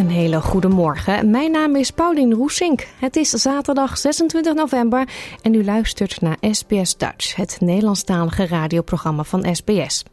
Een 0.00 0.10
hele 0.10 0.40
goede 0.40 0.68
morgen. 0.68 1.30
Mijn 1.30 1.50
naam 1.50 1.76
is 1.76 1.90
Paulien 1.90 2.34
Roesink. 2.34 2.86
Het 2.98 3.16
is 3.16 3.30
zaterdag 3.30 3.98
26 3.98 4.54
november 4.54 5.08
en 5.42 5.54
u 5.54 5.64
luistert 5.64 6.20
naar 6.20 6.36
SBS 6.40 6.96
Dutch, 6.96 7.36
het 7.36 7.56
Nederlandstalige 7.60 8.46
radioprogramma 8.46 9.24
van 9.24 9.54
SBS. 9.54 10.04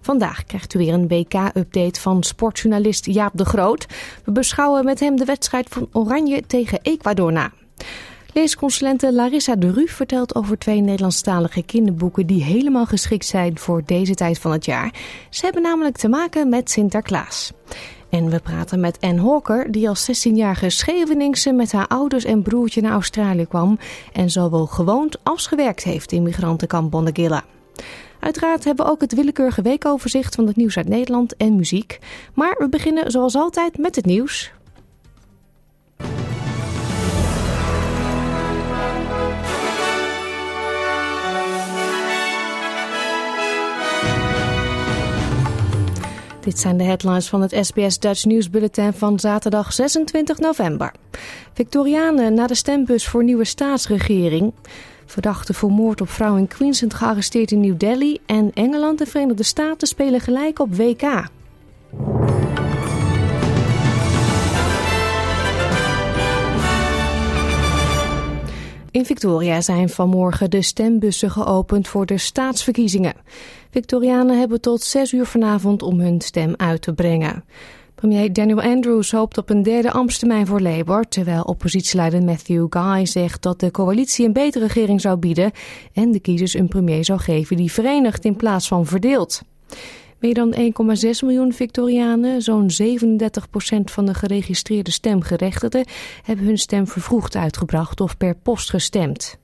Vandaag 0.00 0.44
krijgt 0.44 0.74
u 0.74 0.78
weer 0.78 0.92
een 0.92 1.08
WK-update 1.08 2.00
van 2.00 2.22
sportjournalist 2.22 3.06
Jaap 3.06 3.32
de 3.34 3.44
Groot. 3.44 3.86
We 4.24 4.32
beschouwen 4.32 4.84
met 4.84 5.00
hem 5.00 5.16
de 5.16 5.24
wedstrijd 5.24 5.68
van 5.68 5.88
Oranje 5.92 6.42
tegen 6.46 6.78
Ecuador 6.82 7.32
na. 7.32 7.52
Leesconsulente 8.32 9.12
Larissa 9.12 9.56
de 9.56 9.70
Ru 9.72 9.88
vertelt 9.88 10.34
over 10.34 10.58
twee 10.58 10.80
Nederlandstalige 10.80 11.62
kinderboeken 11.62 12.26
die 12.26 12.44
helemaal 12.44 12.86
geschikt 12.86 13.26
zijn 13.26 13.58
voor 13.58 13.82
deze 13.86 14.14
tijd 14.14 14.38
van 14.38 14.52
het 14.52 14.64
jaar. 14.64 14.94
Ze 15.30 15.44
hebben 15.44 15.62
namelijk 15.62 15.96
te 15.96 16.08
maken 16.08 16.48
met 16.48 16.70
Sinterklaas. 16.70 17.52
En 18.14 18.30
we 18.30 18.40
praten 18.40 18.80
met 18.80 18.98
Anne 19.00 19.20
Hawker, 19.20 19.72
die 19.72 19.88
als 19.88 20.26
16-jarige 20.28 20.70
Scheveningse 20.70 21.52
met 21.52 21.72
haar 21.72 21.86
ouders 21.86 22.24
en 22.24 22.42
broertje 22.42 22.80
naar 22.80 22.92
Australië 22.92 23.46
kwam 23.46 23.78
en 24.12 24.30
zowel 24.30 24.66
gewoond 24.66 25.16
als 25.22 25.46
gewerkt 25.46 25.84
heeft 25.84 26.12
in 26.12 26.22
migrantenkamp 26.22 26.90
Bonnegilla. 26.90 27.44
Uiteraard 28.20 28.64
hebben 28.64 28.84
we 28.84 28.90
ook 28.90 29.00
het 29.00 29.14
willekeurige 29.14 29.62
weekoverzicht 29.62 30.34
van 30.34 30.46
het 30.46 30.56
nieuws 30.56 30.76
uit 30.76 30.88
Nederland 30.88 31.36
en 31.36 31.56
muziek. 31.56 31.98
Maar 32.34 32.54
we 32.58 32.68
beginnen 32.68 33.10
zoals 33.10 33.34
altijd 33.34 33.78
met 33.78 33.96
het 33.96 34.06
nieuws. 34.06 34.52
Dit 46.44 46.58
zijn 46.58 46.76
de 46.76 46.84
headlines 46.84 47.28
van 47.28 47.40
het 47.40 47.56
SBS 47.60 47.98
Dutch 47.98 48.24
News 48.24 48.50
Bulletin 48.50 48.92
van 48.92 49.18
zaterdag 49.18 49.72
26 49.72 50.38
november. 50.38 50.92
Victorianen 51.52 52.34
naar 52.34 52.48
de 52.48 52.54
stembus 52.54 53.06
voor 53.06 53.24
nieuwe 53.24 53.44
staatsregering. 53.44 54.52
Verdachten 55.06 55.54
voor 55.54 55.70
moord 55.70 56.00
op 56.00 56.08
vrouw 56.08 56.36
in 56.36 56.48
Queensland 56.48 56.94
gearresteerd 56.94 57.50
in 57.50 57.60
New 57.60 57.78
Delhi. 57.78 58.18
En 58.26 58.50
Engeland 58.54 59.00
en 59.00 59.06
Verenigde 59.06 59.42
Staten 59.42 59.88
spelen 59.88 60.20
gelijk 60.20 60.58
op 60.58 60.74
WK. 60.76 61.02
In 68.94 69.04
Victoria 69.04 69.60
zijn 69.60 69.88
vanmorgen 69.88 70.50
de 70.50 70.62
stembussen 70.62 71.30
geopend 71.30 71.88
voor 71.88 72.06
de 72.06 72.18
staatsverkiezingen. 72.18 73.14
Victorianen 73.70 74.38
hebben 74.38 74.60
tot 74.60 74.82
6 74.82 75.12
uur 75.12 75.26
vanavond 75.26 75.82
om 75.82 76.00
hun 76.00 76.20
stem 76.20 76.54
uit 76.56 76.82
te 76.82 76.92
brengen. 76.92 77.44
Premier 77.94 78.32
Daniel 78.32 78.62
Andrews 78.62 79.10
hoopt 79.10 79.38
op 79.38 79.50
een 79.50 79.62
derde 79.62 79.90
ambtstermijn 79.90 80.46
voor 80.46 80.60
Labour, 80.60 81.08
terwijl 81.08 81.42
oppositieleider 81.42 82.22
Matthew 82.22 82.66
Guy 82.70 83.06
zegt 83.06 83.42
dat 83.42 83.60
de 83.60 83.70
coalitie 83.70 84.26
een 84.26 84.32
betere 84.32 84.66
regering 84.66 85.00
zou 85.00 85.16
bieden 85.16 85.52
en 85.92 86.12
de 86.12 86.20
kiezers 86.20 86.54
een 86.54 86.68
premier 86.68 87.04
zou 87.04 87.18
geven 87.20 87.56
die 87.56 87.72
verenigt 87.72 88.24
in 88.24 88.36
plaats 88.36 88.68
van 88.68 88.86
verdeelt. 88.86 89.42
Meer 90.24 90.34
dan 90.34 90.54
1,6 90.54 90.60
miljoen 91.20 91.52
Victorianen, 91.52 92.42
zo'n 92.42 92.70
37% 92.70 92.74
van 93.84 94.06
de 94.06 94.14
geregistreerde 94.14 94.90
stemgerechtigden, 94.90 95.86
hebben 96.22 96.44
hun 96.44 96.58
stem 96.58 96.86
vervroegd 96.86 97.36
uitgebracht 97.36 98.00
of 98.00 98.16
per 98.16 98.34
post 98.34 98.70
gestemd. 98.70 99.38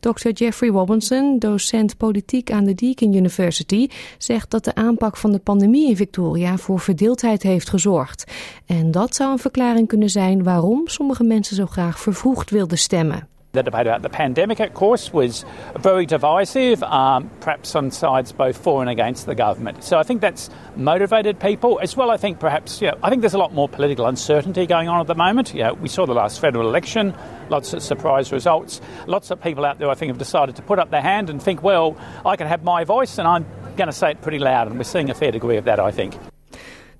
Dr. 0.00 0.28
Jeffrey 0.28 0.70
Robinson, 0.70 1.38
docent 1.38 1.96
politiek 1.96 2.50
aan 2.50 2.64
de 2.64 2.74
Deakin 2.74 3.14
University, 3.14 3.88
zegt 4.18 4.50
dat 4.50 4.64
de 4.64 4.74
aanpak 4.74 5.16
van 5.16 5.32
de 5.32 5.38
pandemie 5.38 5.88
in 5.88 5.96
Victoria 5.96 6.56
voor 6.56 6.80
verdeeldheid 6.80 7.42
heeft 7.42 7.68
gezorgd. 7.68 8.32
En 8.66 8.90
dat 8.90 9.14
zou 9.14 9.32
een 9.32 9.38
verklaring 9.38 9.88
kunnen 9.88 10.10
zijn 10.10 10.42
waarom 10.42 10.88
sommige 10.88 11.24
mensen 11.24 11.56
zo 11.56 11.66
graag 11.66 12.00
vervroegd 12.00 12.50
wilden 12.50 12.78
stemmen. 12.78 13.28
The 13.54 13.62
debate 13.62 13.86
about 13.86 14.02
the 14.02 14.08
pandemic, 14.08 14.58
of 14.58 14.74
course, 14.74 15.12
was 15.12 15.44
very 15.76 16.06
divisive, 16.06 16.82
um, 16.82 17.30
perhaps 17.38 17.76
on 17.76 17.92
sides 17.92 18.32
both 18.32 18.56
for 18.56 18.80
and 18.80 18.90
against 18.90 19.26
the 19.26 19.36
government. 19.36 19.84
So 19.84 19.96
I 19.96 20.02
think 20.02 20.20
that's 20.20 20.50
motivated 20.74 21.38
people 21.38 21.78
as 21.80 21.96
well. 21.96 22.10
I 22.10 22.16
think 22.16 22.40
perhaps, 22.40 22.82
you 22.82 22.88
know, 22.88 22.98
I 23.00 23.10
think 23.10 23.22
there's 23.22 23.32
a 23.34 23.38
lot 23.38 23.54
more 23.54 23.68
political 23.68 24.06
uncertainty 24.06 24.66
going 24.66 24.88
on 24.88 25.00
at 25.00 25.06
the 25.06 25.14
moment. 25.14 25.54
You 25.54 25.62
know, 25.62 25.74
we 25.74 25.88
saw 25.88 26.04
the 26.04 26.14
last 26.14 26.40
federal 26.40 26.68
election, 26.68 27.14
lots 27.48 27.72
of 27.72 27.80
surprise 27.80 28.32
results. 28.32 28.80
Lots 29.06 29.30
of 29.30 29.40
people 29.40 29.64
out 29.64 29.78
there, 29.78 29.88
I 29.88 29.94
think, 29.94 30.10
have 30.10 30.18
decided 30.18 30.56
to 30.56 30.62
put 30.62 30.80
up 30.80 30.90
their 30.90 31.02
hand 31.02 31.30
and 31.30 31.40
think, 31.40 31.62
well, 31.62 31.96
I 32.26 32.34
can 32.34 32.48
have 32.48 32.64
my 32.64 32.82
voice 32.82 33.18
and 33.18 33.28
I'm 33.28 33.46
going 33.76 33.86
to 33.86 33.92
say 33.92 34.10
it 34.10 34.20
pretty 34.20 34.40
loud. 34.40 34.66
And 34.66 34.78
we're 34.78 34.82
seeing 34.82 35.10
a 35.10 35.14
fair 35.14 35.30
degree 35.30 35.58
of 35.58 35.66
that, 35.66 35.78
I 35.78 35.92
think. 35.92 36.16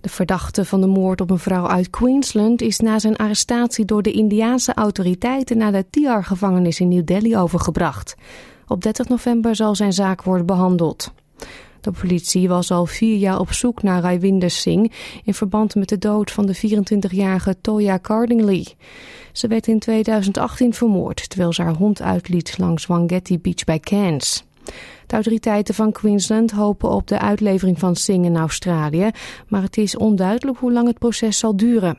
De 0.05 0.11
verdachte 0.11 0.65
van 0.65 0.81
de 0.81 0.87
moord 0.87 1.21
op 1.21 1.31
een 1.31 1.39
vrouw 1.39 1.67
uit 1.67 1.91
Queensland 1.91 2.63
is 2.63 2.79
na 2.79 2.99
zijn 2.99 3.17
arrestatie 3.17 3.85
door 3.85 4.03
de 4.03 4.13
Indiaanse 4.13 4.75
autoriteiten 4.75 5.57
naar 5.57 5.73
de 5.73 5.85
Tiar-gevangenis 5.91 6.81
in 6.81 6.89
New 6.89 7.07
Delhi 7.07 7.37
overgebracht. 7.37 8.15
Op 8.67 8.83
30 8.83 9.09
november 9.09 9.57
zal 9.57 9.75
zijn 9.75 9.93
zaak 9.93 10.23
worden 10.23 10.47
behandeld. 10.47 11.13
De 11.81 11.91
politie 11.91 12.49
was 12.49 12.71
al 12.71 12.87
vier 12.87 13.17
jaar 13.17 13.39
op 13.39 13.53
zoek 13.53 13.83
naar 13.83 14.03
Raiwinder 14.03 14.51
Singh 14.51 14.93
in 15.25 15.35
verband 15.35 15.75
met 15.75 15.89
de 15.89 15.99
dood 15.99 16.31
van 16.31 16.47
de 16.47 16.57
24-jarige 16.57 17.57
Toya 17.61 17.99
Cardingley. 17.99 18.67
Ze 19.33 19.47
werd 19.47 19.67
in 19.67 19.79
2018 19.79 20.75
vermoord 20.75 21.29
terwijl 21.29 21.53
ze 21.53 21.63
haar 21.63 21.75
hond 21.75 22.03
uitliet 22.03 22.59
langs 22.59 22.87
Wangetti 22.87 23.39
Beach 23.39 23.65
bij 23.65 23.81
Cairns. 23.81 24.45
De 25.07 25.15
autoriteiten 25.15 25.75
van 25.75 25.93
Queensland 25.93 26.51
hopen 26.51 26.91
op 26.91 27.09
de 27.09 27.19
uitlevering 27.19 27.79
van 27.79 27.97
Singh 27.97 28.27
in 28.27 28.37
Australië, 28.37 29.11
maar 29.49 29.63
het 29.63 29.77
is 29.77 29.97
onduidelijk 29.97 30.59
hoe 30.59 30.73
lang 30.73 30.87
het 30.87 30.99
proces 30.99 31.39
zal 31.39 31.57
duren. 31.57 31.99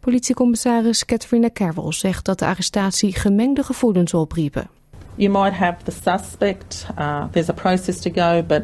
Politiecommissaris 0.00 1.04
Catherine 1.04 1.52
Carroll 1.52 1.92
zegt 1.92 2.24
dat 2.24 2.38
de 2.38 2.46
arrestatie 2.46 3.14
gemengde 3.14 3.62
gevoelens 3.62 4.14
opriepen. 4.14 4.68
You 5.14 5.30
might 5.30 5.54
have 5.54 5.82
the 5.84 5.90
suspect, 5.90 6.86
uh, 6.98 7.24
there's 7.30 7.48
a 7.48 7.52
process 7.52 8.00
to 8.00 8.10
go, 8.10 8.42
but 8.42 8.62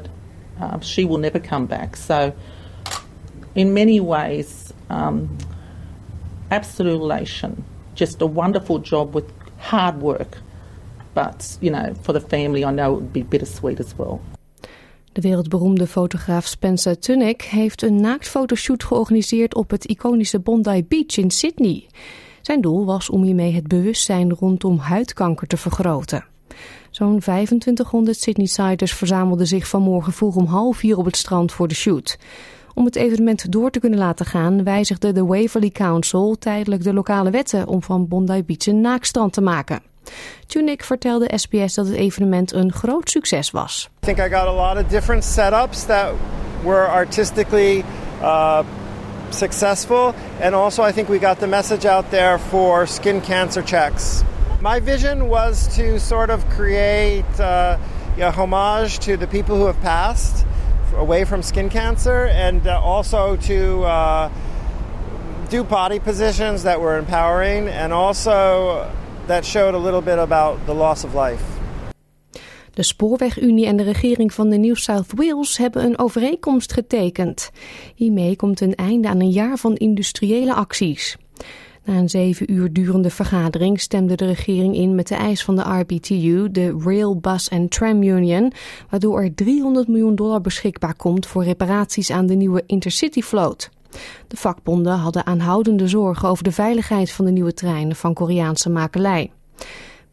uh, 0.61 0.75
she 0.81 1.07
will 1.07 1.19
never 1.19 1.41
come 1.41 1.67
back. 1.67 1.97
So, 1.97 2.33
in 3.53 3.73
many 3.73 4.01
ways, 4.01 4.73
um, 4.91 5.37
absolute 6.49 7.01
elation. 7.01 7.65
Just 7.95 8.23
a 8.23 8.27
wonderful 8.27 8.81
job 8.83 9.15
with 9.15 9.25
hard 9.57 10.01
work. 10.01 10.39
But, 11.13 11.57
you 11.61 11.75
know, 11.75 11.95
for 12.01 12.15
the 12.15 12.21
family, 12.29 12.65
I 12.65 12.71
know 12.71 12.91
would 12.91 13.13
be 13.13 13.25
bittersweet 13.25 13.81
as 13.81 13.97
well. 13.97 14.21
De 15.13 15.21
wereldberoemde 15.21 15.87
fotograaf 15.87 16.47
Spencer 16.47 16.99
Tunick 16.99 17.43
heeft 17.43 17.83
een 17.83 18.01
naaktfotoshoot 18.01 18.85
georganiseerd 18.85 19.55
op 19.55 19.71
het 19.71 19.85
iconische 19.85 20.39
Bondi 20.39 20.85
Beach 20.85 21.17
in 21.17 21.31
Sydney. 21.31 21.87
Zijn 22.43 22.61
doel 22.61 22.85
was 22.85 23.11
om 23.11 23.23
hiermee 23.23 23.53
het 23.53 23.67
bewustzijn 23.67 24.33
rondom 24.33 24.79
huidkanker 24.79 25.47
te 25.47 25.57
vergroten. 25.57 26.25
Zo'n 26.91 27.19
2500 27.19 28.17
Sydney-siders 28.17 28.93
verzamelden 28.93 29.47
zich 29.47 29.69
vanmorgen 29.69 30.13
vroeg 30.13 30.37
om 30.37 30.47
half 30.47 30.77
vier 30.77 30.97
op 30.97 31.05
het 31.05 31.17
strand 31.17 31.53
voor 31.53 31.69
de 31.69 31.75
shoot. 31.75 32.19
Om 32.75 32.85
het 32.85 32.97
evenement 32.97 33.53
door 33.53 33.71
te 33.71 33.81
kunnen 33.81 33.99
laten 33.99 34.27
gaan 34.27 34.65
wijzigde 34.65 35.13
de 35.13 35.25
Waverley 35.25 35.71
Council 35.71 36.37
tijdelijk 36.39 36.83
de 36.83 36.93
lokale 36.93 37.31
wetten 37.31 37.67
om 37.67 37.83
van 37.83 38.09
Bondi 38.09 38.45
Beach 38.45 38.67
een 38.67 38.81
naakstrand 38.81 39.33
te 39.33 39.41
maken. 39.41 39.92
Tunick 40.47 40.85
vertelde 40.85 41.31
SBS 41.35 41.75
dat 41.75 41.87
het 41.87 41.97
evenement 41.97 42.53
een 42.53 42.73
groot 42.73 43.11
succes 43.11 43.51
was. 43.51 43.89
I 44.03 44.07
think 44.07 44.19
I 44.19 44.29
got 44.29 44.47
a 44.47 44.53
lot 44.53 44.85
of 44.85 44.91
different 44.91 45.25
setups 45.25 45.87
that 45.87 46.13
were 46.65 46.89
artistically 46.89 47.85
uh, 48.23 48.63
successful 49.31 50.15
and 50.41 50.55
also 50.55 50.89
I 50.89 50.93
think 50.93 51.09
we 51.09 51.19
got 51.19 51.39
the 51.39 51.47
message 51.47 51.89
out 51.89 52.11
there 52.11 52.39
for 52.39 52.87
skin 52.87 53.21
cancer 53.21 53.65
checks. 53.65 54.23
My 54.61 54.81
vision 54.81 55.29
was 55.29 55.69
to 55.77 55.99
sort 55.99 56.31
of 56.31 56.49
create 56.49 57.41
uh, 57.41 57.77
a 58.19 58.31
homage 58.31 58.99
to 58.99 59.17
the 59.17 59.27
people 59.27 59.57
who 59.57 59.67
have 59.67 59.81
passed 59.81 60.47
away 60.97 61.25
from 61.25 61.43
skin 61.43 61.69
cancer 61.69 62.27
and 62.27 62.67
uh, 62.67 62.81
also 62.81 63.37
to 63.37 63.83
uh, 63.85 64.31
do 65.49 65.65
body 65.65 65.99
positions 65.99 66.63
that 66.63 66.81
were 66.81 66.99
empowering 66.99 67.69
and 67.69 67.93
also 67.93 68.91
that 69.27 69.45
showed 69.45 69.75
a 69.75 69.79
little 69.79 70.03
bit 70.03 70.19
about 70.19 70.59
the 70.65 70.75
loss 70.75 71.05
of 71.05 71.15
life. 71.15 71.43
De 72.75 72.83
Spoorwegunie 72.83 73.67
en 73.67 73.77
de 73.77 73.83
regering 73.83 74.33
van 74.33 74.49
de 74.49 74.57
New 74.57 74.77
South 74.77 75.13
Wales 75.15 75.57
hebben 75.57 75.85
een 75.85 75.99
overeenkomst 75.99 76.73
getekend. 76.73 77.51
Hiermee 77.95 78.37
komt 78.37 78.61
een 78.61 78.75
einde 78.75 79.09
aan 79.09 79.21
een 79.21 79.31
jaar 79.31 79.57
van 79.57 79.75
industriële 79.75 80.55
acties. 80.55 81.17
Na 81.85 81.95
een 81.95 82.09
zeven 82.09 82.53
uur 82.53 82.73
durende 82.73 83.11
vergadering 83.11 83.81
stemde 83.81 84.15
de 84.15 84.27
regering 84.27 84.75
in 84.75 84.95
met 84.95 85.09
de 85.09 85.15
eis 85.15 85.45
van 85.45 85.57
de 85.57 85.63
RBTU, 85.63 86.51
de 86.51 86.79
Rail, 86.85 87.17
Bus 87.17 87.51
and 87.51 87.71
Tram 87.71 88.03
Union, 88.03 88.53
waardoor 88.91 89.23
er 89.23 89.35
300 89.35 89.89
miljoen 89.89 90.15
dollar 90.15 90.41
beschikbaar 90.41 90.95
komt 90.95 91.27
voor 91.27 91.45
reparaties 91.45 92.11
aan 92.11 92.27
de 92.27 92.35
nieuwe 92.35 92.63
Intercity-vloot. 92.67 93.71
De 94.29 94.37
vakbonden 94.37 94.99
hadden 94.99 95.27
aanhoudende 95.27 95.89
zorgen 95.89 96.29
over 96.29 96.45
de 96.45 96.53
veiligheid 96.53 97.13
van 97.13 97.25
de 97.25 97.31
nieuwe 97.31 97.55
treinen 97.55 97.97
van 97.97 98.15
Koreaanse 98.15 98.71
makelij. 98.71 99.33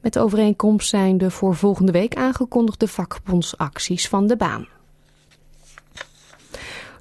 Met 0.02 0.20
overeenkomst 0.20 0.90
zijn 0.90 1.18
de 1.18 1.32
voor 1.32 1.56
volgende 1.56 1.92
week 1.92 2.16
aangekondigde 2.16 2.88
vakbondsacties 2.88 4.08
van 4.08 4.28
de 4.28 4.38
baan. 4.38 4.68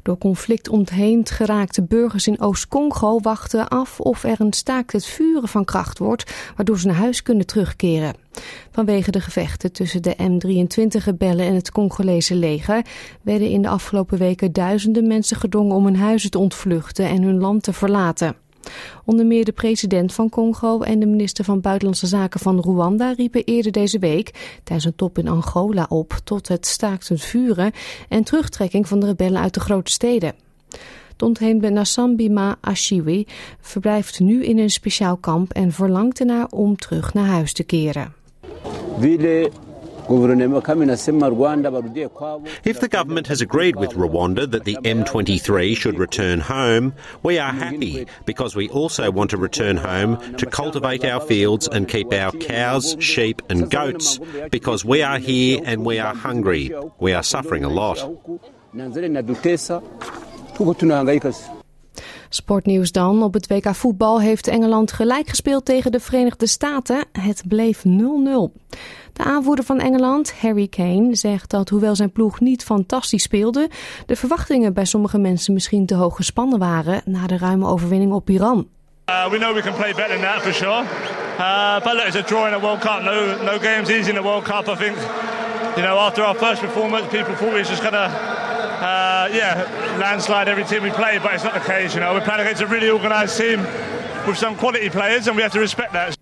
Door 0.09 0.19
conflict 0.19 0.69
ontheemd 0.69 1.31
geraakte 1.31 1.83
burgers 1.83 2.27
in 2.27 2.41
Oost-Congo 2.41 3.21
wachten 3.21 3.69
af 3.69 4.01
of 4.01 4.25
er 4.25 4.41
een 4.41 4.53
staakt 4.53 4.93
het 4.93 5.07
vuren 5.07 5.49
van 5.49 5.65
kracht 5.65 5.99
wordt, 5.99 6.33
waardoor 6.57 6.79
ze 6.79 6.87
naar 6.87 6.97
huis 6.97 7.23
kunnen 7.23 7.47
terugkeren. 7.47 8.15
Vanwege 8.71 9.11
de 9.11 9.21
gevechten 9.21 9.73
tussen 9.73 10.03
de 10.03 10.17
M23-rebellen 10.17 11.47
en 11.47 11.55
het 11.55 11.73
Congolese 11.73 12.35
leger 12.35 12.85
werden 13.23 13.51
in 13.51 13.63
de 13.63 13.69
afgelopen 13.69 14.19
weken 14.19 14.53
duizenden 14.53 15.07
mensen 15.07 15.37
gedwongen 15.37 15.77
om 15.77 15.85
hun 15.85 15.97
huizen 15.97 16.31
te 16.31 16.39
ontvluchten 16.39 17.07
en 17.07 17.23
hun 17.23 17.39
land 17.39 17.63
te 17.63 17.73
verlaten. 17.73 18.37
Onder 19.05 19.27
meer 19.27 19.45
de 19.45 19.53
president 19.53 20.15
van 20.15 20.29
Congo 20.29 20.81
en 20.81 20.99
de 20.99 21.07
minister 21.07 21.45
van 21.45 21.61
Buitenlandse 21.61 22.07
Zaken 22.07 22.41
van 22.41 22.61
Rwanda 22.61 23.13
riepen 23.13 23.45
eerder 23.45 23.73
deze 23.73 23.99
week 23.99 24.59
tijdens 24.65 24.87
een 24.87 24.97
top 24.97 25.19
in 25.19 25.29
Angola 25.29 25.87
op 25.89 26.21
tot 26.25 26.49
het 26.49 26.67
staakt 26.67 27.09
het 27.09 27.23
vuren 27.23 27.73
en 28.09 28.25
terugtrekking 28.25 28.89
van 28.89 29.01
de 29.01 29.07
rebellen 29.07 29.41
uit 29.41 29.55
de 29.55 29.61
grote 29.61 29.91
steden. 29.91 30.35
De 31.17 31.25
ontheemde 31.25 31.71
Nasambima 31.71 32.57
Ashiwi 32.61 33.27
verblijft 33.61 34.21
nu 34.21 34.45
in 34.45 34.59
een 34.59 34.71
speciaal 34.71 35.17
kamp 35.17 35.53
en 35.53 35.73
verlangt 35.73 36.21
ernaar 36.21 36.47
om 36.51 36.77
terug 36.77 37.15
naar 37.15 37.27
huis 37.27 37.53
te 37.53 37.63
keren. 37.63 38.15
If 42.65 42.81
the 42.81 42.89
government 42.89 43.27
has 43.29 43.41
agreed 43.41 43.77
with 43.77 43.91
Rwanda 43.93 44.51
that 44.51 44.65
the 44.65 44.77
M23 44.77 45.77
should 45.77 45.99
return 45.99 46.41
home, 46.41 46.95
we 47.23 47.39
are 47.39 47.53
happy 47.53 48.07
because 48.25 48.57
we 48.57 48.69
also 48.71 49.11
want 49.11 49.31
to 49.31 49.37
return 49.37 49.77
home 49.77 50.19
to 50.37 50.47
cultivate 50.47 51.05
our 51.05 51.21
fields 51.21 51.69
and 51.69 51.89
keep 51.89 52.13
our 52.13 52.33
cows, 52.33 52.97
sheep, 52.99 53.43
and 53.49 53.71
goats 53.71 54.19
because 54.51 54.85
we 54.85 55.03
are 55.03 55.19
here 55.19 55.61
and 55.65 55.85
we 55.85 55.99
are 55.99 56.15
hungry. 56.15 56.73
We 56.99 57.13
are 57.13 57.23
suffering 57.23 57.65
a 57.65 57.69
lot. 57.69 57.99
Sportnieuws 62.29 62.93
dan. 62.93 63.23
Op 63.23 63.35
het 63.35 63.47
WK 63.47 63.75
voetbal 63.75 64.21
heeft 64.21 64.47
Engeland 64.47 64.93
gelijk 64.93 65.29
gespeeld 65.29 65.65
tegen 65.65 65.93
de 65.93 66.01
Verenigde 66.01 66.47
Staten. 66.47 67.05
Het 67.13 67.43
bleef 67.49 67.83
0-0. 67.85 67.91
De 69.13 69.25
aanvoerder 69.25 69.65
van 69.65 69.81
Engeland, 69.81 70.35
Harry 70.41 70.69
Kane, 70.69 71.15
zegt 71.15 71.51
dat 71.51 71.69
hoewel 71.69 71.95
zijn 71.95 72.13
ploeg 72.13 72.41
niet 72.41 72.65
fantastisch 72.65 73.23
speelde, 73.23 73.71
de 74.07 74.17
verwachtingen 74.17 74.73
bij 74.73 74.85
sommige 74.85 75.19
mensen 75.19 75.53
misschien 75.53 75.87
te 75.87 75.95
hoog 75.95 76.17
gespannen 76.17 76.59
waren 76.59 77.03
na 77.05 77.27
de 77.27 77.39
ruime 77.39 77.67
overwinning 77.67 78.13
op 78.13 78.31
Iran. 78.31 78.69
Uh, 79.09 79.31
we 79.31 79.39
know 79.39 79.55
we 79.55 79.63
can 79.63 79.75
play 79.75 79.95
better 79.95 80.17
than 80.17 80.21
that 80.21 80.43
for 80.43 80.53
sure. 80.53 80.85
Uh, 81.39 81.81
but 81.81 81.95
look, 81.95 82.07
it's 82.07 82.17
a 82.17 82.23
draw 82.23 82.47
in 82.47 82.53
a 82.53 82.61
World 82.61 82.81
Cup. 82.81 83.03
No, 83.03 83.43
no 83.43 83.59
games 83.59 83.89
easy 83.89 84.11
in 84.11 84.17
the 84.17 84.23
World 84.23 84.45
Cup. 84.45 84.69
I 84.69 84.77
think, 84.77 84.97
you 85.77 85.83
know, 85.83 85.97
after 85.99 86.23
our 86.23 86.35
first 86.35 86.61
performance, 86.61 87.07
people 87.09 87.35
thought 87.35 87.53
we 87.53 87.59
was 87.59 87.69
just 87.69 87.83
gonna, 87.83 88.09
uh, 88.81 89.18
yeah, 89.33 89.99
landslide 89.99 90.51
every 90.51 90.65
team 90.65 90.83
we 90.83 90.91
play. 90.91 91.19
But 91.19 91.33
it's 91.33 91.43
not 91.43 91.53
the 91.53 91.61
case. 91.61 91.95
You 91.95 92.01
know, 92.01 92.13
we're 92.15 92.25
playing 92.25 92.41
against 92.41 92.63
a 92.63 92.67
really 92.67 92.91
organised 92.91 93.37
team 93.37 93.61
with 94.27 94.37
some 94.37 94.57
quality 94.57 94.91
players, 94.91 95.27
and 95.27 95.37
we 95.37 95.43
have 95.43 95.53
to 95.53 95.61
respect 95.61 95.93
that. 95.93 96.17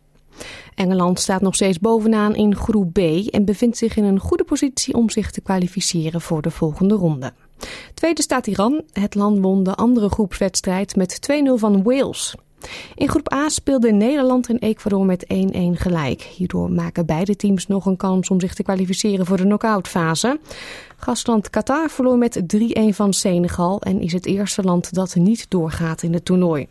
Engeland 0.75 1.21
staat 1.21 1.41
nog 1.41 1.55
steeds 1.55 1.79
bovenaan 1.79 2.35
in 2.35 2.57
groep 2.57 2.93
B 2.93 2.99
en 3.31 3.45
bevindt 3.45 3.77
zich 3.77 3.97
in 3.97 4.05
een 4.05 4.21
goede 4.21 4.45
positie 4.45 4.95
om 4.95 5.11
zich 5.11 5.31
te 5.31 5.41
kwalificeren 5.41 6.21
voor 6.21 6.43
de 6.43 6.51
volgende 6.51 6.95
ronde. 6.95 7.33
Tweede 7.95 8.23
staat 8.23 8.47
Iran. 8.47 8.83
Het 8.93 9.15
land 9.15 9.39
won 9.41 9.63
de 9.63 9.75
andere 9.75 10.09
groepswedstrijd 10.09 10.97
met 10.97 11.29
2-0 11.33 11.53
van 11.55 11.83
Wales. 11.83 12.35
In 12.95 13.09
groep 13.09 13.33
A 13.33 13.49
speelden 13.49 13.97
Nederland 13.97 14.49
en 14.49 14.59
Ecuador 14.59 15.05
met 15.05 15.25
1-1 15.25 15.29
gelijk. 15.73 16.23
Hierdoor 16.23 16.71
maken 16.71 17.07
beide 17.07 17.37
teams 17.37 17.67
nog 17.67 17.87
een 17.87 17.97
kans 17.97 18.29
om 18.29 18.41
zich 18.41 18.55
te 18.55 18.63
kwalificeren 18.63 19.27
voor 19.27 19.37
de 19.37 19.43
knock-outfase. 19.43 20.41
Gastland 20.97 21.51
Qatar 21.51 21.91
verloor 21.91 22.19
met 22.19 22.43
3-1 22.57 22.81
van 22.89 23.13
Senegal 23.13 23.81
en 23.81 24.01
is 24.01 24.13
het 24.13 24.27
eerste 24.27 24.63
land 24.63 24.95
dat 24.95 25.15
niet 25.15 25.51
doorgaat 25.51 26.03
in 26.03 26.13
het 26.13 26.25
toernooi. 26.25 26.67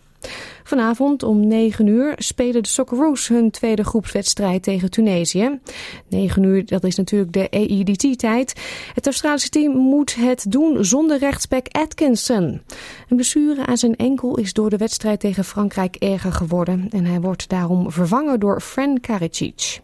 Vanavond 0.63 1.23
om 1.23 1.47
9 1.47 1.87
uur 1.87 2.13
spelen 2.17 2.63
de 2.63 2.69
Socceroos 2.69 3.27
hun 3.27 3.51
tweede 3.51 3.83
groepswedstrijd 3.83 4.63
tegen 4.63 4.89
Tunesië. 4.91 5.59
9 6.09 6.43
uur, 6.43 6.65
dat 6.65 6.83
is 6.83 6.95
natuurlijk 6.95 7.33
de 7.33 7.49
EIDT-tijd. 7.49 8.53
Het 8.93 9.05
Australische 9.05 9.49
team 9.49 9.77
moet 9.77 10.15
het 10.15 10.45
doen 10.49 10.85
zonder 10.85 11.17
rechtsback 11.17 11.67
Atkinson. 11.67 12.61
Een 13.09 13.15
blessure 13.15 13.65
aan 13.65 13.77
zijn 13.77 13.95
enkel 13.95 14.37
is 14.37 14.53
door 14.53 14.69
de 14.69 14.77
wedstrijd 14.77 15.19
tegen 15.19 15.43
Frankrijk 15.43 15.95
erger 15.95 16.31
geworden. 16.31 16.87
En 16.89 17.05
hij 17.05 17.21
wordt 17.21 17.49
daarom 17.49 17.91
vervangen 17.91 18.39
door 18.39 18.61
Fran 18.61 18.99
Karicic. 18.99 19.79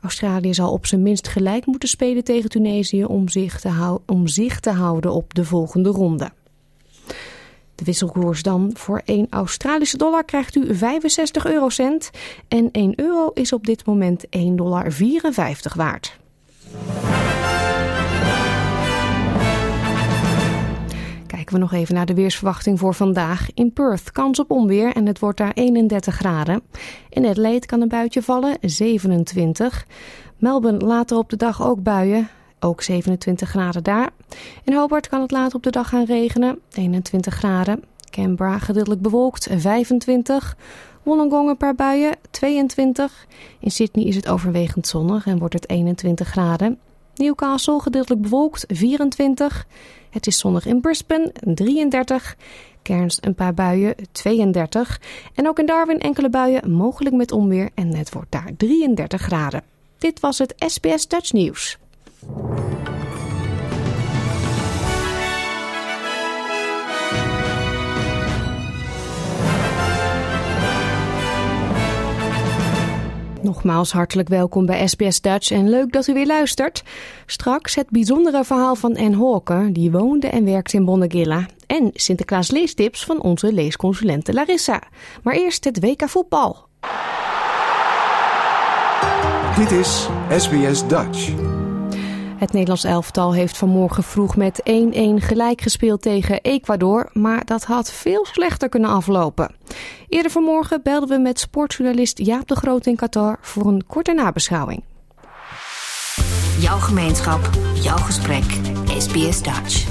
Australië 0.00 0.54
zal 0.54 0.72
op 0.72 0.86
zijn 0.86 1.02
minst 1.02 1.28
gelijk 1.28 1.66
moeten 1.66 1.88
spelen 1.88 2.24
tegen 2.24 2.50
Tunesië 2.50 3.04
om 3.04 3.28
zich 3.28 3.60
te, 3.60 3.98
om 4.06 4.26
zich 4.26 4.60
te 4.60 4.70
houden 4.70 5.12
op 5.12 5.34
de 5.34 5.44
volgende 5.44 5.88
ronde. 5.88 6.30
De 7.74 7.84
wisselkoers 7.84 8.42
dan. 8.42 8.70
Voor 8.74 9.02
1 9.04 9.26
Australische 9.30 9.96
dollar 9.96 10.24
krijgt 10.24 10.56
u 10.56 10.74
65 10.74 11.46
eurocent. 11.46 12.10
En 12.48 12.68
1 12.72 12.92
euro 13.00 13.30
is 13.34 13.52
op 13.52 13.66
dit 13.66 13.86
moment 13.86 14.24
1,54 14.26 14.54
dollar 14.54 14.92
waard. 15.74 16.18
We 21.50 21.58
nog 21.58 21.72
even 21.72 21.94
naar 21.94 22.06
de 22.06 22.14
weersverwachting 22.14 22.78
voor 22.78 22.94
vandaag. 22.94 23.48
In 23.54 23.72
Perth 23.72 24.12
kans 24.12 24.38
op 24.38 24.50
onweer 24.50 24.92
en 24.92 25.06
het 25.06 25.18
wordt 25.18 25.38
daar 25.38 25.52
31 25.54 26.14
graden. 26.14 26.62
In 27.08 27.26
Adelaide 27.26 27.66
kan 27.66 27.80
een 27.80 27.88
buitje 27.88 28.22
vallen, 28.22 28.56
27. 28.60 29.86
Melbourne 30.36 30.84
later 30.84 31.16
op 31.16 31.30
de 31.30 31.36
dag 31.36 31.62
ook 31.62 31.82
buien, 31.82 32.28
ook 32.60 32.82
27 32.82 33.48
graden 33.48 33.82
daar. 33.82 34.10
In 34.64 34.74
Hobart 34.74 35.08
kan 35.08 35.20
het 35.20 35.30
later 35.30 35.56
op 35.56 35.62
de 35.62 35.70
dag 35.70 35.88
gaan 35.88 36.04
regenen, 36.04 36.58
21 36.72 37.34
graden. 37.34 37.82
Canberra 38.10 38.58
gedeeltelijk 38.58 39.02
bewolkt, 39.02 39.48
25. 39.56 40.56
Wollongong 41.02 41.48
een 41.48 41.56
paar 41.56 41.74
buien, 41.74 42.16
22. 42.30 43.26
In 43.60 43.70
Sydney 43.70 44.04
is 44.04 44.16
het 44.16 44.28
overwegend 44.28 44.86
zonnig 44.86 45.26
en 45.26 45.38
wordt 45.38 45.54
het 45.54 45.68
21 45.68 46.28
graden. 46.28 46.78
Newcastle 47.14 47.80
gedeeltelijk 47.80 48.22
bewolkt, 48.22 48.64
24. 48.68 49.66
Het 50.10 50.26
is 50.26 50.38
zonnig 50.38 50.66
in 50.66 50.80
Brisbane, 50.80 51.32
33. 51.40 52.36
Cairns 52.82 53.18
een 53.20 53.34
paar 53.34 53.54
buien, 53.54 53.94
32. 54.12 55.00
En 55.34 55.48
ook 55.48 55.58
in 55.58 55.66
Darwin 55.66 56.00
enkele 56.00 56.30
buien, 56.30 56.70
mogelijk 56.70 57.14
met 57.14 57.32
onweer 57.32 57.70
en 57.74 57.94
het 57.94 58.12
wordt 58.12 58.32
daar 58.32 58.50
33 58.56 59.20
graden. 59.20 59.62
Dit 59.98 60.20
was 60.20 60.38
het 60.38 60.54
SBS 60.56 61.08
Dutch 61.08 61.32
Nieuws. 61.32 61.78
Nogmaals 73.42 73.92
hartelijk 73.92 74.28
welkom 74.28 74.66
bij 74.66 74.86
SBS 74.86 75.20
Dutch 75.20 75.50
en 75.50 75.68
leuk 75.68 75.92
dat 75.92 76.06
u 76.06 76.14
weer 76.14 76.26
luistert. 76.26 76.82
Straks 77.26 77.74
het 77.74 77.90
bijzondere 77.90 78.44
verhaal 78.44 78.74
van 78.74 78.96
Anne 78.96 79.16
Hawker, 79.16 79.72
die 79.72 79.90
woonde 79.90 80.26
en 80.28 80.44
werkte 80.44 80.76
in 80.76 80.84
Bonnegilla. 80.84 81.46
En 81.66 81.90
Sinterklaas 81.94 82.50
leestips 82.50 83.04
van 83.04 83.22
onze 83.22 83.52
leesconsulente 83.52 84.32
Larissa. 84.32 84.82
Maar 85.22 85.34
eerst 85.34 85.64
het 85.64 85.80
WK 85.80 86.08
voetbal. 86.08 86.66
Dit 89.56 89.70
is 89.70 90.08
SBS 90.38 90.86
Dutch. 90.86 91.30
Het 92.38 92.52
Nederlands 92.52 92.84
elftal 92.84 93.34
heeft 93.34 93.56
vanmorgen 93.56 94.02
vroeg 94.02 94.36
met 94.36 94.62
1-1 94.70 94.72
gelijk 95.14 95.60
gespeeld 95.60 96.02
tegen 96.02 96.40
Ecuador, 96.40 97.10
maar 97.12 97.44
dat 97.44 97.64
had 97.64 97.92
veel 97.92 98.24
slechter 98.24 98.68
kunnen 98.68 98.90
aflopen. 98.90 99.54
Eerder 100.08 100.30
vanmorgen 100.30 100.82
belden 100.82 101.08
we 101.08 101.18
met 101.18 101.38
sportjournalist 101.38 102.18
Jaap 102.18 102.48
de 102.48 102.56
Groot 102.56 102.86
in 102.86 102.96
Qatar 102.96 103.38
voor 103.40 103.66
een 103.66 103.86
korte 103.86 104.12
nabeschouwing. 104.12 104.82
Jouw 106.58 106.78
gemeenschap, 106.78 107.50
jouw 107.74 107.96
gesprek, 107.96 108.44
SBS 108.98 109.42
Dutch. 109.42 109.86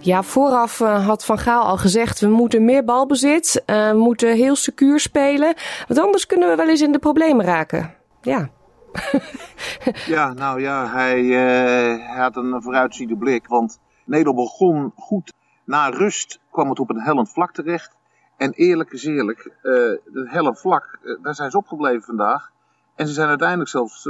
Ja, 0.00 0.22
vooraf 0.22 0.80
uh, 0.80 1.06
had 1.06 1.24
Van 1.24 1.38
Gaal 1.38 1.64
al 1.64 1.76
gezegd: 1.76 2.20
we 2.20 2.28
moeten 2.28 2.64
meer 2.64 2.84
balbezit, 2.84 3.62
uh, 3.66 3.90
we 3.90 3.96
moeten 3.96 4.36
heel 4.36 4.56
secuur 4.56 5.00
spelen. 5.00 5.54
Want 5.88 6.00
anders 6.00 6.26
kunnen 6.26 6.48
we 6.48 6.56
wel 6.56 6.68
eens 6.68 6.82
in 6.82 6.92
de 6.92 6.98
problemen 6.98 7.44
raken. 7.44 7.94
Ja. 8.22 8.50
ja, 10.14 10.32
nou 10.32 10.60
ja, 10.60 10.86
hij, 10.86 11.20
uh, 11.20 12.06
hij 12.06 12.20
had 12.20 12.36
een 12.36 12.62
vooruitziende 12.62 13.16
blik. 13.16 13.48
Want 13.48 13.80
Nederland 14.04 14.36
begon 14.36 14.92
goed. 14.96 15.32
Na 15.64 15.88
rust 15.88 16.40
kwam 16.50 16.68
het 16.68 16.78
op 16.78 16.90
een 16.90 17.00
hellend 17.00 17.32
vlak 17.32 17.52
terecht. 17.52 17.96
En 18.36 18.52
eerlijk 18.52 18.92
is 18.92 19.04
eerlijk, 19.04 19.50
uh, 19.62 19.72
het 20.12 20.30
hellend 20.30 20.60
vlak, 20.60 20.98
uh, 21.02 21.22
daar 21.22 21.34
zijn 21.34 21.50
ze 21.50 21.56
opgebleven 21.56 22.02
vandaag. 22.02 22.50
En 22.94 23.06
ze 23.06 23.12
zijn 23.12 23.28
uiteindelijk 23.28 23.70
zelfs 23.70 24.02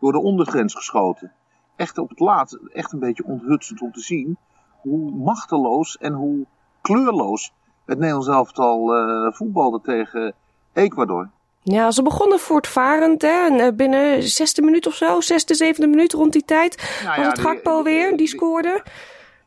door 0.00 0.12
de 0.12 0.22
ondergrens 0.22 0.74
geschoten. 0.74 1.32
Echt 1.76 1.98
op 1.98 2.08
het 2.08 2.18
laatst, 2.18 2.58
echt 2.72 2.92
een 2.92 2.98
beetje 2.98 3.24
onthutsend 3.24 3.80
om 3.80 3.92
te 3.92 4.00
zien 4.00 4.36
hoe 4.80 5.10
machteloos 5.10 5.98
en 5.98 6.12
hoe 6.12 6.46
kleurloos 6.80 7.52
het 7.84 7.98
Nederlands 7.98 8.28
elftal 8.28 8.92
voetbalde 9.32 9.80
tegen 9.80 10.34
Ecuador. 10.72 11.30
Ja, 11.72 11.90
ze 11.90 12.02
begonnen 12.02 12.38
voortvarend. 12.38 13.22
Hè? 13.22 13.46
En 13.46 13.60
eh, 13.60 13.72
binnen 13.74 14.22
zesde 14.22 14.62
minuut 14.62 14.86
of 14.86 14.94
zo, 14.94 15.20
zesde, 15.20 15.54
zevende 15.54 15.86
minuut 15.86 16.12
rond 16.12 16.32
die 16.32 16.44
tijd, 16.44 17.00
nou 17.04 17.20
ja, 17.20 17.24
was 17.24 17.32
het 17.32 17.46
Gakpo 17.46 17.82
weer, 17.82 18.16
die 18.16 18.26
scoorde. 18.26 18.82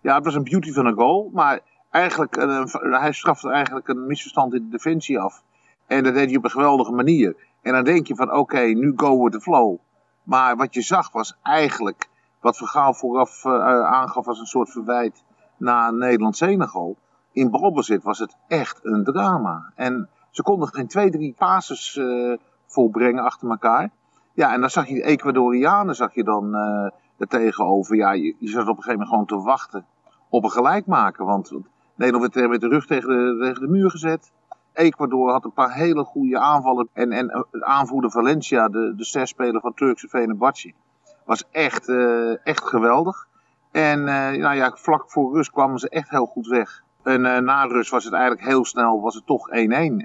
Ja, 0.02 0.16
het 0.16 0.26
was 0.26 0.36
een 0.36 0.44
beauty 0.44 0.72
van 0.72 0.86
een 0.86 0.96
goal. 0.96 1.30
Maar 1.34 1.60
eigenlijk, 1.90 2.38
uh, 2.38 2.64
hij 2.82 3.12
strafte 3.12 3.52
eigenlijk 3.52 3.88
een 3.88 4.08
misverstand 4.08 4.54
in 4.54 4.64
de 4.64 4.70
defensie 4.70 5.20
af. 5.20 5.44
En 5.88 6.04
dat 6.04 6.14
deed 6.14 6.28
hij 6.28 6.38
op 6.38 6.44
een 6.44 6.52
geweldige 6.52 6.92
manier. 6.92 7.36
En 7.62 7.74
dan 7.74 7.84
denk 7.84 8.08
je 8.08 8.16
van, 8.16 8.30
oké, 8.30 8.40
okay, 8.40 8.72
nu 8.72 8.94
go 8.96 9.24
with 9.24 9.32
the 9.32 9.42
flow. 9.42 9.78
Maar 10.24 10.56
wat 10.56 10.74
je 10.74 10.82
zag 10.82 11.12
was 11.12 11.38
eigenlijk, 11.44 12.08
wat 12.40 12.58
Vergaal 12.58 12.94
vooraf 12.94 13.44
uh, 13.44 13.54
aangaf 13.86 14.28
als 14.28 14.40
een 14.40 14.46
soort 14.46 14.70
verwijt 14.72 15.24
na 15.58 15.92
Nederland-Senegal. 15.92 16.98
In 17.32 17.52
balbezit 17.52 18.04
was 18.04 18.20
het 18.20 18.36
echt 18.48 18.80
een 18.84 19.04
drama. 19.04 19.72
En 19.76 20.10
ze 20.32 20.44
konden 20.44 20.68
geen 20.68 20.88
twee, 20.88 21.12
drie 21.12 21.36
passes 21.38 21.96
uh, 21.96 22.38
volbrengen 22.68 23.24
achter 23.24 23.50
elkaar. 23.50 23.90
Ja, 24.34 24.54
en 24.54 24.60
dan 24.60 24.70
zag 24.70 24.88
je 24.88 24.94
de 24.94 25.04
Ecuadorianen 25.04 25.96
zag 25.96 26.14
je 26.14 26.24
dan 26.24 26.56
uh, 26.56 26.92
er 27.18 27.28
tegenover. 27.28 27.96
Ja, 27.96 28.12
je, 28.12 28.36
je 28.40 28.48
zat 28.48 28.68
op 28.68 28.78
een 28.78 28.84
gegeven 28.84 28.92
moment 28.92 29.10
gewoon 29.10 29.26
te 29.26 29.48
wachten 29.48 29.86
op 30.30 30.44
een 30.44 30.52
gelijkmaker. 30.52 31.26
Want, 31.26 31.52
Nederland 31.96 32.34
werd 32.34 32.50
met 32.50 32.62
de 32.62 32.68
rug 32.68 32.86
tegen 32.86 33.08
de, 33.08 33.56
de 33.60 33.68
muur 33.68 33.90
gezet. 33.90 34.32
Ecuador 34.74 35.32
had 35.32 35.46
een 35.46 35.54
paar 35.54 35.74
hele 35.74 36.04
goede 36.04 36.40
aanvallen. 36.40 36.90
En, 36.94 37.12
en 37.12 37.46
uh, 37.52 37.62
aanvoerder 37.62 38.12
Valencia, 38.12 38.68
de, 38.70 38.94
de 38.96 39.06
sterspeler 39.06 39.62
van 39.62 39.74
Turkse 39.74 40.08
Fenerbahce, 40.08 40.74
was 41.26 41.44
echt, 41.52 41.90
echt 42.44 42.68
geweldig. 42.68 43.28
En 43.72 44.04
nou 44.40 44.56
ja, 44.56 44.72
vlak 44.76 45.10
voor 45.10 45.34
rust 45.34 45.52
kwamen 45.52 45.80
ze 45.80 45.90
echt 45.90 46.10
heel 46.10 46.26
goed 46.26 46.48
weg. 46.48 46.84
En 47.04 47.26
uh, 47.26 47.38
na 47.38 47.64
rust 47.64 47.92
was 47.92 48.04
het 48.04 48.14
eigenlijk 48.14 48.44
heel 48.48 48.66
snel, 48.66 49.02
was 49.02 49.16
het 49.16 49.26
toch 49.26 49.50
1-1. 49.50 49.54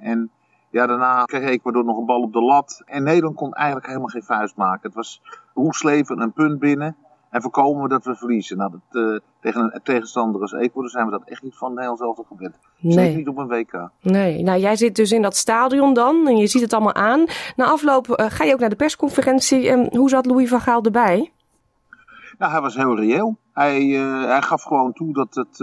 En 0.03 0.31
ja, 0.71 0.87
daarna 0.87 1.25
kreeg 1.25 1.49
Ecuador 1.49 1.85
nog 1.85 1.99
een 1.99 2.07
bal 2.07 2.23
op 2.23 2.33
de 2.33 2.43
lat. 2.43 2.83
En 2.85 3.03
Nederland 3.03 3.37
kon 3.37 3.53
eigenlijk 3.53 3.87
helemaal 3.87 4.09
geen 4.09 4.23
vuist 4.23 4.57
maken. 4.57 4.81
Het 4.83 4.95
was 4.95 5.23
roesleven 5.55 6.21
een 6.21 6.33
punt 6.33 6.59
binnen. 6.59 6.97
En 7.31 7.43
voorkomen 7.43 7.83
we 7.83 7.89
dat 7.89 8.05
we 8.05 8.15
verliezen. 8.15 8.57
Nou, 8.57 8.71
dat, 8.71 9.03
uh, 9.03 9.19
tegen 9.41 9.61
een 9.61 9.81
tegenstander 9.83 10.41
als 10.41 10.53
Ecuador 10.53 10.91
zijn 10.91 11.05
we 11.05 11.11
dat 11.11 11.23
echt 11.25 11.43
niet 11.43 11.57
van 11.57 11.75
Nederland 11.75 11.99
zelf 11.99 12.19
gewend. 12.29 12.59
Nee. 12.79 12.93
Zeker 12.93 13.17
niet 13.17 13.29
op 13.29 13.39
een 13.39 13.49
WK. 13.49 13.91
Nee, 14.01 14.43
nou 14.43 14.61
jij 14.61 14.77
zit 14.77 14.97
dus 14.97 15.13
in 15.13 15.23
dat 15.23 15.37
stadion 15.37 15.95
dan 15.95 16.29
en 16.29 16.37
je 16.37 16.47
ziet 16.47 16.63
het 16.63 16.73
allemaal 16.73 16.95
aan. 16.95 17.25
Na 17.57 17.65
afloop 17.65 18.09
uh, 18.09 18.27
ga 18.29 18.45
je 18.45 18.53
ook 18.53 18.61
naar 18.61 18.69
de 18.69 18.77
persconferentie. 18.77 19.69
En 19.69 19.97
hoe 19.97 20.09
zat 20.09 20.27
Louis 20.27 20.49
van 20.49 20.61
Gaal 20.61 20.83
erbij? 20.83 21.33
Nou, 22.39 22.53
hij 22.53 22.61
was 22.61 22.75
heel 22.75 22.97
reëel. 22.97 23.37
Hij, 23.53 23.83
uh, 23.83 24.25
hij 24.25 24.43
gaf 24.43 24.63
gewoon 24.63 24.93
toe 24.93 25.13
dat 25.13 25.35
het, 25.35 25.61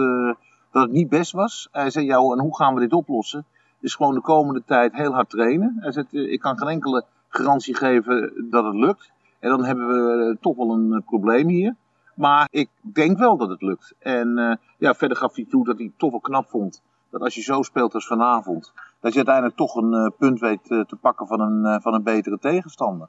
dat 0.73 0.83
het 0.83 0.91
niet 0.91 1.09
best 1.09 1.31
was. 1.31 1.67
Hij 1.71 1.89
zei, 1.89 2.05
ja, 2.05 2.15
en 2.15 2.39
hoe 2.39 2.55
gaan 2.55 2.73
we 2.73 2.79
dit 2.79 2.93
oplossen? 2.93 3.45
Dus 3.79 3.95
gewoon 3.95 4.13
de 4.13 4.21
komende 4.21 4.63
tijd 4.65 4.93
heel 4.93 5.13
hard 5.13 5.29
trainen. 5.29 5.77
Hij 5.79 5.91
zei, 5.91 6.05
ik 6.09 6.39
kan 6.39 6.57
geen 6.57 6.67
enkele 6.67 7.05
garantie 7.29 7.75
geven 7.75 8.47
dat 8.49 8.65
het 8.65 8.75
lukt. 8.75 9.11
En 9.39 9.49
dan 9.49 9.65
hebben 9.65 9.87
we 9.87 10.37
toch 10.41 10.55
wel 10.55 10.71
een 10.71 11.03
probleem 11.05 11.47
hier. 11.47 11.75
Maar 12.15 12.47
ik 12.51 12.69
denk 12.81 13.17
wel 13.17 13.37
dat 13.37 13.49
het 13.49 13.61
lukt. 13.61 13.93
En 13.99 14.59
ja, 14.77 14.93
verder 14.93 15.17
gaf 15.17 15.35
hij 15.35 15.45
toe 15.49 15.65
dat 15.65 15.77
hij 15.77 15.85
het 15.85 15.99
toch 15.99 16.11
wel 16.11 16.19
knap 16.19 16.49
vond. 16.49 16.81
Dat 17.09 17.21
als 17.21 17.35
je 17.35 17.41
zo 17.41 17.61
speelt 17.61 17.93
als 17.93 18.07
vanavond, 18.07 18.73
dat 18.99 19.11
je 19.11 19.17
uiteindelijk 19.17 19.55
toch 19.55 19.75
een 19.75 20.13
punt 20.17 20.39
weet 20.39 20.63
te 20.63 20.97
pakken 21.01 21.27
van 21.27 21.39
een, 21.39 21.81
van 21.81 21.93
een 21.93 22.03
betere 22.03 22.39
tegenstander. 22.39 23.07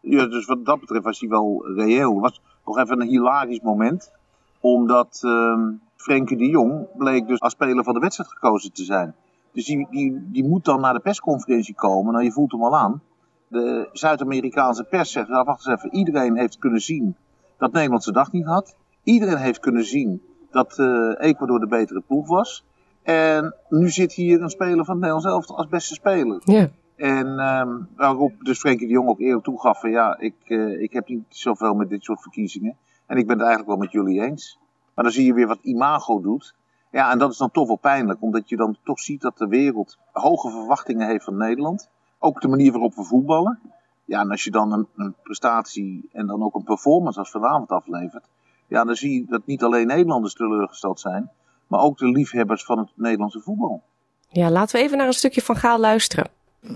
Ja, 0.00 0.26
dus 0.26 0.46
wat 0.46 0.64
dat 0.64 0.80
betreft 0.80 1.04
was 1.04 1.20
hij 1.20 1.28
wel 1.28 1.66
reëel. 1.74 2.12
Het 2.12 2.20
was 2.20 2.40
nog 2.64 2.78
even 2.78 3.00
een 3.00 3.08
hilarisch 3.08 3.60
moment. 3.60 4.12
Omdat 4.60 5.22
uh, 5.24 5.58
Frenkie 6.04 6.36
de 6.36 6.48
Jong 6.48 6.86
bleek 6.96 7.26
dus 7.26 7.40
als 7.40 7.52
speler 7.52 7.84
van 7.84 7.94
de 7.94 8.00
wedstrijd 8.00 8.30
gekozen 8.30 8.72
te 8.72 8.84
zijn. 8.84 9.14
Dus 9.52 9.64
die, 9.64 9.86
die, 9.90 10.30
die 10.30 10.44
moet 10.44 10.64
dan 10.64 10.80
naar 10.80 10.94
de 10.94 11.00
persconferentie 11.00 11.74
komen. 11.74 12.12
Nou, 12.12 12.24
je 12.24 12.32
voelt 12.32 12.52
hem 12.52 12.64
al 12.64 12.76
aan. 12.76 13.02
De 13.48 13.88
Zuid-Amerikaanse 13.92 14.84
pers 14.84 15.12
zegt, 15.12 15.28
nou, 15.28 15.44
wacht 15.44 15.66
eens 15.66 15.76
even. 15.76 15.98
Iedereen 15.98 16.36
heeft 16.36 16.58
kunnen 16.58 16.80
zien 16.80 17.16
dat 17.58 17.72
Nederland 17.72 18.02
zijn 18.02 18.14
dag 18.14 18.32
niet 18.32 18.44
had. 18.44 18.76
Iedereen 19.02 19.36
heeft 19.36 19.58
kunnen 19.58 19.84
zien 19.84 20.22
dat 20.50 20.78
uh, 20.78 21.14
Ecuador 21.18 21.60
de 21.60 21.66
betere 21.66 22.00
ploeg 22.00 22.28
was. 22.28 22.64
En 23.02 23.54
nu 23.68 23.88
zit 23.88 24.12
hier 24.12 24.42
een 24.42 24.50
speler 24.50 24.84
van 24.84 24.94
Nederland 24.94 25.22
zelf 25.22 25.46
als 25.46 25.68
beste 25.68 25.94
speler. 25.94 26.40
Ja. 26.44 26.68
En 26.96 27.26
um, 27.26 27.88
waarop 27.96 28.32
dus 28.38 28.58
Frenkie 28.58 28.86
de 28.86 28.92
Jong 28.92 29.08
ook 29.08 29.20
eerlijk 29.20 29.44
toegaf 29.44 29.80
van 29.80 29.90
ja, 29.90 30.18
ik, 30.18 30.34
uh, 30.46 30.82
ik 30.82 30.92
heb 30.92 31.08
niet 31.08 31.24
zoveel 31.28 31.74
met 31.74 31.88
dit 31.88 32.04
soort 32.04 32.22
verkiezingen. 32.22 32.76
En 33.06 33.16
ik 33.16 33.26
ben 33.26 33.36
het 33.36 33.46
eigenlijk 33.46 33.68
wel 33.68 33.84
met 33.84 33.92
jullie 33.92 34.22
eens. 34.22 34.58
Maar 34.94 35.04
dan 35.04 35.12
zie 35.12 35.26
je 35.26 35.34
weer 35.34 35.46
wat 35.46 35.58
imago 35.62 36.20
doet. 36.20 36.54
Ja, 36.90 37.10
en 37.10 37.18
dat 37.18 37.30
is 37.30 37.36
dan 37.36 37.50
toch 37.50 37.66
wel 37.66 37.76
pijnlijk, 37.76 38.22
omdat 38.22 38.48
je 38.48 38.56
dan 38.56 38.76
toch 38.84 39.00
ziet 39.00 39.20
dat 39.20 39.38
de 39.38 39.46
wereld 39.46 39.98
hoge 40.12 40.50
verwachtingen 40.50 41.08
heeft 41.08 41.24
van 41.24 41.36
Nederland. 41.36 41.88
Ook 42.18 42.40
de 42.40 42.48
manier 42.48 42.72
waarop 42.72 42.94
we 42.94 43.04
voetballen. 43.04 43.60
Ja, 44.04 44.20
en 44.20 44.30
als 44.30 44.44
je 44.44 44.50
dan 44.50 44.72
een, 44.72 44.86
een 44.96 45.14
prestatie 45.22 46.08
en 46.12 46.26
dan 46.26 46.42
ook 46.42 46.54
een 46.54 46.64
performance 46.64 47.18
als 47.18 47.30
vanavond 47.30 47.70
aflevert. 47.70 48.24
Ja, 48.68 48.84
dan 48.84 48.94
zie 48.94 49.12
je 49.12 49.24
dat 49.28 49.46
niet 49.46 49.62
alleen 49.62 49.86
Nederlanders 49.86 50.34
teleurgesteld 50.34 51.00
zijn, 51.00 51.30
maar 51.66 51.80
ook 51.80 51.98
de 51.98 52.08
liefhebbers 52.08 52.64
van 52.64 52.78
het 52.78 52.90
Nederlandse 52.94 53.40
voetbal. 53.40 53.82
Ja, 54.28 54.50
laten 54.50 54.76
we 54.76 54.82
even 54.82 54.98
naar 54.98 55.06
een 55.06 55.12
stukje 55.12 55.42
van 55.42 55.56
Gaal 55.56 55.78
luisteren. 55.78 56.28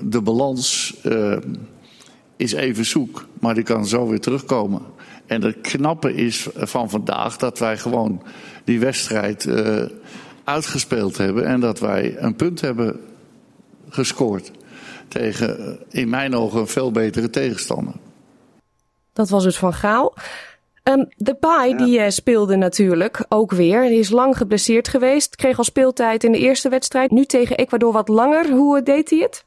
De 0.02 0.22
balans 0.22 0.96
uh, 1.04 1.37
is 2.38 2.52
even 2.52 2.85
zoek, 2.85 3.26
maar 3.40 3.54
die 3.54 3.64
kan 3.64 3.87
zo 3.87 4.09
weer 4.09 4.21
terugkomen. 4.21 4.83
En 5.26 5.42
het 5.42 5.61
knappe 5.61 6.14
is 6.14 6.49
van 6.54 6.90
vandaag 6.90 7.37
dat 7.37 7.59
wij 7.59 7.78
gewoon 7.78 8.23
die 8.64 8.80
wedstrijd 8.80 9.45
uh, 9.45 9.85
uitgespeeld 10.45 11.16
hebben 11.16 11.47
en 11.47 11.61
dat 11.61 11.78
wij 11.78 12.16
een 12.18 12.37
punt 12.37 12.61
hebben 12.61 13.00
gescoord 13.88 14.50
tegen 15.09 15.78
in 15.90 16.09
mijn 16.09 16.35
ogen 16.35 16.61
een 16.61 16.66
veel 16.66 16.90
betere 16.90 17.30
tegenstander. 17.30 17.95
Dat 19.12 19.28
was 19.28 19.45
dus 19.45 19.59
van 19.59 19.75
Gaal. 19.75 20.14
Um, 20.85 21.09
de 21.16 21.35
Pai 21.35 21.71
ja. 21.71 21.76
die 21.76 21.99
uh, 21.99 22.09
speelde 22.09 22.57
natuurlijk 22.57 23.25
ook 23.28 23.52
weer. 23.52 23.88
Die 23.88 23.99
is 23.99 24.11
lang 24.11 24.37
geblesseerd 24.37 24.88
geweest. 24.88 25.37
Kreeg 25.37 25.59
al 25.59 25.64
speeltijd 25.64 26.25
in 26.25 26.33
de 26.33 26.38
eerste 26.38 26.68
wedstrijd. 26.68 27.11
Nu 27.11 27.25
tegen 27.25 27.57
Ecuador 27.57 27.92
wat 27.92 28.09
langer. 28.09 28.50
Hoe 28.50 28.78
uh, 28.78 28.85
deed 28.85 29.11
hij 29.11 29.18
het? 29.18 29.45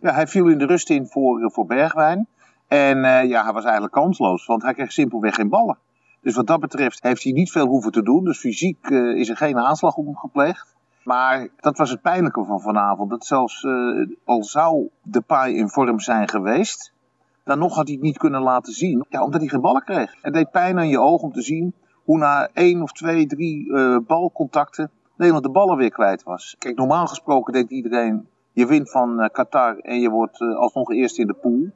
Ja, 0.00 0.12
hij 0.12 0.26
viel 0.26 0.48
in 0.48 0.58
de 0.58 0.66
rust 0.66 0.90
in 0.90 1.06
voor, 1.06 1.50
voor 1.52 1.66
Bergwijn. 1.66 2.26
En 2.68 2.96
uh, 2.96 3.24
ja, 3.24 3.44
hij 3.44 3.52
was 3.52 3.64
eigenlijk 3.64 3.92
kansloos, 3.92 4.46
want 4.46 4.62
hij 4.62 4.74
kreeg 4.74 4.92
simpelweg 4.92 5.34
geen 5.34 5.48
ballen. 5.48 5.78
Dus 6.20 6.34
wat 6.34 6.46
dat 6.46 6.60
betreft 6.60 7.02
heeft 7.02 7.22
hij 7.22 7.32
niet 7.32 7.50
veel 7.50 7.66
hoeven 7.66 7.92
te 7.92 8.02
doen. 8.02 8.24
Dus 8.24 8.38
fysiek 8.38 8.90
uh, 8.90 9.18
is 9.18 9.28
er 9.28 9.36
geen 9.36 9.58
aanslag 9.58 9.96
op 9.96 10.04
hem 10.04 10.16
gepleegd. 10.16 10.76
Maar 11.04 11.48
dat 11.56 11.78
was 11.78 11.90
het 11.90 12.00
pijnlijke 12.00 12.44
van 12.44 12.60
vanavond. 12.60 13.10
Dat 13.10 13.26
zelfs 13.26 13.66
al 14.24 14.44
zou 14.44 14.88
de 15.02 15.20
paai 15.20 15.56
in 15.56 15.68
vorm 15.68 16.00
zijn 16.00 16.28
geweest, 16.28 16.92
dan 17.44 17.58
nog 17.58 17.74
had 17.74 17.86
hij 17.86 17.94
het 17.94 18.04
niet 18.04 18.18
kunnen 18.18 18.42
laten 18.42 18.72
zien. 18.72 19.04
Ja, 19.08 19.24
omdat 19.24 19.40
hij 19.40 19.48
geen 19.48 19.60
ballen 19.60 19.84
kreeg. 19.84 20.14
Het 20.22 20.34
deed 20.34 20.50
pijn 20.50 20.78
aan 20.78 20.88
je 20.88 21.00
oog 21.00 21.22
om 21.22 21.32
te 21.32 21.42
zien 21.42 21.74
hoe 22.04 22.18
na 22.18 22.48
één 22.52 22.82
of 22.82 22.92
twee, 22.92 23.26
drie 23.26 23.72
balcontacten 24.00 24.90
Nederland 25.20 25.46
de 25.46 25.50
ballen 25.50 25.76
weer 25.76 25.90
kwijt 25.90 26.22
was. 26.22 26.56
Kijk, 26.58 26.76
normaal 26.76 27.06
gesproken 27.06 27.52
denkt 27.52 27.70
iedereen, 27.70 28.28
je 28.60 28.66
wint 28.66 28.90
van 28.90 29.20
uh, 29.20 29.28
Qatar 29.32 29.78
en 29.78 30.00
je 30.00 30.10
wordt 30.10 30.40
uh, 30.40 30.56
alsnog 30.56 30.92
eerst 30.92 31.18
in 31.18 31.26
de 31.26 31.34
pool. 31.34 31.70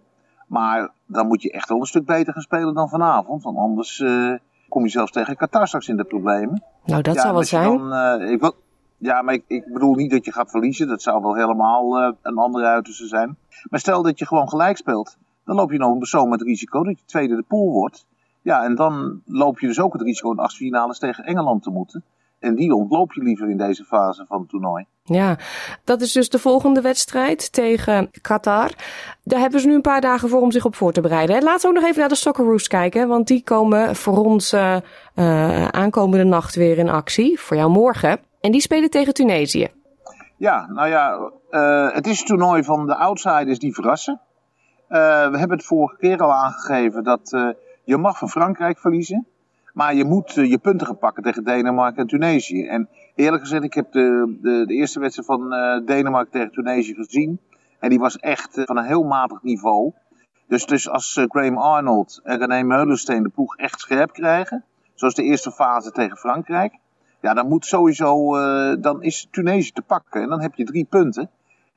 Maar 0.46 0.90
dan 1.06 1.26
moet 1.26 1.42
je 1.42 1.50
echt 1.50 1.68
wel 1.68 1.80
een 1.80 1.86
stuk 1.86 2.06
beter 2.06 2.32
gaan 2.32 2.42
spelen 2.42 2.74
dan 2.74 2.88
vanavond. 2.88 3.42
Want 3.42 3.56
anders 3.56 3.98
uh, 3.98 4.34
kom 4.68 4.82
je 4.82 4.90
zelfs 4.90 5.12
tegen 5.12 5.36
Qatar 5.36 5.66
straks 5.66 5.88
in 5.88 5.96
de 5.96 6.04
problemen. 6.04 6.62
Nou, 6.84 7.02
dat 7.02 7.14
ja, 7.14 7.20
zou 7.20 7.32
wel 7.32 7.42
zijn. 7.42 7.78
Dan, 7.78 8.20
uh, 8.20 8.30
ik 8.30 8.40
wil, 8.40 8.54
ja, 8.96 9.22
maar 9.22 9.34
ik, 9.34 9.44
ik, 9.46 9.72
bedoel 9.72 9.94
niet 9.94 10.10
dat 10.10 10.24
je 10.24 10.32
gaat 10.32 10.50
verliezen. 10.50 10.88
Dat 10.88 11.02
zou 11.02 11.22
wel 11.22 11.34
helemaal 11.34 12.00
uh, 12.00 12.12
een 12.22 12.36
andere 12.36 12.66
uiterste 12.66 13.06
zijn. 13.06 13.36
Maar 13.70 13.80
stel 13.80 14.02
dat 14.02 14.18
je 14.18 14.26
gewoon 14.26 14.48
gelijk 14.48 14.76
speelt. 14.76 15.16
Dan 15.44 15.56
loop 15.56 15.72
je 15.72 15.78
nog 15.78 16.06
zo 16.06 16.26
met 16.26 16.38
het 16.38 16.48
risico 16.48 16.82
dat 16.82 16.98
je 16.98 17.04
tweede 17.04 17.36
de 17.36 17.44
pool 17.48 17.70
wordt. 17.70 18.06
Ja, 18.42 18.64
en 18.64 18.74
dan 18.74 19.22
loop 19.26 19.60
je 19.60 19.66
dus 19.66 19.80
ook 19.80 19.92
het 19.92 20.02
risico 20.02 20.30
in 20.30 20.36
de 20.36 20.42
achtste 20.42 20.64
finales 20.64 20.98
tegen 20.98 21.24
Engeland 21.24 21.62
te 21.62 21.70
moeten. 21.70 22.04
En 22.38 22.54
die 22.54 22.74
ontloop 22.74 23.12
je 23.12 23.22
liever 23.22 23.50
in 23.50 23.56
deze 23.56 23.84
fase 23.84 24.24
van 24.26 24.40
het 24.40 24.48
toernooi. 24.48 24.86
Ja, 25.02 25.38
dat 25.84 26.00
is 26.00 26.12
dus 26.12 26.28
de 26.28 26.38
volgende 26.38 26.80
wedstrijd 26.80 27.52
tegen 27.52 28.10
Qatar. 28.20 28.70
Daar 29.22 29.40
hebben 29.40 29.60
ze 29.60 29.66
nu 29.66 29.74
een 29.74 29.80
paar 29.80 30.00
dagen 30.00 30.28
voor 30.28 30.40
om 30.40 30.50
zich 30.50 30.64
op 30.64 30.74
voor 30.74 30.92
te 30.92 31.00
bereiden. 31.00 31.42
Laten 31.42 31.60
we 31.60 31.68
ook 31.68 31.80
nog 31.80 31.88
even 31.88 32.00
naar 32.00 32.08
de 32.08 32.14
Socceroos 32.14 32.68
kijken, 32.68 33.08
want 33.08 33.26
die 33.26 33.42
komen 33.42 33.96
voor 33.96 34.24
ons 34.24 34.52
uh, 34.52 34.76
uh, 35.14 35.68
aankomende 35.68 36.24
nacht 36.24 36.54
weer 36.54 36.78
in 36.78 36.88
actie. 36.88 37.40
Voor 37.40 37.56
jou 37.56 37.70
morgen. 37.70 38.18
En 38.40 38.52
die 38.52 38.60
spelen 38.60 38.90
tegen 38.90 39.14
Tunesië. 39.14 39.68
Ja, 40.36 40.66
nou 40.66 40.88
ja, 40.88 41.30
uh, 41.50 41.94
het 41.94 42.06
is 42.06 42.20
een 42.20 42.26
toernooi 42.26 42.64
van 42.64 42.86
de 42.86 42.96
outsiders 42.96 43.58
die 43.58 43.74
verrassen. 43.74 44.20
we 44.88 45.36
hebben 45.38 45.56
het 45.56 45.66
vorige 45.66 45.96
keer 45.96 46.18
al 46.18 46.32
aangegeven 46.32 47.04
dat 47.04 47.54
je 47.84 47.96
mag 47.96 48.18
van 48.18 48.28
Frankrijk 48.28 48.78
verliezen. 48.78 49.26
Maar 49.74 49.94
je 49.94 50.04
moet 50.04 50.32
je 50.32 50.58
punten 50.58 50.86
gaan 50.86 50.98
pakken 50.98 51.22
tegen 51.22 51.44
Denemarken 51.44 52.00
en 52.00 52.06
Tunesië. 52.06 52.66
En 52.66 52.88
eerlijk 53.14 53.42
gezegd, 53.42 53.64
ik 53.64 53.74
heb 53.74 53.92
de, 53.92 54.38
de, 54.42 54.66
de 54.66 54.74
eerste 54.74 55.00
wedstrijd 55.00 55.28
van 55.28 55.54
uh, 55.54 55.86
Denemarken 55.86 56.32
tegen 56.32 56.52
Tunesië 56.52 56.94
gezien. 56.94 57.40
En 57.78 57.90
die 57.90 57.98
was 57.98 58.18
echt 58.18 58.58
uh, 58.58 58.64
van 58.64 58.76
een 58.76 58.84
heel 58.84 59.02
matig 59.02 59.42
niveau. 59.42 59.92
Dus, 60.48 60.66
dus 60.66 60.88
als 60.88 61.20
Graham 61.28 61.58
Arnold 61.58 62.20
en 62.22 62.38
René 62.38 62.62
Meulensteen 62.62 63.22
de 63.22 63.28
ploeg 63.28 63.56
echt 63.56 63.80
scherp 63.80 64.12
krijgen. 64.12 64.64
Zoals 64.94 65.14
de 65.14 65.22
eerste 65.22 65.50
fase 65.50 65.90
tegen 65.90 66.16
Frankrijk. 66.16 66.78
Ja, 67.20 67.34
dan 67.34 67.48
moet 67.48 67.66
sowieso, 67.66 68.30
dan 68.80 69.02
is 69.02 69.28
Tunesië 69.30 69.72
te 69.72 69.82
pakken. 69.82 70.22
En 70.22 70.28
dan 70.28 70.40
heb 70.40 70.54
je 70.54 70.64
drie 70.64 70.84
punten. 70.84 71.30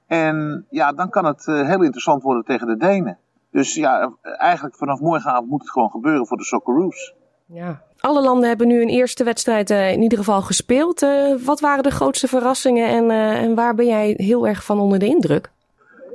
En 0.07 0.65
ja, 0.69 0.91
dan 0.91 1.09
kan 1.09 1.25
het 1.25 1.45
heel 1.45 1.81
interessant 1.81 2.23
worden 2.23 2.43
tegen 2.43 2.67
de 2.67 2.77
Denen. 2.77 3.17
Dus 3.51 3.75
ja, 3.75 4.13
eigenlijk 4.21 4.75
vanaf 4.75 4.99
morgenavond 4.99 5.49
moet 5.49 5.61
het 5.61 5.71
gewoon 5.71 5.91
gebeuren 5.91 6.27
voor 6.27 6.37
de 6.37 6.43
Socceroos. 6.43 7.15
Ja, 7.45 7.81
alle 8.07 8.21
landen 8.21 8.47
hebben 8.47 8.67
nu 8.67 8.81
een 8.81 8.89
eerste 8.89 9.23
wedstrijd 9.23 9.69
uh, 9.69 9.91
in 9.91 10.01
ieder 10.01 10.17
geval 10.17 10.41
gespeeld. 10.41 11.01
Uh, 11.03 11.35
wat 11.45 11.59
waren 11.59 11.83
de 11.83 11.91
grootste 11.91 12.27
verrassingen 12.27 12.87
en, 12.87 13.03
uh, 13.03 13.43
en 13.43 13.55
waar 13.55 13.75
ben 13.75 13.85
jij 13.85 14.13
heel 14.17 14.47
erg 14.47 14.63
van 14.63 14.79
onder 14.79 14.99
de 14.99 15.05
indruk? 15.05 15.51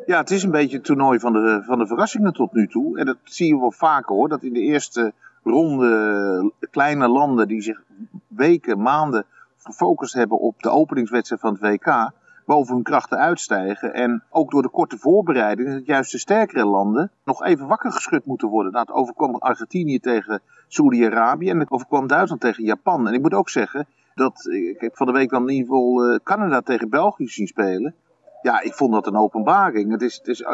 Ja, 0.07 0.19
het 0.19 0.31
is 0.31 0.43
een 0.43 0.51
beetje 0.51 0.77
het 0.77 0.85
toernooi 0.85 1.19
van 1.19 1.33
de, 1.33 1.63
van 1.67 1.79
de 1.79 1.87
verrassingen 1.87 2.33
tot 2.33 2.53
nu 2.53 2.67
toe. 2.67 2.99
En 2.99 3.07
dat 3.07 3.17
zie 3.25 3.47
je 3.47 3.61
wel 3.61 3.73
vaker 3.73 4.15
hoor. 4.15 4.29
Dat 4.29 4.43
in 4.43 4.53
de 4.53 4.61
eerste 4.61 5.13
ronde 5.45 6.53
kleine 6.71 7.09
landen 7.09 7.49
die 7.49 7.63
zich 7.63 7.83
weken, 8.27 8.83
maanden 8.83 9.25
gefocust 9.59 10.15
hebben 10.15 10.39
op 10.39 10.63
de 10.63 10.71
openingswedstrijd 10.71 11.41
van 11.41 11.53
het 11.53 11.63
WK. 11.63 12.11
Boven 12.47 12.75
hun 12.75 12.83
krachten 12.83 13.19
uitstijgen. 13.19 13.95
En 13.95 14.23
ook 14.31 14.51
door 14.51 14.63
de 14.63 14.69
korte 14.69 14.99
voorbereiding, 14.99 15.69
dat 15.69 15.87
juist 15.87 16.13
de 16.13 16.19
sterkere 16.19 16.67
landen 16.67 17.11
nog 17.25 17.45
even 17.45 17.67
wakker 17.67 17.93
geschud 17.93 18.25
moeten 18.25 18.49
worden. 18.49 18.73
Nou, 18.73 18.85
het 18.87 18.95
overkwam 18.95 19.35
Argentinië 19.35 19.99
tegen 19.99 20.41
Saudi-Arabië 20.69 21.51
en 21.51 21.59
het 21.59 21.71
overkwam 21.71 22.07
Duitsland 22.07 22.41
tegen 22.41 22.65
Japan. 22.65 23.09
En 23.09 23.15
ik 23.15 23.23
moet 23.23 23.35
ook 23.35 23.49
zeggen 23.49 23.87
dat 24.15 24.47
ik 24.51 24.81
heb 24.81 24.97
van 24.97 25.07
de 25.07 25.13
week 25.13 25.31
dan 25.31 25.43
in 25.49 25.55
ieder 25.55 25.67
geval 25.67 26.19
Canada 26.23 26.61
tegen 26.61 26.91
België 26.91 27.29
zien 27.29 27.47
spelen. 27.47 27.95
Ja, 28.43 28.61
ik 28.61 28.75
vond 28.75 28.93
dat 28.93 29.07
een 29.07 29.17
openbaring. 29.17 29.91
Het 29.91 30.03
is, 30.03 30.17
het 30.17 30.29
is 30.29 30.45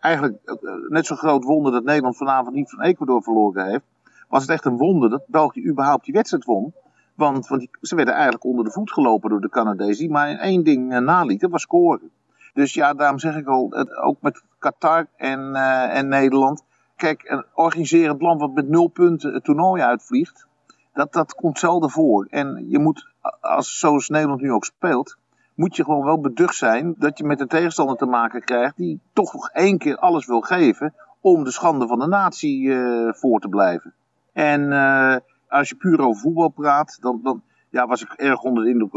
eigenlijk 0.00 0.38
net 0.88 1.06
zo'n 1.06 1.16
groot 1.16 1.44
wonder 1.44 1.72
dat 1.72 1.84
Nederland 1.84 2.16
vanavond 2.16 2.54
niet 2.54 2.70
van 2.70 2.82
Ecuador 2.82 3.22
verloren 3.22 3.66
heeft. 3.66 3.84
Was 4.28 4.42
het 4.42 4.50
echt 4.50 4.64
een 4.64 4.76
wonder 4.76 5.10
dat 5.10 5.22
België 5.26 5.68
überhaupt 5.68 6.04
die 6.04 6.14
wedstrijd 6.14 6.44
won. 6.44 6.74
Want, 7.14 7.46
want 7.46 7.68
ze 7.80 7.94
werden 7.94 8.14
eigenlijk 8.14 8.44
onder 8.44 8.64
de 8.64 8.70
voet 8.70 8.92
gelopen 8.92 9.30
door 9.30 9.40
de 9.40 9.48
Canadezen. 9.48 9.98
Die 9.98 10.10
maar 10.10 10.38
één 10.38 10.64
ding 10.64 10.92
uh, 10.92 10.98
nalieten, 10.98 11.50
was 11.50 11.62
scoren. 11.62 12.10
Dus 12.54 12.74
ja, 12.74 12.94
daarom 12.94 13.18
zeg 13.18 13.36
ik 13.36 13.46
al, 13.46 13.70
het, 13.70 13.96
ook 13.96 14.16
met 14.20 14.42
Qatar 14.58 15.06
en, 15.16 15.40
uh, 15.40 15.96
en 15.96 16.08
Nederland. 16.08 16.64
Kijk, 16.96 17.22
een 17.24 17.44
organiserend 17.54 18.22
land 18.22 18.40
wat 18.40 18.54
met 18.54 18.68
nul 18.68 18.88
punten 18.88 19.34
het 19.34 19.44
toernooi 19.44 19.82
uitvliegt. 19.82 20.46
Dat, 20.92 21.12
dat 21.12 21.34
komt 21.34 21.58
zelden 21.58 21.90
voor. 21.90 22.26
En 22.30 22.64
je 22.68 22.78
moet, 22.78 23.08
als, 23.40 23.78
zoals 23.78 24.08
Nederland 24.08 24.40
nu 24.40 24.52
ook 24.52 24.64
speelt, 24.64 25.16
moet 25.54 25.76
je 25.76 25.84
gewoon 25.84 26.04
wel 26.04 26.20
beducht 26.20 26.56
zijn 26.56 26.94
dat 26.98 27.18
je 27.18 27.24
met 27.24 27.40
een 27.40 27.48
tegenstander 27.48 27.96
te 27.96 28.06
maken 28.06 28.44
krijgt 28.44 28.76
die 28.76 29.00
toch 29.12 29.32
nog 29.32 29.50
één 29.50 29.78
keer 29.78 29.96
alles 29.96 30.26
wil 30.26 30.40
geven 30.40 30.94
om 31.20 31.44
de 31.44 31.50
schande 31.50 31.86
van 31.86 31.98
de 31.98 32.06
natie 32.06 32.60
uh, 32.60 33.12
voor 33.12 33.40
te 33.40 33.48
blijven. 33.48 33.94
En 34.32 34.72
als 35.48 35.68
je 35.68 35.74
puur 35.74 36.00
over 36.00 36.20
voetbal 36.20 36.48
praat, 36.48 36.98
dan, 37.00 37.20
dan 37.22 37.42
ja, 37.70 37.86
was 37.86 38.02
ik 38.02 38.12
erg 38.12 38.42
onder 38.42 38.64
de 38.64 38.70
indruk 38.70 38.92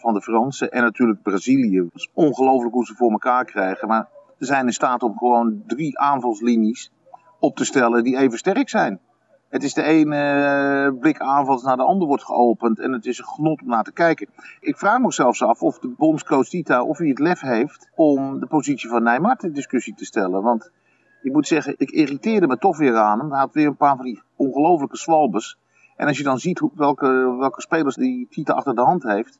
van 0.00 0.14
de 0.14 0.22
Fransen. 0.22 0.70
En 0.70 0.82
natuurlijk 0.82 1.22
Brazilië. 1.22 1.78
Het 1.78 1.94
is 1.94 2.10
ongelooflijk 2.14 2.74
hoe 2.74 2.86
ze 2.86 2.94
voor 2.94 3.10
elkaar 3.10 3.44
krijgen. 3.44 3.88
Maar 3.88 4.08
ze 4.38 4.44
zijn 4.44 4.66
in 4.66 4.72
staat 4.72 5.02
om 5.02 5.18
gewoon 5.18 5.62
drie 5.66 5.98
aanvalslinies 5.98 6.92
op 7.38 7.56
te 7.56 7.64
stellen 7.64 8.04
die 8.04 8.16
even 8.16 8.38
sterk 8.38 8.68
zijn. 8.68 9.00
Het 9.48 9.62
is 9.62 9.74
de 9.74 9.82
ene 9.82 10.96
blik 11.00 11.20
aanvals 11.20 11.62
naar 11.62 11.76
de 11.76 11.82
ander 11.82 12.08
wordt 12.08 12.24
geopend 12.24 12.78
en 12.80 12.92
het 12.92 13.06
is 13.06 13.18
een 13.18 13.24
genot 13.24 13.62
om 13.62 13.68
naar 13.68 13.84
te 13.84 13.92
kijken. 13.92 14.28
Ik 14.60 14.78
vraag 14.78 14.98
me 14.98 15.12
zelfs 15.12 15.42
af 15.42 15.62
of 15.62 15.78
de 15.78 15.88
bondscoach 15.88 16.48
Tita 16.48 16.82
of 16.82 16.98
hij 16.98 17.08
het 17.08 17.18
lef 17.18 17.40
heeft 17.40 17.90
om 17.94 18.40
de 18.40 18.46
positie 18.46 18.88
van 18.88 19.02
Neymar 19.02 19.36
ter 19.36 19.52
discussie 19.52 19.94
te 19.94 20.04
stellen. 20.04 20.42
Want 20.42 20.70
ik 21.22 21.32
moet 21.32 21.46
zeggen, 21.46 21.74
ik 21.76 21.90
irriteerde 21.90 22.46
me 22.46 22.58
toch 22.58 22.78
weer 22.78 22.96
aan 22.96 23.18
hem. 23.18 23.30
Hij 23.30 23.40
had 23.40 23.54
weer 23.54 23.66
een 23.66 23.76
paar 23.76 23.96
van 23.96 24.04
die 24.04 24.22
ongelofelijke 24.36 24.96
zwalbes. 24.96 25.58
En 26.00 26.06
als 26.06 26.18
je 26.18 26.24
dan 26.24 26.38
ziet 26.38 26.58
hoe, 26.58 26.70
welke, 26.74 27.36
welke 27.38 27.60
spelers 27.60 27.94
die 27.94 28.26
Tita 28.30 28.52
achter 28.52 28.74
de 28.74 28.80
hand 28.80 29.02
heeft, 29.02 29.38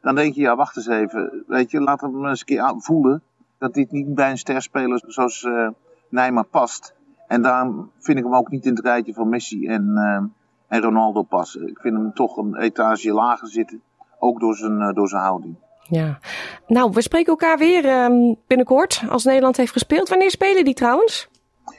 dan 0.00 0.14
denk 0.14 0.34
je, 0.34 0.40
ja, 0.40 0.56
wacht 0.56 0.76
eens 0.76 0.86
even. 0.86 1.44
Weet 1.46 1.70
je, 1.70 1.80
laat 1.80 2.00
hem 2.00 2.26
eens 2.26 2.40
een 2.40 2.46
keer 2.46 2.74
voelen 2.78 3.22
dat 3.58 3.74
dit 3.74 3.90
niet 3.90 4.14
bij 4.14 4.30
een 4.30 4.38
sterspeler 4.38 5.02
zoals 5.06 5.42
uh, 5.42 5.68
Neymar 6.08 6.44
past. 6.44 6.94
En 7.26 7.42
daarom 7.42 7.90
vind 7.98 8.18
ik 8.18 8.24
hem 8.24 8.34
ook 8.34 8.50
niet 8.50 8.64
in 8.64 8.74
het 8.74 8.84
rijtje 8.84 9.14
van 9.14 9.28
Messi 9.28 9.66
en, 9.66 9.90
uh, 9.94 10.22
en 10.68 10.82
Ronaldo 10.82 11.22
passen. 11.22 11.68
Ik 11.68 11.78
vind 11.78 11.96
hem 11.96 12.12
toch 12.14 12.36
een 12.36 12.56
etage 12.56 13.12
lager 13.12 13.48
zitten, 13.48 13.82
ook 14.18 14.40
door 14.40 14.54
zijn, 14.54 14.80
uh, 14.80 14.92
door 14.92 15.08
zijn 15.08 15.22
houding. 15.22 15.54
Ja, 15.82 16.18
nou, 16.66 16.90
we 16.92 17.02
spreken 17.02 17.30
elkaar 17.30 17.58
weer 17.58 18.04
um, 18.04 18.36
binnenkort 18.46 19.02
als 19.08 19.24
Nederland 19.24 19.56
heeft 19.56 19.72
gespeeld. 19.72 20.08
Wanneer 20.08 20.30
spelen 20.30 20.64
die 20.64 20.74
trouwens? 20.74 21.28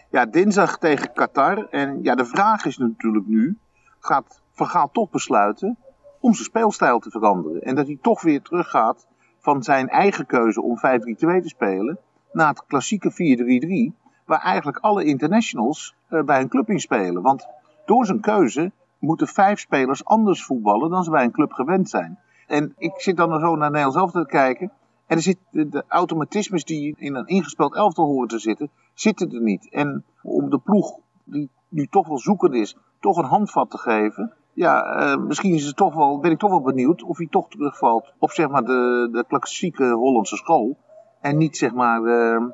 Ja, 0.09 0.25
dinsdag 0.25 0.77
tegen 0.77 1.13
Qatar. 1.13 1.67
En 1.69 1.99
ja, 2.03 2.15
de 2.15 2.25
vraag 2.25 2.65
is 2.65 2.77
natuurlijk 2.77 3.27
nu, 3.27 3.57
gaat 3.99 4.41
Van 4.51 4.67
Gaal 4.67 4.89
toch 4.91 5.09
besluiten 5.09 5.77
om 6.19 6.33
zijn 6.33 6.45
speelstijl 6.45 6.99
te 6.99 7.09
veranderen. 7.09 7.61
En 7.61 7.75
dat 7.75 7.87
hij 7.87 7.97
toch 8.01 8.21
weer 8.21 8.41
teruggaat 8.41 9.07
van 9.39 9.63
zijn 9.63 9.89
eigen 9.89 10.25
keuze 10.25 10.61
om 10.61 10.77
5-3-2 10.77 10.81
te 10.81 11.39
spelen 11.43 11.99
naar 12.31 12.49
het 12.49 12.65
klassieke 12.65 13.91
4-3-3 13.93 13.97
waar 14.25 14.41
eigenlijk 14.41 14.77
alle 14.77 15.03
internationals 15.03 15.95
uh, 16.09 16.23
bij 16.23 16.41
een 16.41 16.49
club 16.49 16.69
in 16.69 16.79
spelen. 16.79 17.21
Want 17.21 17.47
door 17.85 18.05
zijn 18.05 18.19
keuze 18.19 18.71
moeten 18.99 19.27
vijf 19.27 19.59
spelers 19.59 20.05
anders 20.05 20.43
voetballen 20.43 20.89
dan 20.89 21.03
ze 21.03 21.11
bij 21.11 21.23
een 21.23 21.31
club 21.31 21.51
gewend 21.51 21.89
zijn. 21.89 22.19
En 22.47 22.73
ik 22.77 23.01
zit 23.01 23.17
dan 23.17 23.39
zo 23.39 23.55
naar 23.55 23.71
Nederland 23.71 23.93
zelf 23.93 24.11
te 24.11 24.25
kijken. 24.25 24.71
En 25.05 25.15
er 25.15 25.21
zit 25.21 25.37
de, 25.51 25.69
de 25.69 25.83
automatismes 25.87 26.63
die 26.63 26.95
in 26.97 27.15
een 27.15 27.27
ingespeeld 27.27 27.75
elftal 27.75 28.05
horen 28.05 28.27
te 28.27 28.39
zitten, 28.39 28.69
zitten 28.93 29.31
er 29.31 29.41
niet. 29.41 29.69
En 29.69 30.03
om 30.21 30.49
de 30.49 30.59
ploeg, 30.59 30.97
die 31.23 31.49
nu 31.69 31.87
toch 31.87 32.07
wel 32.07 32.19
zoekend 32.19 32.53
is, 32.53 32.77
toch 32.99 33.17
een 33.17 33.25
handvat 33.25 33.69
te 33.69 33.77
geven. 33.77 34.33
Ja, 34.53 35.01
uh, 35.01 35.23
misschien 35.23 35.53
is 35.53 35.65
het 35.65 35.75
toch 35.75 35.93
wel, 35.93 36.19
ben 36.19 36.31
ik 36.31 36.39
toch 36.39 36.49
wel 36.49 36.61
benieuwd 36.61 37.03
of 37.03 37.17
hij 37.17 37.27
toch 37.29 37.49
terugvalt 37.49 38.13
op 38.19 38.31
zeg 38.31 38.49
maar 38.49 38.63
de, 38.63 39.09
de 39.11 39.25
klassieke 39.27 39.91
Hollandse 39.91 40.35
school. 40.35 40.77
En 41.21 41.37
niet 41.37 41.57
zeg 41.57 41.73
maar 41.73 42.01
uh, 42.01 42.45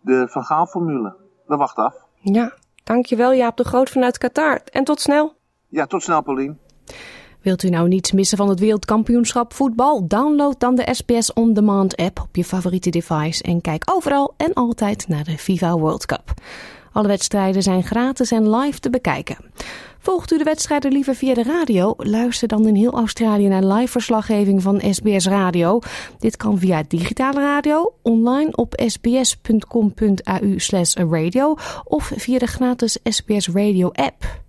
de 0.00 0.26
Van 0.28 0.44
Gaal 0.44 0.66
formule. 0.66 1.14
We 1.46 1.56
wachten 1.56 1.84
af. 1.84 1.94
Ja, 2.20 2.52
dankjewel 2.84 3.32
Jaap 3.32 3.56
de 3.56 3.64
Groot 3.64 3.90
vanuit 3.90 4.18
Qatar. 4.18 4.60
En 4.70 4.84
tot 4.84 5.00
snel. 5.00 5.34
Ja, 5.68 5.86
tot 5.86 6.02
snel 6.02 6.22
Paulien. 6.22 6.58
Wilt 7.42 7.62
u 7.62 7.68
nou 7.68 7.88
niets 7.88 8.12
missen 8.12 8.38
van 8.38 8.48
het 8.48 8.60
wereldkampioenschap 8.60 9.52
voetbal? 9.54 10.08
Download 10.08 10.54
dan 10.58 10.74
de 10.74 10.88
SBS 10.90 11.32
On 11.32 11.52
Demand 11.52 11.96
app 11.96 12.20
op 12.20 12.36
je 12.36 12.44
favoriete 12.44 12.90
device 12.90 13.42
en 13.42 13.60
kijk 13.60 13.82
overal 13.90 14.34
en 14.36 14.52
altijd 14.52 15.08
naar 15.08 15.24
de 15.24 15.38
FIFA 15.38 15.76
World 15.76 16.06
Cup. 16.06 16.34
Alle 16.92 17.08
wedstrijden 17.08 17.62
zijn 17.62 17.82
gratis 17.82 18.30
en 18.30 18.56
live 18.56 18.78
te 18.78 18.90
bekijken. 18.90 19.36
Volgt 20.02 20.32
u 20.32 20.38
de 20.38 20.44
wedstrijden 20.44 20.92
liever 20.92 21.14
via 21.14 21.34
de 21.34 21.42
radio? 21.42 21.94
Luister 21.96 22.48
dan 22.48 22.66
in 22.66 22.74
heel 22.74 22.92
Australië 22.92 23.48
naar 23.48 23.64
live 23.64 23.90
verslaggeving 23.92 24.62
van 24.62 24.82
SBS 24.90 25.26
Radio. 25.26 25.78
Dit 26.18 26.36
kan 26.36 26.58
via 26.58 26.84
digitale 26.88 27.40
radio, 27.40 27.94
online 28.02 28.56
op 28.56 28.82
sbs.com.au 28.86 30.56
radio 31.08 31.54
of 31.84 32.12
via 32.16 32.38
de 32.38 32.46
gratis 32.46 32.98
SBS 33.04 33.48
Radio 33.48 33.90
app. 33.92 34.40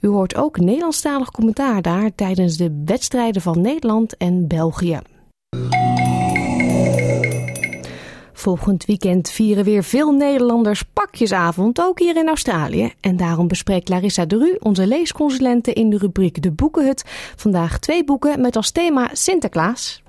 U 0.00 0.08
hoort 0.08 0.36
ook 0.36 0.58
Nederlandstalig 0.58 1.30
commentaar 1.30 1.82
daar 1.82 2.14
tijdens 2.14 2.56
de 2.56 2.82
wedstrijden 2.84 3.42
van 3.42 3.60
Nederland 3.60 4.16
en 4.16 4.48
België. 4.48 5.00
Volgend 8.42 8.84
weekend 8.84 9.30
vieren 9.30 9.64
weer 9.64 9.84
veel 9.84 10.12
Nederlanders 10.12 10.82
pakjesavond, 10.82 11.80
ook 11.80 11.98
hier 11.98 12.16
in 12.16 12.28
Australië. 12.28 12.92
En 13.00 13.16
daarom 13.16 13.48
bespreekt 13.48 13.88
Larissa 13.88 14.24
de 14.24 14.36
Ru, 14.36 14.56
onze 14.58 14.86
leesconsulente 14.86 15.72
in 15.72 15.90
de 15.90 15.98
rubriek 15.98 16.42
De 16.42 16.50
Boekenhut, 16.50 17.04
vandaag 17.36 17.78
twee 17.78 18.04
boeken 18.04 18.40
met 18.40 18.56
als 18.56 18.70
thema 18.70 19.08
Sinterklaas. 19.12 20.02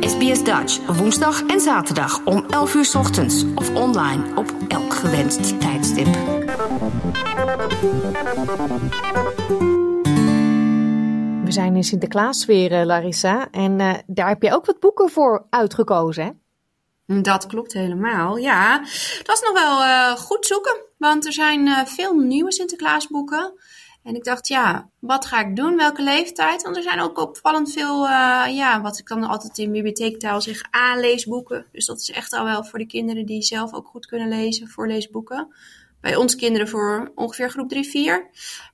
SBS 0.00 0.44
Dutch, 0.44 0.96
woensdag 0.96 1.46
en 1.46 1.60
zaterdag 1.60 2.24
om 2.24 2.44
11 2.50 2.74
uur 2.74 2.92
ochtends 2.96 3.44
of 3.54 3.74
online 3.74 4.22
op 4.34 4.54
elk 4.68 4.94
gewenst 4.94 5.60
tijdstip. 5.60 6.08
We 11.44 11.52
zijn 11.52 11.76
in 11.76 11.84
Sinterklaas-sfeer, 11.84 12.72
eh, 12.72 12.84
Larissa. 12.84 13.50
En 13.50 13.78
uh, 13.78 13.94
daar 14.06 14.28
heb 14.28 14.42
je 14.42 14.54
ook 14.54 14.66
wat 14.66 14.80
boeken 14.80 15.10
voor 15.10 15.46
uitgekozen, 15.48 16.24
hè? 16.24 16.30
Dat 17.22 17.46
klopt 17.46 17.72
helemaal, 17.72 18.36
ja. 18.36 18.78
Dat 19.18 19.26
was 19.26 19.40
nog 19.40 19.52
wel 19.52 19.80
uh, 19.80 20.10
goed 20.10 20.46
zoeken, 20.46 20.84
want 20.98 21.26
er 21.26 21.32
zijn 21.32 21.86
veel 21.86 22.14
nieuwe 22.14 22.52
Sinterklaasboeken. 22.52 23.52
En 24.02 24.14
ik 24.14 24.24
dacht, 24.24 24.48
ja, 24.48 24.88
wat 24.98 25.26
ga 25.26 25.40
ik 25.40 25.56
doen? 25.56 25.76
Welke 25.76 26.02
leeftijd? 26.02 26.62
Want 26.62 26.76
er 26.76 26.82
zijn 26.82 27.00
ook 27.00 27.18
opvallend 27.18 27.72
veel, 27.72 28.06
ja, 28.48 28.80
wat 28.82 28.98
ik 28.98 29.08
dan 29.08 29.24
altijd 29.24 29.58
in 29.58 29.72
bibliotheektaal 29.72 30.40
zeg, 30.40 30.62
aanleesboeken. 30.70 31.66
Dus 31.72 31.86
dat 31.86 32.00
is 32.00 32.10
echt 32.10 32.32
al 32.32 32.44
wel 32.44 32.64
voor 32.64 32.78
de 32.78 32.86
kinderen 32.86 33.26
die 33.26 33.42
zelf 33.42 33.72
ook 33.72 33.86
goed 33.86 34.06
kunnen 34.06 34.28
lezen, 34.28 34.68
voorleesboeken. 34.68 35.54
Bij 36.00 36.16
ons 36.16 36.36
kinderen 36.36 36.68
voor 36.68 37.12
ongeveer 37.14 37.50
groep 37.50 37.68
3, 37.68 37.84
4. 37.84 38.28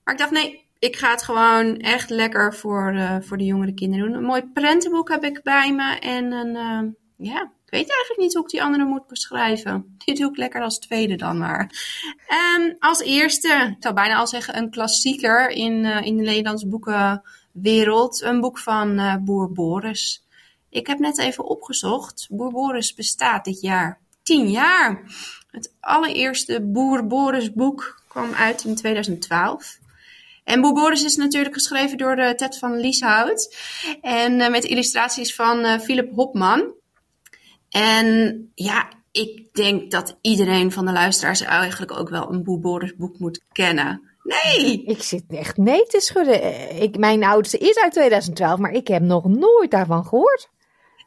Maar 0.04 0.14
ik 0.14 0.20
dacht, 0.20 0.30
nee, 0.30 0.64
ik 0.78 0.96
ga 0.96 1.10
het 1.10 1.22
gewoon 1.22 1.76
echt 1.76 2.10
lekker 2.10 2.54
voor, 2.54 2.92
uh, 2.94 3.16
voor 3.20 3.36
de 3.36 3.44
jongere 3.44 3.74
kinderen 3.74 4.06
doen. 4.06 4.16
Een 4.16 4.24
mooi 4.24 4.50
prentenboek 4.52 5.08
heb 5.08 5.24
ik 5.24 5.42
bij 5.42 5.72
me. 5.72 5.98
En 5.98 6.32
een, 6.32 6.54
uh, 6.54 7.28
ja, 7.30 7.50
ik 7.66 7.72
weet 7.72 7.90
eigenlijk 7.90 8.20
niet 8.20 8.34
hoe 8.34 8.42
ik 8.42 8.50
die 8.50 8.62
andere 8.62 8.84
moet 8.84 9.06
beschrijven. 9.06 9.96
Die 10.04 10.14
doe 10.14 10.30
ik 10.30 10.36
lekker 10.36 10.62
als 10.62 10.78
tweede 10.78 11.16
dan 11.16 11.38
maar. 11.38 11.70
Um, 12.58 12.76
als 12.78 13.00
eerste, 13.00 13.74
ik 13.76 13.82
zou 13.82 13.94
bijna 13.94 14.16
al 14.16 14.26
zeggen, 14.26 14.56
een 14.56 14.70
klassieker 14.70 15.50
in, 15.50 15.84
uh, 15.84 16.02
in 16.02 16.16
de 16.16 16.22
Nederlandse 16.22 16.68
boekenwereld. 16.68 18.22
Een 18.22 18.40
boek 18.40 18.58
van 18.58 19.20
Boer 19.24 19.52
Boris. 19.52 20.24
Ik 20.70 20.86
heb 20.86 20.98
net 20.98 21.18
even 21.18 21.44
opgezocht. 21.44 22.26
Boer 22.30 22.50
Boris 22.50 22.94
bestaat 22.94 23.44
dit 23.44 23.60
jaar 23.60 24.00
tien 24.22 24.50
jaar. 24.50 25.02
Het 25.50 25.74
allereerste 25.80 26.60
Boer 26.62 27.06
Boris 27.06 27.52
boek 27.52 28.02
kwam 28.08 28.32
uit 28.32 28.64
in 28.64 28.74
2012. 28.74 29.78
En 30.44 30.60
Boer 30.60 30.72
Boris 30.72 31.04
is 31.04 31.16
natuurlijk 31.16 31.54
geschreven 31.54 31.98
door 31.98 32.18
uh, 32.18 32.30
Ted 32.30 32.58
van 32.58 32.76
Lieshout. 32.76 33.56
En 34.00 34.32
uh, 34.32 34.48
met 34.48 34.64
illustraties 34.64 35.34
van 35.34 35.58
uh, 35.58 35.78
Philip 35.78 36.14
Hopman. 36.14 36.74
En 37.76 38.50
ja, 38.54 38.88
ik 39.10 39.54
denk 39.54 39.90
dat 39.90 40.18
iedereen 40.20 40.72
van 40.72 40.86
de 40.86 40.92
luisteraars 40.92 41.40
eigenlijk 41.40 41.98
ook 41.98 42.08
wel 42.08 42.32
een 42.32 42.42
Boer 42.42 42.60
Boris 42.60 42.96
boek 42.96 43.18
moet 43.18 43.44
kennen. 43.52 44.02
Nee! 44.22 44.82
Ik 44.84 45.02
zit 45.02 45.24
echt 45.28 45.56
nee 45.56 45.82
te 45.82 46.00
schudden. 46.00 46.70
Ik, 46.82 46.98
mijn 46.98 47.24
oudste 47.24 47.58
is 47.58 47.78
uit 47.78 47.92
2012, 47.92 48.58
maar 48.58 48.72
ik 48.72 48.88
heb 48.88 49.02
nog 49.02 49.24
nooit 49.24 49.70
daarvan 49.70 50.04
gehoord. 50.04 50.48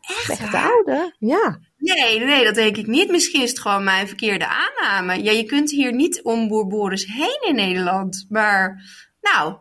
Echt? 0.01 0.29
Echt 0.29 0.51
de 0.51 0.57
oude? 0.57 1.15
Ja. 1.19 1.59
Nee, 1.77 2.19
nee, 2.19 2.43
dat 2.43 2.55
denk 2.55 2.77
ik 2.77 2.87
niet. 2.87 3.09
Misschien 3.09 3.41
is 3.41 3.49
het 3.49 3.59
gewoon 3.59 3.83
mijn 3.83 4.07
verkeerde 4.07 4.47
aanname. 4.47 5.23
Ja, 5.23 5.31
je 5.31 5.43
kunt 5.43 5.71
hier 5.71 5.93
niet 5.93 6.23
om 6.23 6.47
Boer 6.47 6.67
Boris 6.67 7.05
heen 7.05 7.47
in 7.47 7.55
Nederland. 7.55 8.25
Maar 8.29 8.83
nou, 9.21 9.55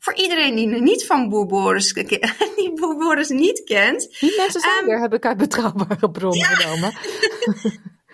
voor 0.00 0.14
iedereen 0.14 0.54
die 0.54 0.66
niet 0.66 1.06
van 1.06 1.28
Boer 1.28 1.46
Boris, 1.46 1.92
die 2.56 2.72
Boer 2.74 2.96
Boris 2.96 3.28
niet 3.28 3.62
kent. 3.64 4.16
Die 4.20 4.36
mensen 4.36 4.60
zijn 4.60 4.84
um, 4.84 4.90
er, 4.90 5.00
heb 5.00 5.14
ik 5.14 5.26
uit 5.26 5.36
betrouwbare 5.36 6.10
bronnen 6.10 6.38
ja. 6.38 6.46
genomen. 6.46 6.92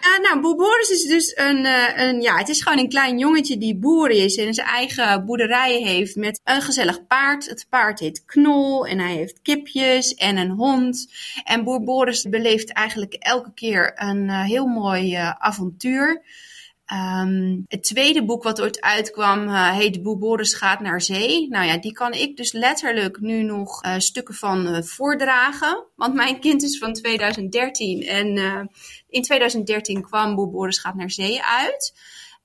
Uh, 0.00 0.18
nou, 0.24 0.40
Boer 0.40 0.56
Boris 0.56 0.90
is 0.90 1.02
dus 1.02 1.36
een, 1.36 1.64
uh, 1.64 1.98
een, 1.98 2.20
ja, 2.20 2.36
het 2.36 2.48
is 2.48 2.62
gewoon 2.62 2.78
een 2.78 2.88
klein 2.88 3.18
jongetje 3.18 3.58
die 3.58 3.76
boer 3.76 4.10
is 4.10 4.36
en 4.36 4.54
zijn 4.54 4.66
eigen 4.66 5.24
boerderij 5.24 5.82
heeft 5.82 6.16
met 6.16 6.40
een 6.44 6.62
gezellig 6.62 7.06
paard. 7.06 7.48
Het 7.48 7.66
paard 7.68 8.00
heet 8.00 8.24
Knol 8.24 8.86
en 8.86 8.98
hij 8.98 9.14
heeft 9.14 9.42
kipjes 9.42 10.14
en 10.14 10.36
een 10.36 10.50
hond. 10.50 11.12
En 11.44 11.64
Boer 11.64 11.84
Boris 11.84 12.22
beleeft 12.22 12.72
eigenlijk 12.72 13.14
elke 13.14 13.52
keer 13.54 13.92
een 13.94 14.24
uh, 14.24 14.44
heel 14.44 14.66
mooi 14.66 15.14
avontuur. 15.38 16.22
Um, 16.92 17.64
het 17.68 17.82
tweede 17.82 18.24
boek 18.24 18.42
wat 18.42 18.60
ooit 18.60 18.80
uitkwam 18.80 19.48
uh, 19.48 19.70
heet 19.70 20.02
Boer 20.02 20.18
Boris 20.18 20.54
gaat 20.54 20.80
naar 20.80 21.02
zee. 21.02 21.48
Nou 21.48 21.66
ja, 21.66 21.78
die 21.78 21.92
kan 21.92 22.12
ik 22.12 22.36
dus 22.36 22.52
letterlijk 22.52 23.20
nu 23.20 23.42
nog 23.42 23.84
uh, 23.84 23.94
stukken 23.98 24.34
van 24.34 24.68
uh, 24.68 24.82
voordragen. 24.82 25.84
Want 25.96 26.14
mijn 26.14 26.40
kind 26.40 26.62
is 26.62 26.78
van 26.78 26.92
2013 26.92 28.02
en 28.02 28.26
in 29.08 29.22
2013 29.22 30.02
kwam 30.02 30.34
Boer 30.34 30.50
Boris 30.50 30.78
gaat 30.78 30.94
naar 30.94 31.10
zee 31.10 31.42
uit. 31.42 31.94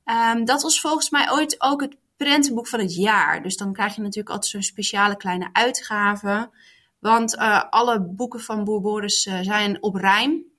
Um, 0.06 0.46
dat 0.46 0.62
was 0.62 0.82
volgens 0.82 1.10
mij 1.10 1.32
ooit 1.32 1.56
ook 1.58 1.82
het 1.82 1.96
prentenboek 2.18 2.68
van 2.68 2.80
het 2.80 2.96
jaar. 2.96 3.44
Dus 3.44 3.58
dan 3.58 3.74
krijg 3.74 3.96
je 3.96 4.02
natuurlijk 4.02 4.30
altijd 4.30 4.52
zo'n 4.52 4.62
speciale 4.62 5.18
kleine 5.18 5.50
uitgave. 5.54 6.50
Want 7.00 7.38
alle 7.70 8.02
boeken 8.02 8.40
van 8.40 8.64
Boer 8.64 8.82
Boris 8.82 9.22
zijn 9.42 9.84
op 9.84 9.96
rijm. 9.96 10.51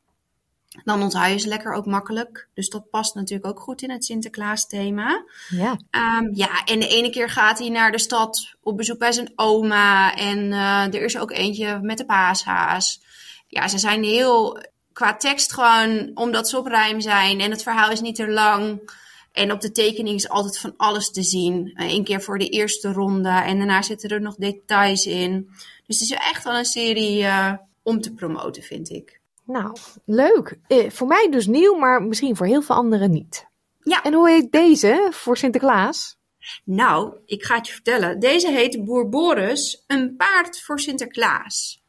Dan 0.84 1.02
onthoud 1.02 1.30
je 1.30 1.38
ze 1.38 1.48
lekker 1.48 1.72
ook 1.72 1.86
makkelijk. 1.86 2.48
Dus 2.54 2.68
dat 2.68 2.90
past 2.90 3.14
natuurlijk 3.14 3.48
ook 3.48 3.60
goed 3.60 3.82
in 3.82 3.90
het 3.90 4.04
Sinterklaas 4.04 4.66
thema. 4.66 5.24
Ja. 5.48 5.70
Um, 6.18 6.34
ja, 6.34 6.64
en 6.64 6.80
de 6.80 6.88
ene 6.88 7.10
keer 7.10 7.30
gaat 7.30 7.58
hij 7.58 7.68
naar 7.68 7.92
de 7.92 7.98
stad 7.98 8.54
op 8.62 8.76
bezoek 8.76 8.98
bij 8.98 9.12
zijn 9.12 9.32
oma. 9.36 10.14
En 10.14 10.38
uh, 10.38 10.94
er 10.94 11.02
is 11.02 11.18
ook 11.18 11.30
eentje 11.30 11.78
met 11.82 11.98
de 11.98 12.04
paashaas. 12.04 13.00
Ja, 13.46 13.68
ze 13.68 13.78
zijn 13.78 14.04
heel 14.04 14.62
qua 14.92 15.16
tekst 15.16 15.52
gewoon, 15.52 16.10
omdat 16.14 16.48
ze 16.48 16.58
op 16.58 16.66
rijm 16.66 17.00
zijn. 17.00 17.40
En 17.40 17.50
het 17.50 17.62
verhaal 17.62 17.90
is 17.90 18.00
niet 18.00 18.16
te 18.16 18.28
lang. 18.28 18.90
En 19.32 19.52
op 19.52 19.60
de 19.60 19.72
tekening 19.72 20.16
is 20.16 20.28
altijd 20.28 20.58
van 20.58 20.74
alles 20.76 21.10
te 21.10 21.22
zien. 21.22 21.72
Eén 21.74 21.98
uh, 21.98 22.04
keer 22.04 22.22
voor 22.22 22.38
de 22.38 22.48
eerste 22.48 22.92
ronde. 22.92 23.28
En 23.28 23.56
daarna 23.56 23.82
zitten 23.82 24.10
er 24.10 24.20
nog 24.20 24.36
details 24.36 25.06
in. 25.06 25.50
Dus 25.86 26.00
het 26.00 26.10
is 26.10 26.16
echt 26.16 26.44
wel 26.44 26.58
een 26.58 26.64
serie 26.64 27.22
uh, 27.22 27.52
om 27.82 28.00
te 28.00 28.14
promoten, 28.14 28.62
vind 28.62 28.90
ik. 28.90 29.20
Nou, 29.52 29.76
leuk. 30.04 30.58
Eh, 30.66 30.90
voor 30.90 31.06
mij 31.06 31.28
dus 31.30 31.46
nieuw, 31.46 31.74
maar 31.74 32.02
misschien 32.02 32.36
voor 32.36 32.46
heel 32.46 32.62
veel 32.62 32.76
anderen 32.76 33.10
niet. 33.10 33.46
Ja. 33.82 34.02
En 34.02 34.12
hoe 34.12 34.30
heet 34.30 34.52
deze 34.52 35.08
voor 35.10 35.36
Sinterklaas? 35.36 36.16
Nou, 36.64 37.14
ik 37.26 37.44
ga 37.44 37.54
het 37.56 37.66
je 37.66 37.72
vertellen. 37.72 38.20
Deze 38.20 38.50
heet 38.50 38.84
Boer 38.84 39.08
Boris, 39.08 39.84
een 39.86 40.16
paard 40.16 40.62
voor 40.62 40.80
Sinterklaas. 40.80 41.82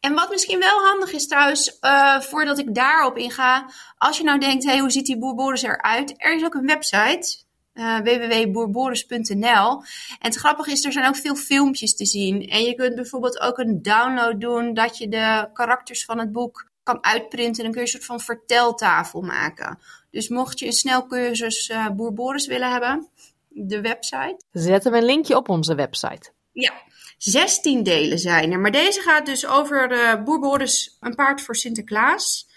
En 0.00 0.14
wat 0.14 0.30
misschien 0.30 0.58
wel 0.58 0.78
handig 0.80 1.12
is 1.12 1.26
trouwens, 1.26 1.78
uh, 1.80 2.20
voordat 2.20 2.58
ik 2.58 2.74
daarop 2.74 3.16
inga. 3.16 3.70
Als 3.98 4.18
je 4.18 4.24
nou 4.24 4.38
denkt, 4.38 4.64
hey, 4.64 4.78
hoe 4.78 4.90
ziet 4.90 5.06
die 5.06 5.18
Boer 5.18 5.34
Boris 5.34 5.62
eruit? 5.62 6.14
Er 6.16 6.34
is 6.36 6.44
ook 6.44 6.54
een 6.54 6.66
website, 6.66 7.38
uh, 7.74 7.98
www.boerboris.nl. 7.98 9.82
En 10.18 10.18
het 10.18 10.34
grappige 10.34 10.70
is, 10.70 10.84
er 10.84 10.92
zijn 10.92 11.06
ook 11.06 11.16
veel 11.16 11.36
filmpjes 11.36 11.96
te 11.96 12.06
zien. 12.06 12.48
En 12.48 12.62
je 12.62 12.74
kunt 12.74 12.94
bijvoorbeeld 12.94 13.40
ook 13.40 13.58
een 13.58 13.82
download 13.82 14.40
doen 14.40 14.74
dat 14.74 14.98
je 14.98 15.08
de 15.08 15.48
karakters 15.52 16.04
van 16.04 16.18
het 16.18 16.32
boek 16.32 16.71
kan 16.82 17.04
uitprinten. 17.04 17.56
En 17.56 17.62
dan 17.62 17.72
kun 17.72 17.80
je 17.80 17.86
een 17.86 17.92
soort 17.92 18.04
van 18.04 18.20
verteltafel 18.20 19.20
maken. 19.20 19.78
Dus 20.10 20.28
mocht 20.28 20.58
je 20.58 20.66
een 20.66 20.72
snelcursus 20.72 21.68
uh, 21.68 21.88
Boer 21.88 22.12
Boris 22.12 22.46
willen 22.46 22.70
hebben, 22.70 23.08
de 23.48 23.80
website. 23.80 24.40
Zetten 24.52 24.92
we 24.92 24.98
een 24.98 25.04
linkje 25.04 25.36
op 25.36 25.48
onze 25.48 25.74
website. 25.74 26.30
Ja, 26.52 26.72
16 27.18 27.82
delen 27.82 28.18
zijn 28.18 28.52
er. 28.52 28.60
Maar 28.60 28.70
deze 28.70 29.00
gaat 29.00 29.26
dus 29.26 29.46
over 29.46 29.92
uh, 29.92 30.22
Boer 30.22 30.40
Boris, 30.40 30.96
een 31.00 31.14
paard 31.14 31.42
voor 31.42 31.56
Sinterklaas. 31.56 32.50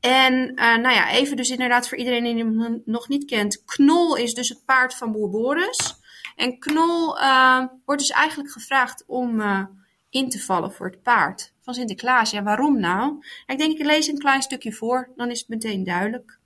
En 0.00 0.34
uh, 0.34 0.76
nou 0.76 0.94
ja, 0.94 1.10
even 1.10 1.36
dus 1.36 1.50
inderdaad 1.50 1.88
voor 1.88 1.98
iedereen 1.98 2.24
die 2.24 2.36
hem 2.36 2.82
nog 2.84 3.08
niet 3.08 3.24
kent. 3.24 3.64
Knol 3.64 4.16
is 4.16 4.34
dus 4.34 4.48
het 4.48 4.64
paard 4.64 4.94
van 4.94 5.12
Boer 5.12 5.30
Boris. 5.30 5.94
En 6.36 6.58
Knol 6.58 7.18
uh, 7.18 7.64
wordt 7.84 8.00
dus 8.00 8.10
eigenlijk 8.10 8.50
gevraagd 8.50 9.04
om 9.06 9.42
in 10.10 10.28
te 10.28 10.40
vallen 10.40 10.72
voor 10.72 10.86
het 10.86 11.02
paard 11.02 11.54
van 11.66 11.74
Sinterklaas. 11.74 12.30
Ja, 12.30 12.42
waarom 12.42 12.80
nou? 12.80 13.24
Ik 13.46 13.58
denk, 13.58 13.78
ik 13.78 13.86
lees 13.86 14.06
een 14.06 14.18
klein 14.18 14.42
stukje 14.42 14.72
voor, 14.72 15.12
dan 15.16 15.30
is 15.30 15.38
het 15.38 15.48
meteen 15.48 15.84
duidelijk. 15.84 16.38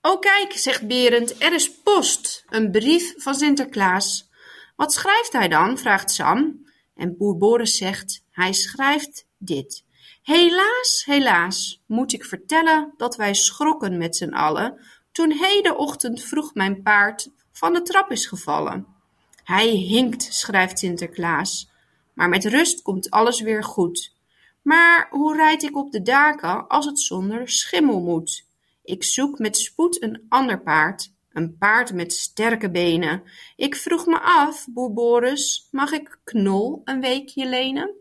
Oh 0.00 0.20
kijk, 0.20 0.52
zegt 0.52 0.86
Berend, 0.86 1.42
er 1.42 1.52
is 1.52 1.72
post, 1.72 2.44
een 2.48 2.70
brief 2.70 3.14
van 3.16 3.34
Sinterklaas. 3.34 4.28
Wat 4.76 4.92
schrijft 4.92 5.32
hij 5.32 5.48
dan? 5.48 5.78
vraagt 5.78 6.10
Sam. 6.10 6.68
En 6.96 7.16
boer 7.16 7.36
Boris 7.36 7.76
zegt, 7.76 8.24
hij 8.30 8.52
schrijft 8.52 9.26
dit. 9.38 9.84
Helaas, 10.22 11.02
helaas, 11.04 11.82
moet 11.86 12.12
ik 12.12 12.24
vertellen 12.24 12.94
dat 12.96 13.16
wij 13.16 13.34
schrokken 13.34 13.98
met 13.98 14.16
z'n 14.16 14.32
allen 14.32 14.80
toen 15.12 15.32
hedenochtend 15.32 16.22
vroeg 16.22 16.54
mijn 16.54 16.82
paard 16.82 17.30
van 17.52 17.72
de 17.72 17.82
trap 17.82 18.10
is 18.10 18.26
gevallen. 18.26 18.86
Hij 19.44 19.68
hinkt, 19.68 20.34
schrijft 20.34 20.78
Sinterklaas, 20.78 21.70
maar 22.12 22.28
met 22.28 22.44
rust 22.44 22.82
komt 22.82 23.10
alles 23.10 23.40
weer 23.40 23.64
goed. 23.64 24.18
Maar 24.62 25.08
hoe 25.10 25.36
rijd 25.36 25.62
ik 25.62 25.76
op 25.76 25.92
de 25.92 26.02
daken 26.02 26.68
als 26.68 26.86
het 26.86 27.00
zonder 27.00 27.48
schimmel 27.48 28.00
moet? 28.00 28.46
Ik 28.82 29.04
zoek 29.04 29.38
met 29.38 29.56
spoed 29.56 30.02
een 30.02 30.26
ander 30.28 30.62
paard, 30.62 31.12
een 31.32 31.56
paard 31.58 31.92
met 31.92 32.12
sterke 32.12 32.70
benen. 32.70 33.22
Ik 33.56 33.76
vroeg 33.76 34.06
me 34.06 34.20
af, 34.20 34.66
boer 34.70 34.92
Boris, 34.92 35.68
mag 35.70 35.92
ik 35.92 36.18
Knol 36.24 36.80
een 36.84 37.00
weekje 37.00 37.48
lenen? 37.48 37.94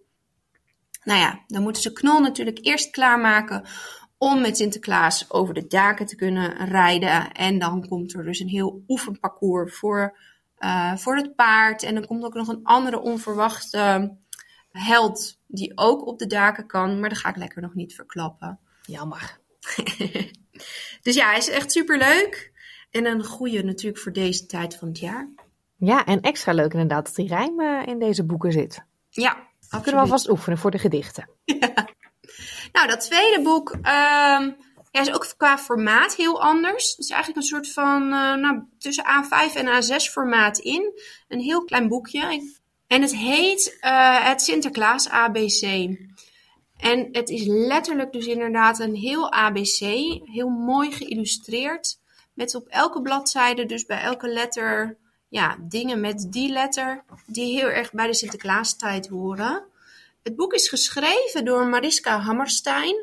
Nou 1.04 1.20
ja, 1.20 1.44
dan 1.48 1.62
moeten 1.62 1.82
ze 1.82 1.94
Knol 1.94 2.20
natuurlijk 2.20 2.60
eerst 2.62 2.90
klaarmaken 2.90 3.66
om 4.18 4.42
met 4.42 4.58
Sinterklaas 4.58 5.32
over 5.32 5.54
de 5.54 5.68
daken 5.68 6.06
te 6.06 6.16
kunnen 6.16 6.66
rijden. 6.66 7.32
En 7.32 7.60
dan 7.60 7.88
komt 7.88 8.14
er 8.14 8.24
dus 8.24 8.40
een 8.40 8.48
heel 8.48 8.84
oefenparcours 8.88 9.76
voor, 9.78 10.18
uh, 10.60 10.96
voor 10.96 11.16
het 11.16 11.36
paard. 11.36 11.84
En 11.84 11.94
dan 11.94 12.06
komt 12.06 12.24
ook 12.24 12.34
nog 12.34 12.48
een 12.48 12.64
andere 12.64 13.00
onverwachte 13.00 14.12
held 14.72 15.40
die 15.48 15.72
ook 15.76 16.06
op 16.06 16.20
de 16.20 16.28
daken 16.28 16.68
kan. 16.68 17.00
Maar 17.00 17.10
dat 17.10 17.18
ga 17.18 17.30
ik 17.30 17.36
lekker 17.36 17.62
nog 17.62 17.74
niet 17.74 17.96
verklappen. 17.96 18.60
Jammer. 18.82 19.38
dus 21.04 21.16
ja, 21.16 21.30
hij 21.30 21.38
is 21.38 21.50
echt 21.50 21.72
super 21.72 21.98
leuk. 21.98 22.52
En 22.92 23.06
een 23.06 23.24
goede 23.24 23.64
natuurlijk 23.64 24.02
voor 24.02 24.14
deze 24.14 24.46
tijd 24.46 24.76
van 24.76 24.88
het 24.88 25.00
jaar. 25.00 25.30
Ja, 25.76 26.06
en 26.06 26.22
extra 26.22 26.54
leuk 26.54 26.74
inderdaad 26.74 27.06
dat 27.06 27.16
die 27.16 27.28
rijm 27.28 27.62
in 27.86 28.00
deze 28.00 28.26
boeken 28.26 28.52
zit. 28.52 28.84
Ja, 29.10 29.30
absoluut. 29.30 29.84
Kunnen 29.84 29.94
we 29.94 29.98
alvast 29.98 30.30
oefenen 30.30 30.58
voor 30.58 30.72
de 30.72 30.80
gedichten. 30.80 31.30
Nou, 32.72 32.88
dat 32.88 33.02
tweede 33.02 33.42
boek 33.42 33.72
ehm, 33.82 34.52
ja, 34.92 35.02
is 35.02 35.12
ook 35.12 35.34
qua 35.38 35.58
formaat 35.58 36.16
heel 36.16 36.42
anders. 36.42 36.92
Het 36.92 37.00
is 37.00 37.10
eigenlijk 37.10 37.42
een 37.42 37.48
soort 37.48 37.72
van 37.74 38.04
uh, 38.04 38.36
nou, 38.36 38.64
tussen 38.78 39.04
A5 39.04 39.56
en 39.56 39.84
A6 39.84 40.12
formaat 40.12 40.58
in. 40.58 41.00
Een 41.28 41.40
heel 41.40 41.64
klein 41.64 41.88
boekje. 41.88 42.59
En 42.90 43.02
het 43.02 43.16
heet 43.16 43.78
uh, 43.82 44.28
het 44.28 44.42
Sinterklaas 44.42 45.10
ABC. 45.10 45.62
En 46.78 47.10
het 47.12 47.30
is 47.30 47.46
letterlijk 47.46 48.12
dus 48.12 48.26
inderdaad 48.26 48.80
een 48.80 48.96
heel 48.96 49.32
ABC. 49.32 49.80
Heel 50.24 50.50
mooi 50.50 50.92
geïllustreerd. 50.92 52.00
Met 52.34 52.56
op 52.56 52.68
elke 52.68 53.02
bladzijde, 53.02 53.66
dus 53.66 53.86
bij 53.86 54.02
elke 54.02 54.28
letter, 54.28 54.98
ja, 55.28 55.58
dingen 55.62 56.00
met 56.00 56.28
die 56.30 56.52
letter. 56.52 57.04
Die 57.26 57.60
heel 57.60 57.68
erg 57.68 57.92
bij 57.92 58.08
de 58.08 58.14
Sinterklaastijd 58.14 59.08
horen. 59.08 59.64
Het 60.24 60.36
boek 60.36 60.54
is 60.54 60.70
geschreven 60.70 61.46
door 61.46 61.66
Mariska 61.68 62.20
Hammerstein. 62.20 62.96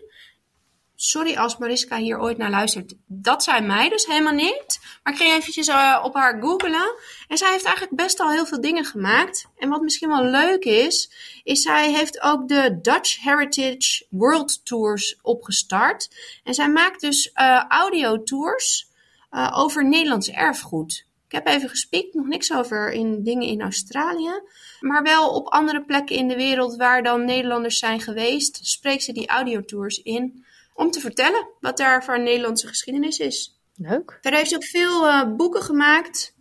Sorry 0.98 1.36
als 1.36 1.56
Mariska 1.56 1.96
hier 1.96 2.20
ooit 2.20 2.38
naar 2.38 2.50
luistert. 2.50 2.94
Dat 3.06 3.42
zijn 3.42 3.66
mij 3.66 3.88
dus 3.88 4.06
helemaal 4.06 4.32
niet. 4.32 4.80
Maar 5.02 5.12
ik 5.12 5.18
ging 5.18 5.32
eventjes 5.32 5.68
uh, 5.68 6.00
op 6.02 6.14
haar 6.14 6.42
googelen. 6.42 6.94
En 7.28 7.36
zij 7.36 7.50
heeft 7.50 7.64
eigenlijk 7.64 7.96
best 7.96 8.20
al 8.20 8.30
heel 8.30 8.46
veel 8.46 8.60
dingen 8.60 8.84
gemaakt. 8.84 9.46
En 9.58 9.68
wat 9.68 9.82
misschien 9.82 10.08
wel 10.08 10.24
leuk 10.24 10.64
is, 10.64 11.10
is 11.44 11.62
zij 11.62 11.92
heeft 11.92 12.20
ook 12.20 12.48
de 12.48 12.78
Dutch 12.82 13.22
Heritage 13.22 14.06
World 14.10 14.66
Tours 14.66 15.18
opgestart. 15.22 16.10
En 16.44 16.54
zij 16.54 16.68
maakt 16.68 17.00
dus 17.00 17.30
uh, 17.34 17.64
audiotours 17.68 18.88
uh, 19.30 19.52
over 19.58 19.88
Nederlands 19.88 20.30
erfgoed. 20.30 21.06
Ik 21.26 21.32
heb 21.32 21.46
even 21.46 21.68
gespiekt, 21.68 22.14
nog 22.14 22.26
niks 22.26 22.52
over 22.52 22.92
in 22.92 23.22
dingen 23.22 23.48
in 23.48 23.62
Australië. 23.62 24.40
Maar 24.80 25.02
wel 25.02 25.28
op 25.30 25.48
andere 25.48 25.84
plekken 25.84 26.16
in 26.16 26.28
de 26.28 26.36
wereld 26.36 26.76
waar 26.76 27.02
dan 27.02 27.24
Nederlanders 27.24 27.78
zijn 27.78 28.00
geweest, 28.00 28.58
spreekt 28.62 29.02
ze 29.02 29.12
die 29.12 29.28
audiotours 29.28 30.02
in 30.02 30.44
om 30.76 30.90
te 30.90 31.00
vertellen 31.00 31.48
wat 31.60 31.76
daar 31.76 32.04
voor 32.04 32.20
Nederlandse 32.20 32.66
geschiedenis 32.66 33.18
is. 33.18 33.60
Leuk. 33.74 34.18
Verder 34.20 34.38
heeft 34.38 34.50
ze 34.50 34.56
ook 34.56 34.64
veel 34.64 35.06
uh, 35.06 35.36
boeken 35.36 35.62
gemaakt. 35.62 36.34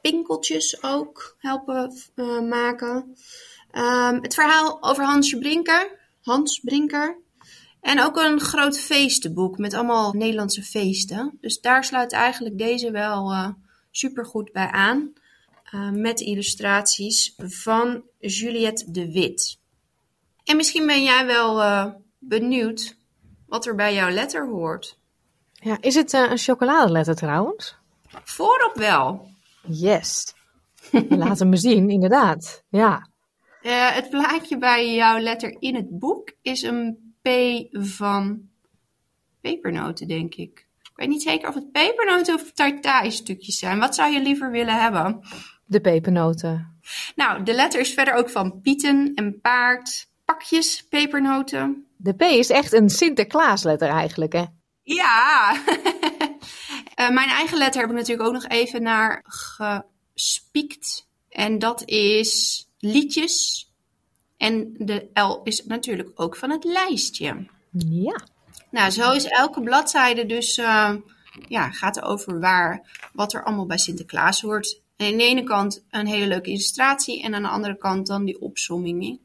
Pinkeltjes 0.00 0.82
ook 0.82 1.36
helpen 1.38 1.92
uh, 2.14 2.40
maken. 2.40 3.16
Um, 3.72 4.22
het 4.22 4.34
verhaal 4.34 4.82
over 4.82 5.04
Hansje 5.04 5.38
Brinker. 5.38 5.98
Hans 6.20 6.60
Brinker. 6.60 7.18
En 7.80 8.00
ook 8.00 8.16
een 8.16 8.40
groot 8.40 8.78
feestenboek 8.78 9.58
met 9.58 9.74
allemaal 9.74 10.12
Nederlandse 10.12 10.62
feesten. 10.62 11.38
Dus 11.40 11.60
daar 11.60 11.84
sluit 11.84 12.12
eigenlijk 12.12 12.58
deze 12.58 12.90
wel 12.90 13.32
uh, 13.32 13.48
super 13.90 14.26
goed 14.26 14.52
bij 14.52 14.68
aan. 14.70 15.12
Met 15.92 16.20
illustraties 16.20 17.34
van 17.36 18.02
Juliette 18.18 18.90
de 18.90 19.12
Wit. 19.12 19.58
En 20.44 20.56
misschien 20.56 20.86
ben 20.86 21.02
jij 21.02 21.26
wel 21.26 21.62
benieuwd 22.18 22.96
wat 23.46 23.66
er 23.66 23.74
bij 23.74 23.94
jouw 23.94 24.10
letter 24.10 24.48
hoort. 24.48 24.98
Ja, 25.52 25.78
is 25.80 25.94
het 25.94 26.12
uh, 26.12 26.30
een 26.30 26.38
chocoladeletter 26.38 27.14
trouwens? 27.14 27.76
Voorop 28.24 28.72
wel. 28.74 29.28
Yes. 29.66 30.34
Laat 31.08 31.38
hem 31.38 31.48
me 31.48 31.56
zien, 31.56 31.90
inderdaad. 31.90 32.64
Ja. 32.68 33.08
het 33.92 34.10
plaatje 34.10 34.58
bij 34.58 34.94
jouw 34.94 35.18
letter 35.18 35.56
in 35.58 35.74
het 35.74 35.98
boek 35.98 36.32
is 36.42 36.62
een 36.62 37.14
P 37.22 37.28
van 37.70 38.48
pepernoten, 39.40 40.08
denk 40.08 40.34
ik. 40.34 40.66
Ik 40.82 41.00
weet 41.00 41.08
niet 41.08 41.22
zeker 41.22 41.48
of 41.48 41.54
het 41.54 41.72
pepernoten 41.72 42.34
of 42.34 42.52
tartaaistukjes 42.52 43.58
zijn. 43.58 43.78
Wat 43.78 43.94
zou 43.94 44.12
je 44.12 44.22
liever 44.22 44.50
willen 44.50 44.80
hebben? 44.80 45.20
De 45.64 45.80
pepernoten. 45.80 46.78
Nou, 47.16 47.42
de 47.42 47.54
letter 47.54 47.80
is 47.80 47.94
verder 47.94 48.14
ook 48.14 48.30
van 48.30 48.60
pieten 48.60 49.12
en 49.14 49.40
paard, 49.40 50.08
pakjes, 50.24 50.86
pepernoten. 50.88 51.86
De 52.04 52.12
P 52.12 52.22
is 52.22 52.50
echt 52.50 52.72
een 52.72 52.90
Sinterklaasletter 52.90 53.88
eigenlijk, 53.88 54.32
hè? 54.32 54.44
Ja. 54.82 55.54
uh, 57.00 57.10
mijn 57.18 57.28
eigen 57.28 57.58
letter 57.58 57.80
heb 57.80 57.90
ik 57.90 57.96
natuurlijk 57.96 58.28
ook 58.28 58.34
nog 58.34 58.46
even 58.46 58.82
naar 58.82 59.24
gespiekt. 59.26 61.08
En 61.28 61.58
dat 61.58 61.82
is 61.88 62.64
liedjes. 62.78 63.66
En 64.36 64.74
de 64.78 65.10
L 65.14 65.40
is 65.44 65.64
natuurlijk 65.64 66.10
ook 66.14 66.36
van 66.36 66.50
het 66.50 66.64
lijstje. 66.64 67.46
Ja. 67.70 68.20
Nou, 68.70 68.90
zo 68.90 69.12
is 69.12 69.24
elke 69.24 69.62
bladzijde 69.62 70.26
dus, 70.26 70.58
uh, 70.58 70.94
ja, 71.48 71.70
gaat 71.70 72.02
over 72.02 72.40
waar, 72.40 72.98
wat 73.12 73.32
er 73.32 73.44
allemaal 73.44 73.66
bij 73.66 73.78
Sinterklaas 73.78 74.40
hoort. 74.40 74.80
En 74.96 75.06
aan 75.06 75.16
de 75.16 75.24
ene 75.24 75.42
kant 75.42 75.84
een 75.90 76.06
hele 76.06 76.26
leuke 76.26 76.50
illustratie 76.50 77.22
en 77.22 77.34
aan 77.34 77.42
de 77.42 77.48
andere 77.48 77.78
kant 77.78 78.06
dan 78.06 78.24
die 78.24 78.40
opsomming. 78.40 79.20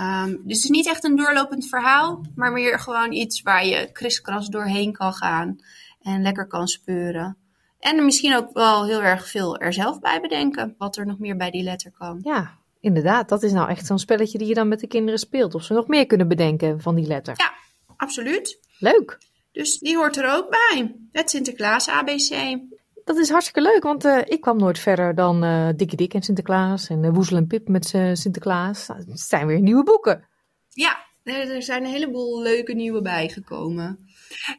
Um, 0.00 0.40
dus 0.44 0.56
het 0.56 0.64
is 0.64 0.70
niet 0.70 0.86
echt 0.86 1.04
een 1.04 1.16
doorlopend 1.16 1.66
verhaal, 1.68 2.24
maar 2.34 2.52
meer 2.52 2.78
gewoon 2.78 3.12
iets 3.12 3.42
waar 3.42 3.66
je 3.66 3.92
kriskras 3.92 4.48
doorheen 4.48 4.92
kan 4.92 5.12
gaan 5.12 5.58
en 6.02 6.22
lekker 6.22 6.46
kan 6.46 6.68
speuren. 6.68 7.36
En 7.78 8.04
misschien 8.04 8.36
ook 8.36 8.52
wel 8.52 8.86
heel 8.86 9.02
erg 9.02 9.28
veel 9.28 9.56
er 9.56 9.72
zelf 9.72 10.00
bij 10.00 10.20
bedenken, 10.20 10.74
wat 10.78 10.96
er 10.96 11.06
nog 11.06 11.18
meer 11.18 11.36
bij 11.36 11.50
die 11.50 11.62
letter 11.62 11.92
kan. 11.98 12.20
Ja, 12.22 12.58
inderdaad. 12.80 13.28
Dat 13.28 13.42
is 13.42 13.52
nou 13.52 13.68
echt 13.68 13.86
zo'n 13.86 13.98
spelletje 13.98 14.38
die 14.38 14.46
je 14.46 14.54
dan 14.54 14.68
met 14.68 14.80
de 14.80 14.86
kinderen 14.86 15.18
speelt. 15.18 15.54
Of 15.54 15.62
ze 15.62 15.72
nog 15.72 15.86
meer 15.86 16.06
kunnen 16.06 16.28
bedenken 16.28 16.80
van 16.80 16.94
die 16.94 17.06
letter. 17.06 17.34
Ja, 17.36 17.52
absoluut. 17.96 18.60
Leuk. 18.78 19.18
Dus 19.52 19.78
die 19.78 19.96
hoort 19.96 20.16
er 20.16 20.32
ook 20.32 20.50
bij. 20.50 20.94
Het 21.12 21.30
Sinterklaas 21.30 21.88
ABC. 21.88 22.58
Dat 23.06 23.16
is 23.16 23.30
hartstikke 23.30 23.62
leuk, 23.62 23.82
want 23.82 24.04
uh, 24.04 24.18
ik 24.24 24.40
kwam 24.40 24.58
nooit 24.58 24.78
verder 24.78 25.14
dan 25.14 25.44
uh, 25.44 25.68
Dikkie 25.76 25.96
Dik 25.96 26.14
en 26.14 26.22
Sinterklaas 26.22 26.88
en 26.88 27.02
uh, 27.02 27.10
Woezel 27.10 27.36
en 27.36 27.46
Pip 27.46 27.68
met 27.68 27.86
Sinterklaas. 28.12 28.86
Nou, 28.86 29.00
het 29.00 29.20
zijn 29.20 29.46
weer 29.46 29.60
nieuwe 29.60 29.82
boeken. 29.82 30.28
Ja, 30.68 31.04
er 31.22 31.62
zijn 31.62 31.84
een 31.84 31.90
heleboel 31.90 32.42
leuke 32.42 32.72
nieuwe 32.72 33.02
bijgekomen. 33.02 34.08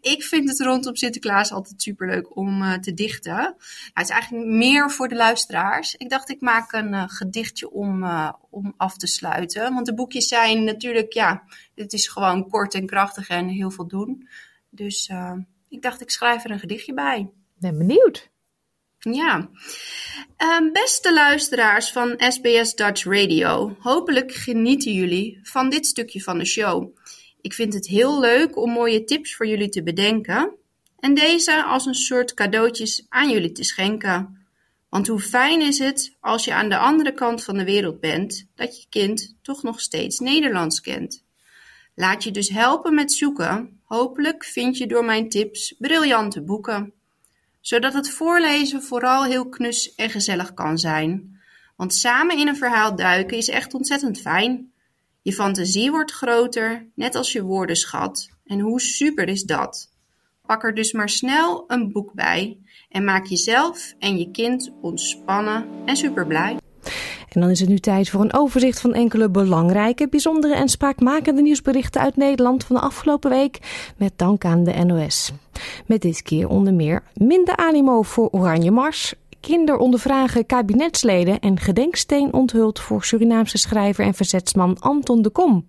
Ik 0.01 0.23
vind 0.23 0.49
het 0.49 0.59
rondom 0.59 0.95
Sinterklaas 0.95 1.51
altijd 1.51 1.81
superleuk 1.81 2.35
om 2.35 2.81
te 2.81 2.93
dichten. 2.93 3.33
Nou, 3.33 3.53
het 3.93 4.03
is 4.03 4.09
eigenlijk 4.09 4.45
meer 4.45 4.91
voor 4.91 5.07
de 5.07 5.15
luisteraars. 5.15 5.95
Ik 5.95 6.09
dacht, 6.09 6.29
ik 6.29 6.41
maak 6.41 6.71
een 6.71 7.09
gedichtje 7.09 7.71
om, 7.71 8.03
om 8.49 8.73
af 8.77 8.97
te 8.97 9.07
sluiten. 9.07 9.73
Want 9.73 9.85
de 9.85 9.93
boekjes 9.93 10.27
zijn 10.27 10.63
natuurlijk, 10.63 11.13
ja, 11.13 11.43
het 11.75 11.93
is 11.93 12.07
gewoon 12.07 12.49
kort 12.49 12.73
en 12.73 12.85
krachtig 12.85 13.27
en 13.27 13.47
heel 13.47 13.71
veel 13.71 13.87
doen. 13.87 14.29
Dus 14.69 15.11
ik 15.69 15.81
dacht, 15.81 16.01
ik 16.01 16.09
schrijf 16.09 16.43
er 16.43 16.51
een 16.51 16.59
gedichtje 16.59 16.93
bij. 16.93 17.29
Ben 17.59 17.77
benieuwd. 17.77 18.35
Ja, 19.13 19.49
um, 20.59 20.71
beste 20.71 21.13
luisteraars 21.13 21.91
van 21.91 22.15
SBS 22.17 22.75
Dutch 22.75 23.03
Radio, 23.03 23.75
hopelijk 23.79 24.31
genieten 24.31 24.93
jullie 24.93 25.39
van 25.43 25.69
dit 25.69 25.85
stukje 25.85 26.21
van 26.21 26.37
de 26.37 26.45
show. 26.45 26.97
Ik 27.41 27.53
vind 27.53 27.73
het 27.73 27.87
heel 27.87 28.19
leuk 28.19 28.57
om 28.57 28.71
mooie 28.71 29.03
tips 29.03 29.35
voor 29.35 29.47
jullie 29.47 29.69
te 29.69 29.83
bedenken 29.83 30.55
en 30.99 31.13
deze 31.13 31.63
als 31.63 31.85
een 31.85 31.95
soort 31.95 32.33
cadeautjes 32.33 33.05
aan 33.09 33.29
jullie 33.29 33.51
te 33.51 33.63
schenken. 33.63 34.45
Want 34.89 35.07
hoe 35.07 35.19
fijn 35.19 35.61
is 35.61 35.79
het 35.79 36.15
als 36.19 36.45
je 36.45 36.53
aan 36.53 36.69
de 36.69 36.77
andere 36.77 37.13
kant 37.13 37.43
van 37.43 37.57
de 37.57 37.65
wereld 37.65 37.99
bent, 37.99 38.47
dat 38.55 38.81
je 38.81 38.87
kind 38.89 39.35
toch 39.41 39.63
nog 39.63 39.81
steeds 39.81 40.19
Nederlands 40.19 40.81
kent. 40.81 41.25
Laat 41.95 42.23
je 42.23 42.31
dus 42.31 42.49
helpen 42.49 42.93
met 42.93 43.11
zoeken. 43.11 43.79
Hopelijk 43.83 44.43
vind 44.43 44.77
je 44.77 44.87
door 44.87 45.05
mijn 45.05 45.29
tips 45.29 45.75
briljante 45.77 46.41
boeken 46.41 46.95
zodat 47.67 47.93
het 47.93 48.09
voorlezen 48.09 48.83
vooral 48.83 49.23
heel 49.25 49.49
knus 49.49 49.95
en 49.95 50.09
gezellig 50.09 50.53
kan 50.53 50.77
zijn. 50.77 51.39
Want 51.75 51.93
samen 51.93 52.37
in 52.37 52.47
een 52.47 52.55
verhaal 52.55 52.95
duiken 52.95 53.37
is 53.37 53.49
echt 53.49 53.73
ontzettend 53.73 54.21
fijn. 54.21 54.71
Je 55.21 55.33
fantasie 55.33 55.91
wordt 55.91 56.11
groter, 56.11 56.87
net 56.95 57.15
als 57.15 57.31
je 57.31 57.41
woordenschat. 57.41 58.29
En 58.45 58.59
hoe 58.59 58.81
super 58.81 59.27
is 59.27 59.43
dat? 59.43 59.91
Pak 60.45 60.63
er 60.63 60.73
dus 60.73 60.91
maar 60.91 61.09
snel 61.09 61.63
een 61.67 61.91
boek 61.91 62.13
bij 62.13 62.57
en 62.89 63.03
maak 63.03 63.25
jezelf 63.25 63.93
en 63.99 64.17
je 64.17 64.31
kind 64.31 64.71
ontspannen 64.81 65.67
en 65.85 65.97
super 65.97 66.27
blij. 66.27 66.57
En 67.29 67.41
dan 67.41 67.49
is 67.49 67.59
het 67.59 67.69
nu 67.69 67.77
tijd 67.79 68.09
voor 68.09 68.21
een 68.21 68.33
overzicht 68.33 68.79
van 68.79 68.93
enkele 68.93 69.29
belangrijke, 69.29 70.07
bijzondere 70.09 70.55
en 70.55 70.69
spraakmakende 70.69 71.41
nieuwsberichten 71.41 72.01
uit 72.01 72.15
Nederland 72.15 72.63
van 72.63 72.75
de 72.75 72.81
afgelopen 72.81 73.29
week. 73.29 73.59
Met 73.97 74.11
dank 74.15 74.45
aan 74.45 74.63
de 74.63 74.73
NOS. 74.73 75.31
Met 75.85 76.01
dit 76.01 76.21
keer 76.21 76.47
onder 76.47 76.73
meer 76.73 77.03
minder 77.13 77.55
animo 77.55 78.01
voor 78.01 78.29
Oranje 78.31 78.71
Mars. 78.71 79.13
Kinderondervragen 79.39 80.45
kabinetsleden 80.45 81.39
en 81.39 81.59
gedenksteen 81.59 82.33
onthuld 82.33 82.79
voor 82.79 83.03
Surinaamse 83.03 83.57
schrijver 83.57 84.05
en 84.05 84.13
verzetsman 84.13 84.79
Anton 84.79 85.21
de 85.21 85.29
Kom. 85.29 85.65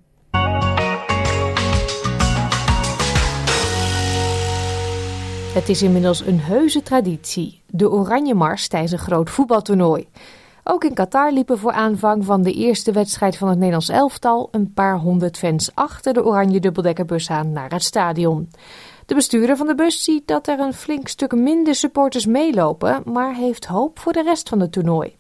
Het 5.54 5.68
is 5.68 5.82
inmiddels 5.82 6.26
een 6.26 6.40
heuse 6.40 6.82
traditie, 6.82 7.62
de 7.66 7.90
Oranje 7.90 8.34
Mars 8.34 8.68
tijdens 8.68 8.92
een 8.92 8.98
groot 8.98 9.30
voetbaltoernooi. 9.30 10.08
Ook 10.70 10.84
in 10.84 10.94
Qatar 10.94 11.32
liepen 11.32 11.58
voor 11.58 11.72
aanvang 11.72 12.24
van 12.24 12.42
de 12.42 12.52
eerste 12.52 12.92
wedstrijd 12.92 13.36
van 13.36 13.48
het 13.48 13.56
Nederlands 13.56 13.88
elftal 13.88 14.48
een 14.50 14.72
paar 14.72 14.98
honderd 14.98 15.38
fans 15.38 15.70
achter 15.74 16.12
de 16.12 16.24
oranje 16.24 16.60
dubbeldekkerbus 16.60 17.30
aan 17.30 17.52
naar 17.52 17.70
het 17.70 17.82
stadion. 17.82 18.50
De 19.06 19.14
bestuurder 19.14 19.56
van 19.56 19.66
de 19.66 19.74
bus 19.74 20.04
ziet 20.04 20.26
dat 20.26 20.48
er 20.48 20.58
een 20.58 20.72
flink 20.72 21.08
stuk 21.08 21.32
minder 21.32 21.74
supporters 21.74 22.26
meelopen, 22.26 23.02
maar 23.04 23.34
heeft 23.34 23.64
hoop 23.64 23.98
voor 23.98 24.12
de 24.12 24.22
rest 24.22 24.48
van 24.48 24.60
het 24.60 24.72
toernooi. 24.72 25.16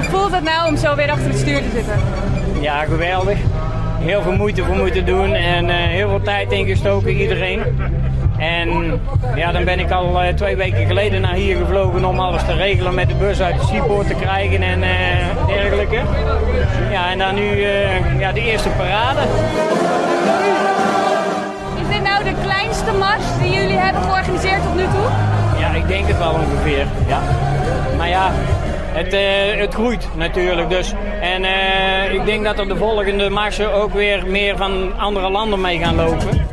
voelt 0.00 0.32
het 0.32 0.44
nou 0.44 0.68
om 0.68 0.76
zo 0.76 0.94
weer 0.94 1.10
achter 1.10 1.28
het 1.28 1.38
stuur 1.38 1.62
te 1.62 1.70
zitten? 1.70 1.98
Ja, 2.62 2.84
geweldig. 2.84 3.38
Heel 3.98 4.22
veel 4.22 4.36
moeite 4.36 4.64
voor 4.64 4.76
moeten 4.76 5.06
doen 5.06 5.32
en 5.32 5.64
uh, 5.64 5.74
heel 5.74 6.08
veel 6.08 6.22
tijd 6.22 6.52
ingestoken, 6.52 7.16
iedereen. 7.16 7.62
En 8.38 9.00
ja, 9.34 9.52
dan 9.52 9.64
ben 9.64 9.78
ik 9.78 9.90
al 9.90 10.22
uh, 10.22 10.28
twee 10.28 10.56
weken 10.56 10.86
geleden 10.86 11.20
naar 11.20 11.34
hier 11.34 11.56
gevlogen 11.56 12.04
om 12.04 12.20
alles 12.20 12.44
te 12.44 12.52
regelen 12.52 12.94
met 12.94 13.08
de 13.08 13.14
bus 13.14 13.40
uit 13.40 13.60
de 13.60 13.66
seapoort 13.66 14.06
te 14.06 14.14
krijgen 14.14 14.62
en 14.62 14.78
uh, 14.78 15.46
dergelijke. 15.46 16.00
Ja, 16.90 17.10
en 17.10 17.18
dan 17.18 17.34
nu 17.34 17.50
uh, 17.50 18.20
ja, 18.20 18.32
de 18.32 18.40
eerste 18.40 18.68
parade. 18.68 19.20
Is 21.80 21.96
dit 21.96 22.02
nou 22.02 22.24
de 22.24 22.34
kleinste 22.42 22.92
mars 22.92 23.24
die 23.42 23.52
jullie 23.52 23.76
hebben 23.76 24.02
georganiseerd 24.02 24.62
tot 24.62 24.74
nu 24.74 24.82
toe? 24.82 25.08
Ja, 25.58 25.68
ik 25.68 25.88
denk 25.88 26.06
het 26.06 26.18
wel 26.18 26.32
ongeveer. 26.32 26.86
Ja. 27.08 27.20
Maar 27.96 28.08
ja, 28.08 28.30
het, 28.92 29.16
het 29.58 29.74
groeit 29.74 30.08
natuurlijk. 30.14 30.68
Dus. 30.68 30.94
En 31.20 31.44
ik 32.12 32.24
denk 32.24 32.44
dat 32.44 32.58
er 32.58 32.68
de 32.68 32.76
volgende 32.76 33.30
marsen 33.30 33.74
ook 33.74 33.92
weer 33.92 34.26
meer 34.26 34.56
van 34.56 34.98
andere 34.98 35.30
landen 35.30 35.60
mee 35.60 35.78
gaan 35.78 35.94
lopen. 35.94 36.43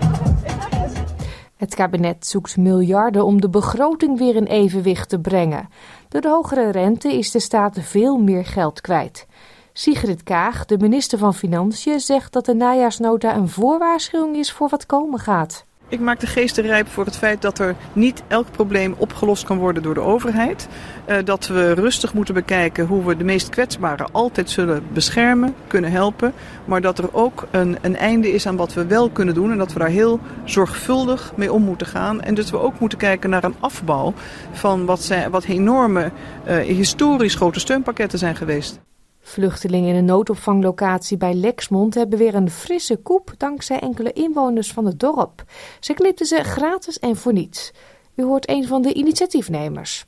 Het 1.61 1.75
kabinet 1.75 2.25
zoekt 2.27 2.57
miljarden 2.57 3.25
om 3.25 3.41
de 3.41 3.49
begroting 3.49 4.17
weer 4.17 4.35
in 4.35 4.45
evenwicht 4.45 5.09
te 5.09 5.19
brengen. 5.19 5.69
Door 6.09 6.21
de 6.21 6.29
hogere 6.29 6.69
rente 6.69 7.13
is 7.13 7.31
de 7.31 7.39
staat 7.39 7.77
veel 7.81 8.17
meer 8.17 8.45
geld 8.45 8.81
kwijt. 8.81 9.27
Sigrid 9.73 10.23
Kaag, 10.23 10.65
de 10.65 10.77
minister 10.77 11.17
van 11.17 11.33
Financiën, 11.33 11.99
zegt 11.99 12.33
dat 12.33 12.45
de 12.45 12.53
najaarsnota 12.53 13.35
een 13.35 13.49
voorwaarschuwing 13.49 14.35
is 14.35 14.51
voor 14.51 14.69
wat 14.69 14.85
komen 14.85 15.19
gaat. 15.19 15.65
Ik 15.91 15.99
maak 15.99 16.19
de 16.19 16.27
geesten 16.27 16.63
rijp 16.63 16.87
voor 16.87 17.05
het 17.05 17.17
feit 17.17 17.41
dat 17.41 17.59
er 17.59 17.75
niet 17.93 18.23
elk 18.27 18.51
probleem 18.51 18.95
opgelost 18.97 19.43
kan 19.43 19.57
worden 19.57 19.83
door 19.83 19.93
de 19.93 19.99
overheid. 19.99 20.67
Uh, 21.09 21.17
dat 21.23 21.47
we 21.47 21.73
rustig 21.73 22.13
moeten 22.13 22.33
bekijken 22.33 22.85
hoe 22.85 23.05
we 23.05 23.17
de 23.17 23.23
meest 23.23 23.49
kwetsbaren 23.49 24.11
altijd 24.11 24.49
zullen 24.49 24.83
beschermen, 24.93 25.55
kunnen 25.67 25.91
helpen. 25.91 26.33
Maar 26.65 26.81
dat 26.81 26.97
er 26.97 27.13
ook 27.13 27.47
een, 27.51 27.77
een 27.81 27.95
einde 27.95 28.31
is 28.31 28.47
aan 28.47 28.55
wat 28.55 28.73
we 28.73 28.85
wel 28.85 29.09
kunnen 29.09 29.33
doen. 29.33 29.51
En 29.51 29.57
dat 29.57 29.73
we 29.73 29.79
daar 29.79 29.87
heel 29.87 30.19
zorgvuldig 30.43 31.33
mee 31.35 31.53
om 31.53 31.63
moeten 31.63 31.87
gaan. 31.87 32.21
En 32.21 32.33
dat 32.33 32.49
we 32.49 32.59
ook 32.59 32.79
moeten 32.79 32.97
kijken 32.97 33.29
naar 33.29 33.43
een 33.43 33.55
afbouw 33.59 34.13
van 34.51 34.85
wat, 34.85 35.03
zijn, 35.03 35.31
wat 35.31 35.43
enorme, 35.43 36.11
uh, 36.47 36.57
historisch 36.57 37.35
grote 37.35 37.59
steunpakketten 37.59 38.19
zijn 38.19 38.35
geweest. 38.35 38.79
Vluchtelingen 39.21 39.89
in 39.89 39.95
een 39.95 40.05
noodopvanglocatie 40.05 41.17
bij 41.17 41.33
Lexmond 41.33 41.93
hebben 41.93 42.19
weer 42.19 42.35
een 42.35 42.51
frisse 42.51 42.95
koep 42.95 43.33
dankzij 43.37 43.79
enkele 43.79 44.13
inwoners 44.13 44.71
van 44.71 44.85
het 44.85 44.99
dorp. 44.99 45.43
Ze 45.79 45.93
knipten 45.93 46.25
ze 46.25 46.43
gratis 46.43 46.99
en 46.99 47.15
voor 47.15 47.33
niets. 47.33 47.71
U 48.15 48.23
hoort 48.23 48.49
een 48.49 48.67
van 48.67 48.81
de 48.81 48.93
initiatiefnemers. 48.93 50.05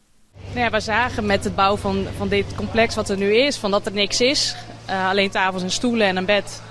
Nou 0.47 0.59
ja, 0.59 0.69
we 0.69 0.79
zagen 0.79 1.25
met 1.25 1.43
het 1.43 1.55
bouwen 1.55 1.79
van, 1.79 2.05
van 2.17 2.27
dit 2.27 2.55
complex 2.55 2.95
wat 2.95 3.09
er 3.09 3.17
nu 3.17 3.35
is, 3.35 3.57
van 3.57 3.71
dat 3.71 3.85
er 3.85 3.91
niks 3.91 4.21
is. 4.21 4.55
Uh, 4.89 5.09
alleen 5.09 5.29
tafels 5.29 5.63
en 5.63 5.71
stoelen 5.71 6.07
en 6.07 6.17
een 6.17 6.25
bed. 6.25 6.61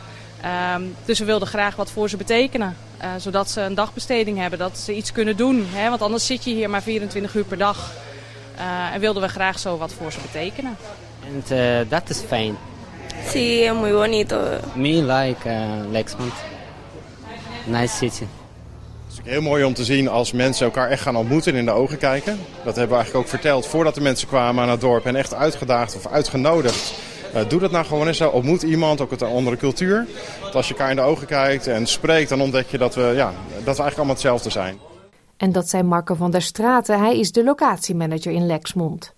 Uh, 0.45 0.75
dus 1.05 1.19
we 1.19 1.25
wilden 1.25 1.49
graag 1.49 1.77
wat 1.77 1.91
voor 1.91 2.09
ze 2.09 2.17
betekenen. 2.17 2.77
Uh, 3.03 3.09
zodat 3.19 3.51
ze 3.51 3.61
een 3.61 3.75
dagbesteding 3.75 4.39
hebben, 4.39 4.59
dat 4.59 4.79
ze 4.79 4.95
iets 4.95 5.13
kunnen 5.13 5.37
doen. 5.37 5.67
Hè? 5.69 5.89
Want 5.89 6.03
anders 6.03 6.27
zit 6.27 6.45
je 6.45 6.51
hier 6.51 6.71
maar 6.71 6.83
24 6.83 7.35
uur 7.35 7.45
per 7.45 7.59
dag. 7.59 7.93
Uh, 8.57 8.95
en 8.95 9.01
wilden 9.01 9.23
we 9.23 9.29
graag 9.29 9.59
zo 9.59 9.77
wat 9.77 9.93
voor 9.93 10.13
ze 10.13 10.19
betekenen. 10.21 10.77
And 11.27 11.51
uh, 11.51 11.81
that 11.89 12.11
is 12.11 12.21
fine. 12.21 12.55
Sí, 13.27 13.65
es 13.65 13.75
muy 13.75 13.93
bonito. 13.93 14.59
Me 14.75 15.03
like 15.03 15.49
uh, 15.49 15.91
Lexmond. 15.91 16.33
Nice 17.67 17.97
city. 17.97 18.27
Het 19.07 19.25
is 19.25 19.33
heel 19.33 19.43
mooi 19.43 19.65
om 19.65 19.75
te 19.75 19.85
zien 19.85 20.09
als 20.09 20.33
mensen 20.33 20.67
elkaar 20.67 20.91
echt 20.91 21.03
gaan 21.03 21.17
ontmoeten 21.17 21.53
en 21.53 21.59
in 21.59 21.65
de 21.65 21.71
ogen 21.71 21.99
kijken. 21.99 22.39
Dat 22.65 22.77
hebben 22.77 22.89
we 22.89 23.03
eigenlijk 23.03 23.25
ook 23.25 23.31
verteld 23.31 23.67
voordat 23.67 23.95
de 23.95 24.01
mensen 24.01 24.29
kwamen 24.29 24.63
aan 24.63 24.71
het 24.71 24.81
dorp 24.81 25.07
en 25.07 25.17
echt 25.17 25.35
uitgedaagd 25.35 25.97
of 25.97 26.07
uitgenodigd. 26.07 26.95
Uh, 27.35 27.49
doe 27.49 27.61
dat 27.61 27.71
nou 27.71 27.85
gewoon 27.85 28.07
eens. 28.07 28.21
Ontmoet 28.21 28.63
iemand, 28.63 29.01
ook 29.01 29.11
uit 29.11 29.21
een 29.21 29.29
andere 29.29 29.57
cultuur. 29.57 30.07
Want 30.41 30.55
als 30.55 30.69
je 30.69 30.75
elkaar 30.75 30.91
in 30.91 30.97
de 30.97 31.03
ogen 31.03 31.27
kijkt 31.27 31.67
en 31.67 31.87
spreekt, 31.87 32.29
dan 32.29 32.41
ontdek 32.41 32.67
je 32.69 32.79
dat 32.79 32.95
we, 32.95 33.13
ja, 33.17 33.33
dat 33.65 33.77
we 33.77 33.83
eigenlijk 33.83 33.97
allemaal 33.97 34.15
hetzelfde 34.15 34.51
zijn. 34.51 34.79
En 35.37 35.53
dat 35.53 35.69
zei 35.69 35.83
Marco 35.83 36.15
van 36.15 36.31
der 36.31 36.43
Straten. 36.43 37.01
Hij 37.01 37.19
is 37.19 37.33
de 37.33 37.45
locatiemanager 37.45 38.33
in 38.33 38.47
Lexmond. 38.47 39.15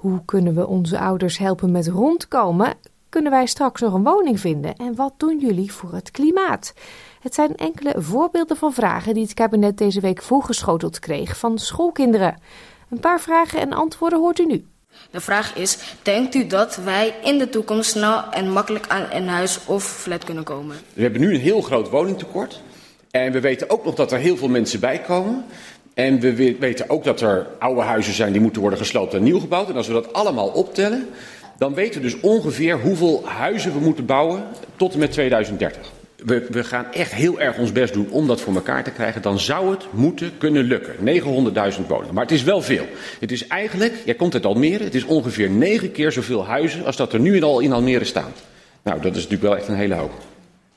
Hoe 0.00 0.24
kunnen 0.24 0.54
we 0.54 0.66
onze 0.66 0.98
ouders 0.98 1.38
helpen 1.38 1.70
met 1.70 1.88
rondkomen? 1.88 2.74
Kunnen 3.08 3.30
wij 3.30 3.46
straks 3.46 3.80
nog 3.80 3.92
een 3.92 4.02
woning 4.02 4.40
vinden? 4.40 4.76
En 4.76 4.94
wat 4.94 5.12
doen 5.16 5.38
jullie 5.38 5.72
voor 5.72 5.92
het 5.92 6.10
klimaat? 6.10 6.74
Het 7.20 7.34
zijn 7.34 7.56
enkele 7.56 7.94
voorbeelden 7.96 8.56
van 8.56 8.72
vragen 8.72 9.14
die 9.14 9.22
het 9.22 9.34
kabinet 9.34 9.78
deze 9.78 10.00
week 10.00 10.22
voorgeschoteld 10.22 10.98
kreeg 10.98 11.36
van 11.36 11.58
schoolkinderen. 11.58 12.38
Een 12.90 13.00
paar 13.00 13.20
vragen 13.20 13.60
en 13.60 13.72
antwoorden 13.72 14.18
hoort 14.18 14.38
u 14.38 14.46
nu. 14.46 14.64
De 15.10 15.20
vraag 15.20 15.56
is: 15.56 15.96
denkt 16.02 16.34
u 16.34 16.46
dat 16.46 16.76
wij 16.76 17.14
in 17.22 17.38
de 17.38 17.48
toekomst 17.48 17.90
snel 17.90 18.30
en 18.30 18.50
makkelijk 18.50 18.88
aan 18.88 19.06
een 19.10 19.28
huis 19.28 19.66
of 19.66 19.84
flat 19.84 20.24
kunnen 20.24 20.44
komen? 20.44 20.76
We 20.92 21.02
hebben 21.02 21.20
nu 21.20 21.34
een 21.34 21.40
heel 21.40 21.60
groot 21.60 21.90
woningtekort. 21.90 22.62
En 23.10 23.32
we 23.32 23.40
weten 23.40 23.70
ook 23.70 23.84
nog 23.84 23.94
dat 23.94 24.12
er 24.12 24.18
heel 24.18 24.36
veel 24.36 24.48
mensen 24.48 24.80
bij 24.80 25.00
komen. 25.00 25.44
En 25.94 26.20
we 26.20 26.56
weten 26.58 26.90
ook 26.90 27.04
dat 27.04 27.20
er 27.20 27.46
oude 27.58 27.80
huizen 27.80 28.12
zijn 28.12 28.32
die 28.32 28.40
moeten 28.40 28.60
worden 28.60 28.78
gesloopt 28.78 29.14
en 29.14 29.22
nieuw 29.22 29.40
gebouwd. 29.40 29.68
En 29.68 29.76
als 29.76 29.86
we 29.86 29.92
dat 29.92 30.12
allemaal 30.12 30.48
optellen, 30.48 31.08
dan 31.58 31.74
weten 31.74 32.00
we 32.00 32.06
dus 32.06 32.20
ongeveer 32.20 32.80
hoeveel 32.80 33.22
huizen 33.24 33.72
we 33.72 33.78
moeten 33.78 34.06
bouwen 34.06 34.42
tot 34.76 34.92
en 34.92 34.98
met 34.98 35.12
2030. 35.12 35.92
We, 36.16 36.46
we, 36.50 36.64
gaan 36.64 36.92
echt 36.92 37.14
heel 37.14 37.40
erg 37.40 37.58
ons 37.58 37.72
best 37.72 37.92
doen 37.92 38.10
om 38.10 38.26
dat 38.26 38.40
voor 38.40 38.54
elkaar 38.54 38.84
te 38.84 38.90
krijgen. 38.90 39.22
Dan 39.22 39.38
zou 39.38 39.70
het 39.70 39.86
moeten 39.90 40.32
kunnen 40.38 40.64
lukken. 40.64 40.94
900.000 40.96 41.86
woningen. 41.86 42.14
Maar 42.14 42.22
het 42.22 42.32
is 42.32 42.42
wel 42.42 42.62
veel. 42.62 42.86
Het 43.20 43.32
is 43.32 43.46
eigenlijk, 43.46 43.94
jij 44.04 44.14
komt 44.14 44.34
uit 44.34 44.46
Almere, 44.46 44.84
het 44.84 44.94
is 44.94 45.04
ongeveer 45.04 45.50
negen 45.50 45.92
keer 45.92 46.12
zoveel 46.12 46.46
huizen 46.46 46.84
als 46.84 46.96
dat 46.96 47.12
er 47.12 47.20
nu 47.20 47.42
al 47.42 47.60
in 47.60 47.72
Almere 47.72 48.04
staan. 48.04 48.32
Nou, 48.82 49.00
dat 49.00 49.16
is 49.16 49.22
natuurlijk 49.22 49.42
wel 49.42 49.56
echt 49.56 49.68
een 49.68 49.74
hele 49.74 49.94
hoop. 49.94 50.12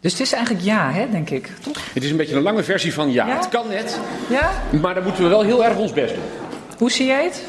Dus 0.04 0.12
het 0.12 0.22
is 0.22 0.32
eigenlijk 0.34 0.66
ja, 0.66 0.92
hè, 0.92 1.10
denk 1.10 1.30
ik. 1.30 1.50
Toch? 1.62 1.78
Het 1.94 2.04
is 2.04 2.12
een 2.12 2.18
beetje 2.18 2.36
een 2.36 2.42
lange 2.42 2.64
versie 2.64 2.94
van 2.94 3.12
ja. 3.12 3.28
Ja? 3.28 3.36
Het 3.36 3.50
kan 3.50 3.68
net, 3.68 4.00
Ja? 4.30 4.52
maar 4.82 4.94
dan 4.94 5.04
moeten 5.04 5.24
we 5.24 5.30
wel 5.30 5.42
heel 5.42 5.66
erg 5.66 5.78
ons 5.78 5.94
best 5.94 6.14
doen. 6.14 6.24
Hoe 6.78 6.92
zie 6.92 7.06
jij 7.06 7.24
het? 7.24 7.44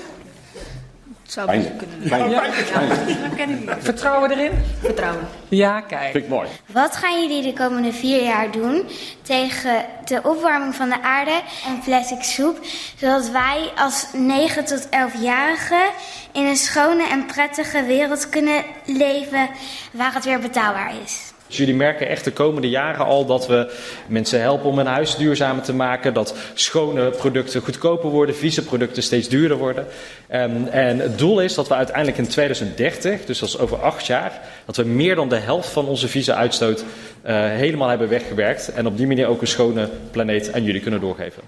Het 1.23 1.33
zou 1.33 1.51
best 1.51 1.69
kunnen. 1.77 2.31
Ja. 2.31 2.43
Fijn. 2.64 3.69
Vertrouwen 3.79 4.31
erin? 4.31 4.51
Vertrouwen. 4.81 5.29
Ja, 5.49 5.81
kijk. 5.81 6.11
Vind 6.12 6.25
ik 6.25 6.31
mooi. 6.31 6.49
Wat 6.73 6.97
gaan 6.97 7.21
jullie 7.21 7.43
de 7.43 7.53
komende 7.53 7.93
vier 7.93 8.23
jaar 8.23 8.51
doen 8.51 8.88
tegen 9.23 9.85
de 10.05 10.21
opwarming 10.23 10.75
van 10.75 10.88
de 10.88 11.03
aarde 11.03 11.40
en 11.67 11.81
plastic 11.85 12.23
soep, 12.23 12.59
zodat 12.97 13.31
wij 13.31 13.71
als 13.77 14.07
9 14.12 14.64
tot 14.64 14.87
11-jarigen 14.87 15.85
in 16.33 16.45
een 16.47 16.57
schone 16.57 17.09
en 17.09 17.27
prettige 17.27 17.83
wereld 17.85 18.29
kunnen 18.29 18.62
leven 18.85 19.49
waar 19.93 20.14
het 20.14 20.25
weer 20.25 20.38
betaalbaar 20.38 20.93
is? 21.05 21.33
Dus 21.55 21.62
jullie 21.62 21.81
merken 21.81 22.09
echt 22.09 22.25
de 22.25 22.33
komende 22.33 22.69
jaren 22.69 23.05
al 23.05 23.27
dat 23.27 23.47
we 23.47 23.73
mensen 24.07 24.40
helpen 24.40 24.71
om 24.71 24.77
hun 24.77 24.87
huis 24.87 25.17
duurzamer 25.17 25.62
te 25.62 25.75
maken. 25.75 26.14
Dat 26.14 26.37
schone 26.55 27.11
producten 27.11 27.62
goedkoper 27.62 28.11
worden, 28.11 28.35
vieze 28.35 28.64
producten 28.64 29.03
steeds 29.03 29.29
duurder 29.29 29.57
worden. 29.57 29.87
Um, 30.33 30.67
en 30.67 30.99
het 30.99 31.19
doel 31.19 31.40
is 31.40 31.55
dat 31.55 31.69
we 31.69 31.75
uiteindelijk 31.75 32.19
in 32.19 32.29
2030, 32.29 33.25
dus 33.25 33.38
dat 33.38 33.49
is 33.49 33.59
over 33.59 33.83
acht 33.83 34.07
jaar, 34.07 34.40
dat 34.64 34.77
we 34.77 34.85
meer 34.85 35.14
dan 35.14 35.29
de 35.29 35.37
helft 35.37 35.69
van 35.69 35.87
onze 35.87 36.09
vieze 36.09 36.35
uitstoot 36.35 36.81
uh, 37.27 37.45
helemaal 37.45 37.88
hebben 37.88 38.09
weggewerkt. 38.09 38.73
En 38.73 38.87
op 38.87 38.97
die 38.97 39.07
manier 39.07 39.27
ook 39.27 39.40
een 39.40 39.47
schone 39.47 39.88
planeet 40.11 40.53
aan 40.53 40.62
jullie 40.62 40.81
kunnen 40.81 41.01
doorgeven. 41.01 41.43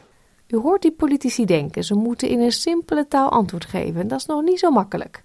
U 0.48 0.56
hoort 0.56 0.82
die 0.82 0.92
politici 0.92 1.44
denken, 1.44 1.84
ze 1.84 1.94
moeten 1.94 2.28
in 2.28 2.40
een 2.40 2.52
simpele 2.52 3.06
taal 3.08 3.30
antwoord 3.30 3.64
geven. 3.64 4.00
En 4.00 4.08
dat 4.08 4.18
is 4.18 4.26
nog 4.26 4.42
niet 4.42 4.58
zo 4.58 4.70
makkelijk. 4.70 5.24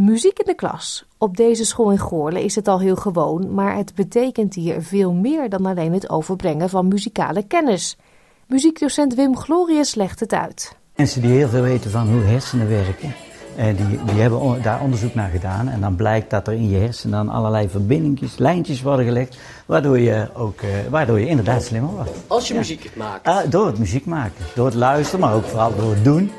Muziek 0.00 0.38
in 0.38 0.44
de 0.46 0.54
klas. 0.54 1.04
Op 1.18 1.36
deze 1.36 1.64
school 1.64 1.90
in 1.90 1.98
Goorlen 1.98 2.42
is 2.42 2.54
het 2.54 2.68
al 2.68 2.80
heel 2.80 2.96
gewoon, 2.96 3.54
maar 3.54 3.76
het 3.76 3.94
betekent 3.94 4.54
hier 4.54 4.82
veel 4.82 5.12
meer 5.12 5.48
dan 5.48 5.66
alleen 5.66 5.92
het 5.92 6.10
overbrengen 6.10 6.68
van 6.68 6.88
muzikale 6.88 7.42
kennis. 7.46 7.96
Muziekdocent 8.46 9.14
Wim 9.14 9.36
Glorius 9.36 9.94
legt 9.94 10.20
het 10.20 10.32
uit. 10.32 10.76
Mensen 10.96 11.20
die 11.22 11.30
heel 11.30 11.48
veel 11.48 11.62
weten 11.62 11.90
van 11.90 12.08
hoe 12.08 12.20
hersenen 12.22 12.68
werken, 12.68 13.14
eh, 13.56 13.66
die, 13.76 14.04
die 14.04 14.20
hebben 14.20 14.40
on- 14.40 14.60
daar 14.62 14.80
onderzoek 14.80 15.14
naar 15.14 15.30
gedaan. 15.30 15.68
En 15.68 15.80
dan 15.80 15.96
blijkt 15.96 16.30
dat 16.30 16.46
er 16.46 16.52
in 16.52 16.68
je 16.68 16.76
hersenen 16.78 17.26
dan 17.26 17.34
allerlei 17.34 17.68
verbindingjes, 17.68 18.38
lijntjes 18.38 18.82
worden 18.82 19.06
gelegd, 19.06 19.38
waardoor 19.66 19.98
je, 19.98 20.28
ook, 20.34 20.60
eh, 20.60 20.68
waardoor 20.90 21.20
je 21.20 21.26
inderdaad 21.26 21.62
slimmer 21.62 21.90
wordt. 21.94 22.10
Als 22.26 22.48
je 22.48 22.54
muziek 22.54 22.90
maakt. 22.96 23.26
Ah, 23.26 23.50
door 23.50 23.66
het 23.66 23.78
muziek 23.78 24.06
maken, 24.06 24.44
door 24.54 24.66
het 24.66 24.74
luisteren, 24.74 25.20
maar 25.20 25.34
ook 25.34 25.44
vooral 25.44 25.76
door 25.76 25.90
het 25.90 26.04
doen. 26.04 26.30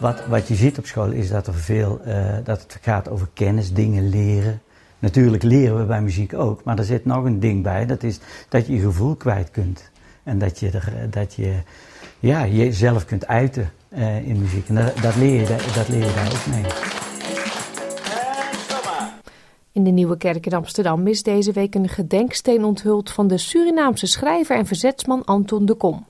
Wat, 0.00 0.26
wat 0.26 0.48
je 0.48 0.54
ziet 0.54 0.78
op 0.78 0.86
school 0.86 1.10
is 1.10 1.28
dat, 1.28 1.46
er 1.46 1.54
veel, 1.54 2.00
uh, 2.06 2.36
dat 2.44 2.62
het 2.62 2.78
gaat 2.82 3.08
over 3.08 3.28
kennis, 3.32 3.72
dingen 3.72 4.08
leren. 4.08 4.60
Natuurlijk 4.98 5.42
leren 5.42 5.78
we 5.78 5.84
bij 5.84 6.02
muziek 6.02 6.34
ook, 6.34 6.64
maar 6.64 6.78
er 6.78 6.84
zit 6.84 7.04
nog 7.04 7.24
een 7.24 7.40
ding 7.40 7.62
bij. 7.62 7.86
Dat 7.86 8.02
is 8.02 8.18
dat 8.48 8.66
je 8.66 8.74
je 8.74 8.80
gevoel 8.80 9.14
kwijt 9.14 9.50
kunt. 9.50 9.90
En 10.22 10.38
dat 10.38 10.58
je, 10.58 10.70
er, 10.70 10.92
dat 11.10 11.34
je 11.34 11.54
ja, 12.18 12.46
jezelf 12.46 13.04
kunt 13.04 13.26
uiten 13.26 13.70
uh, 13.88 14.28
in 14.28 14.40
muziek. 14.40 14.68
En 14.68 14.74
dat, 14.74 14.96
dat, 15.02 15.16
leer 15.16 15.40
je, 15.40 15.46
dat 15.74 15.88
leer 15.88 16.04
je 16.06 16.14
daar 16.14 16.32
ook 16.32 16.46
mee. 16.46 16.72
In 19.72 19.84
de 19.84 19.90
Nieuwe 19.90 20.16
Kerk 20.16 20.46
in 20.46 20.52
Amsterdam 20.52 21.06
is 21.06 21.22
deze 21.22 21.52
week 21.52 21.74
een 21.74 21.88
gedenksteen 21.88 22.64
onthuld 22.64 23.10
van 23.10 23.28
de 23.28 23.38
Surinaamse 23.38 24.06
schrijver 24.06 24.56
en 24.56 24.66
verzetsman 24.66 25.24
Anton 25.24 25.66
de 25.66 25.74
Kom. 25.74 26.06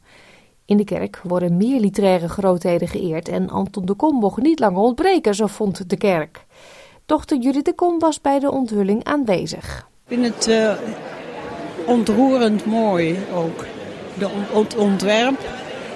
In 0.69 0.77
de 0.77 0.85
kerk 0.85 1.21
worden 1.23 1.57
meer 1.57 1.81
literaire 1.81 2.29
grootheden 2.29 2.89
geëerd 2.89 3.29
en 3.29 3.51
Anton 3.51 3.87
de 3.87 3.95
Kom 3.95 4.15
mocht 4.15 4.43
niet 4.43 4.59
langer 4.59 4.81
ontbreken, 4.81 5.35
zo 5.35 5.47
vond 5.47 5.91
de 5.91 5.97
kerk. 5.97 6.45
Dochter 7.07 7.39
Judith 7.39 7.65
de 7.65 7.73
Kom 7.73 7.99
was 7.99 8.21
bij 8.21 8.39
de 8.39 8.51
onthulling 8.51 9.05
aanwezig. 9.05 9.89
Ik 10.07 10.19
vind 10.19 10.35
het 10.35 10.49
uh, 10.49 10.73
ontroerend 11.87 12.67
mooi 12.67 13.19
ook, 13.35 13.65
de 14.19 14.29
het 14.53 14.77
ontwerp. 14.77 15.39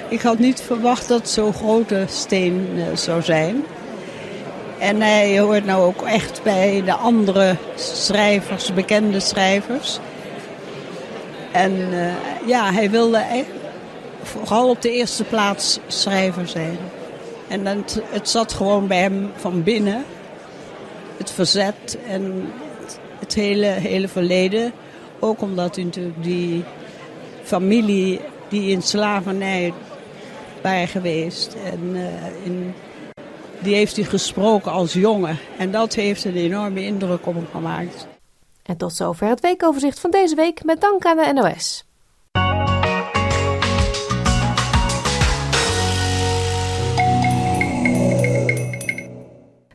Ik 0.08 0.20
had 0.20 0.38
niet 0.38 0.60
verwacht 0.60 1.08
dat 1.08 1.28
zo'n 1.28 1.52
grote 1.52 2.04
steen 2.08 2.66
uh, 2.74 2.96
zou 2.96 3.22
zijn. 3.22 3.64
En 4.78 5.00
hij 5.00 5.40
hoort 5.40 5.64
nou 5.64 5.82
ook 5.82 6.02
echt 6.02 6.42
bij 6.42 6.82
de 6.84 6.94
andere 6.94 7.56
schrijvers, 7.74 8.74
bekende 8.74 9.20
schrijvers. 9.20 9.98
En 11.52 11.72
uh, 11.72 12.12
ja, 12.46 12.72
hij 12.72 12.90
wilde 12.90 13.18
vooral 14.22 14.68
op 14.68 14.82
de 14.82 14.90
eerste 14.90 15.24
plaats 15.24 15.78
schrijver 15.86 16.48
zijn. 16.48 16.78
En 17.48 17.66
het, 17.66 18.02
het 18.10 18.28
zat 18.28 18.52
gewoon 18.52 18.86
bij 18.86 19.00
hem 19.00 19.30
van 19.36 19.62
binnen. 19.62 20.04
Het 21.16 21.30
verzet 21.30 21.98
en 22.06 22.52
het, 23.18 23.34
hele, 23.34 23.66
hele 23.66 24.08
verleden. 24.08 24.72
Ook 25.18 25.40
omdat 25.40 25.74
hij 25.74 25.84
natuurlijk 25.84 26.22
die 26.22 26.64
familie 27.42 28.20
die 28.48 28.70
in 28.70 28.82
slavernij 28.82 29.72
waren 30.62 30.88
geweest. 30.88 31.56
En 31.64 31.80
uh, 31.82 32.44
in, 32.44 32.74
die 33.58 33.74
heeft 33.74 33.96
hij 33.96 34.04
gesproken 34.04 34.72
als 34.72 34.92
jongen. 34.92 35.38
En 35.58 35.70
dat 35.70 35.94
heeft 35.94 36.24
een 36.24 36.36
enorme 36.36 36.84
indruk 36.84 37.26
op 37.26 37.34
hem 37.34 37.46
gemaakt. 37.50 38.06
En 38.62 38.76
tot 38.76 38.94
zover 38.94 39.28
het 39.28 39.40
weekoverzicht 39.40 40.00
van 40.00 40.10
deze 40.10 40.34
week 40.34 40.64
met 40.64 40.80
dank 40.80 41.04
aan 41.04 41.16
de 41.16 41.32
NOS. 41.32 41.84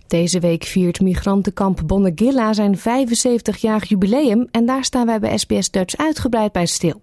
Deze 0.08 0.40
week 0.40 0.64
viert 0.64 1.02
migrantenkamp 1.02 1.82
Bonnegilla 1.86 2.54
zijn 2.54 2.78
75-jarig 2.78 3.90
jubileum 3.90 4.48
en 4.52 4.66
daar 4.66 4.84
staan 4.84 5.06
wij 5.06 5.20
bij 5.20 5.38
SBS 5.38 5.72
Dutch 5.72 5.98
uitgebreid 5.98 6.52
bij 6.52 6.66
stil. 6.66 7.02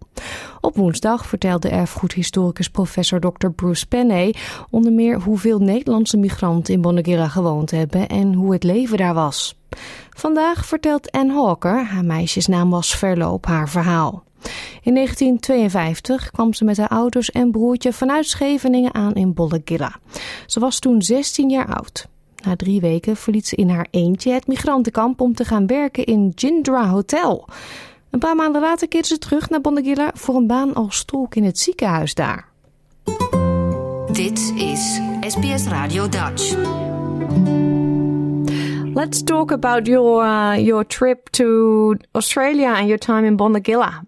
Op 0.61 0.77
woensdag 0.77 1.27
vertelde 1.27 1.69
erfgoedhistoricus 1.69 2.71
professor 2.71 3.21
Dr. 3.21 3.49
Bruce 3.49 3.87
Penney 3.87 4.35
onder 4.71 4.93
meer 4.93 5.21
hoeveel 5.21 5.59
Nederlandse 5.59 6.17
migranten 6.17 6.75
in 6.75 6.81
Bonnegilla 6.81 7.29
gewoond 7.29 7.71
hebben 7.71 8.09
en 8.09 8.35
hoe 8.35 8.53
het 8.53 8.63
leven 8.63 8.97
daar 8.97 9.15
was. 9.15 9.59
Vandaag 10.11 10.67
vertelt 10.67 11.11
Anne 11.11 11.33
Hawker, 11.33 11.85
haar 11.85 12.05
meisjesnaam 12.05 12.71
was 12.71 12.97
Verloop, 12.97 13.47
haar 13.47 13.69
verhaal. 13.69 14.25
In 14.83 14.95
1952 14.95 16.31
kwam 16.31 16.55
ze 16.55 16.65
met 16.65 16.77
haar 16.77 16.89
ouders 16.89 17.31
en 17.31 17.51
broertje 17.51 17.93
vanuit 17.93 18.27
Scheveningen 18.27 18.95
aan 18.95 19.15
in 19.15 19.35
Bollegilla. 19.35 19.97
Ze 20.47 20.61
was 20.61 20.79
toen 20.79 21.03
16 21.03 21.51
jaar 21.51 21.75
oud. 21.75 22.13
Na 22.47 22.57
drie 22.57 22.81
weken 22.81 23.17
verliet 23.17 23.47
ze 23.47 23.57
in 23.57 23.69
haar 23.69 23.87
eentje 23.91 24.33
het 24.33 24.47
migrantenkamp 24.47 25.21
om 25.21 25.35
te 25.35 25.45
gaan 25.45 25.67
werken 25.67 26.05
in 26.05 26.33
Jindra 26.35 26.89
Hotel. 26.89 27.49
Een 28.11 28.19
paar 28.19 28.37
maanden 28.37 28.61
later 28.61 28.89
keerde 28.89 29.07
ze 29.07 29.19
terug 29.19 29.51
naar 29.51 29.61
Bondagilla 29.61 30.11
voor 30.15 30.35
een 30.35 30.47
baan 30.47 30.75
als 30.75 31.05
tolk 31.05 31.35
in 31.35 31.45
het 31.45 31.59
ziekenhuis 31.59 32.15
daar. 32.15 32.49
Dit 34.13 34.55
is 34.57 35.01
SBS 35.21 35.69
Radio 35.69 36.09
Dutch. 36.09 36.57
Let's 38.95 39.25
talk 39.25 39.53
about 39.53 39.87
your 39.87 40.25
uh, 40.25 40.67
your 40.67 40.87
trip 40.87 41.29
to 41.31 41.97
Australia 42.13 42.75
and 42.75 42.87
your 42.87 42.99
time 42.99 43.27
in 43.27 43.37
Bondagilla. 43.37 44.05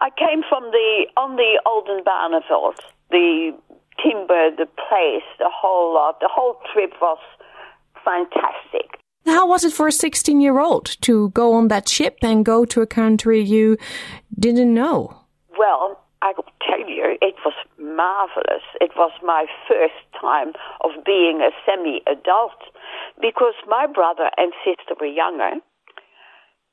I 0.00 0.10
came 0.14 0.42
from 0.42 0.62
the 0.70 1.10
on 1.14 1.36
the 1.36 1.60
Olden 1.64 2.02
Barneveld, 2.04 2.78
the 3.10 3.52
timber, 4.02 4.54
the 4.56 4.68
place, 4.74 5.28
the 5.38 5.50
whole 5.60 5.92
lot. 5.92 6.20
The 6.20 6.30
whole 6.34 6.56
trip 6.72 6.92
was 7.00 7.18
fantastic. 8.08 9.00
How 9.26 9.46
was 9.46 9.64
it 9.64 9.72
for 9.72 9.88
a 9.88 9.92
16 9.92 10.40
year 10.40 10.58
old 10.58 10.96
to 11.02 11.28
go 11.30 11.52
on 11.52 11.68
that 11.68 11.88
ship 11.88 12.18
and 12.22 12.44
go 12.44 12.64
to 12.64 12.80
a 12.80 12.86
country 12.86 13.42
you 13.42 13.76
didn't 14.38 14.72
know? 14.72 15.14
Well, 15.58 16.00
I 16.22 16.32
will 16.36 16.48
tell 16.66 16.88
you, 16.88 17.16
it 17.20 17.34
was 17.44 17.54
marvelous. 17.78 18.64
It 18.80 18.92
was 18.96 19.12
my 19.22 19.46
first 19.68 20.00
time 20.20 20.52
of 20.80 21.04
being 21.04 21.40
a 21.40 21.50
semi 21.66 22.00
adult 22.06 22.58
because 23.20 23.54
my 23.68 23.86
brother 23.86 24.30
and 24.36 24.52
sister 24.64 24.94
were 24.98 25.06
younger 25.06 25.60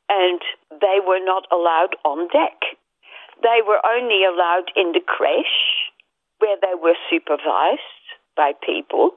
and 0.10 0.42
they 0.72 1.00
were 1.06 1.24
not 1.24 1.44
allowed 1.52 1.96
on 2.06 2.28
deck. 2.30 2.58
They 3.44 3.60
were 3.68 3.82
only 3.86 4.24
allowed 4.24 4.72
in 4.76 4.94
the 4.94 5.02
creche 5.06 5.92
where 6.40 6.58
they 6.62 6.76
were 6.80 6.96
supervised 7.10 7.82
by 8.36 8.54
people 8.66 9.12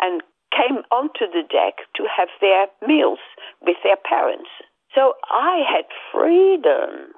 and 0.00 0.22
came 0.52 0.82
onto 0.90 1.26
the 1.32 1.42
deck 1.48 1.86
to 1.96 2.04
have 2.04 2.28
their 2.40 2.66
meals 2.86 3.18
with 3.60 3.76
their 3.82 3.96
parents. 3.96 4.50
So 4.94 5.14
I 5.30 5.62
had 5.66 5.86
freedom. 6.12 7.12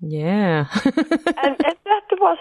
Yeah. 0.00 0.66
and, 0.84 1.56
and 1.64 1.78
that 1.84 2.08
was, 2.18 2.38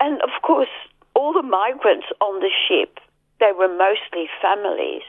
and 0.00 0.20
of 0.22 0.42
course, 0.42 0.68
all 1.14 1.32
the 1.32 1.42
migrants 1.42 2.06
on 2.20 2.40
the 2.40 2.50
ship, 2.68 2.98
they 3.40 3.52
were 3.56 3.68
mostly 3.68 4.28
families. 4.42 5.06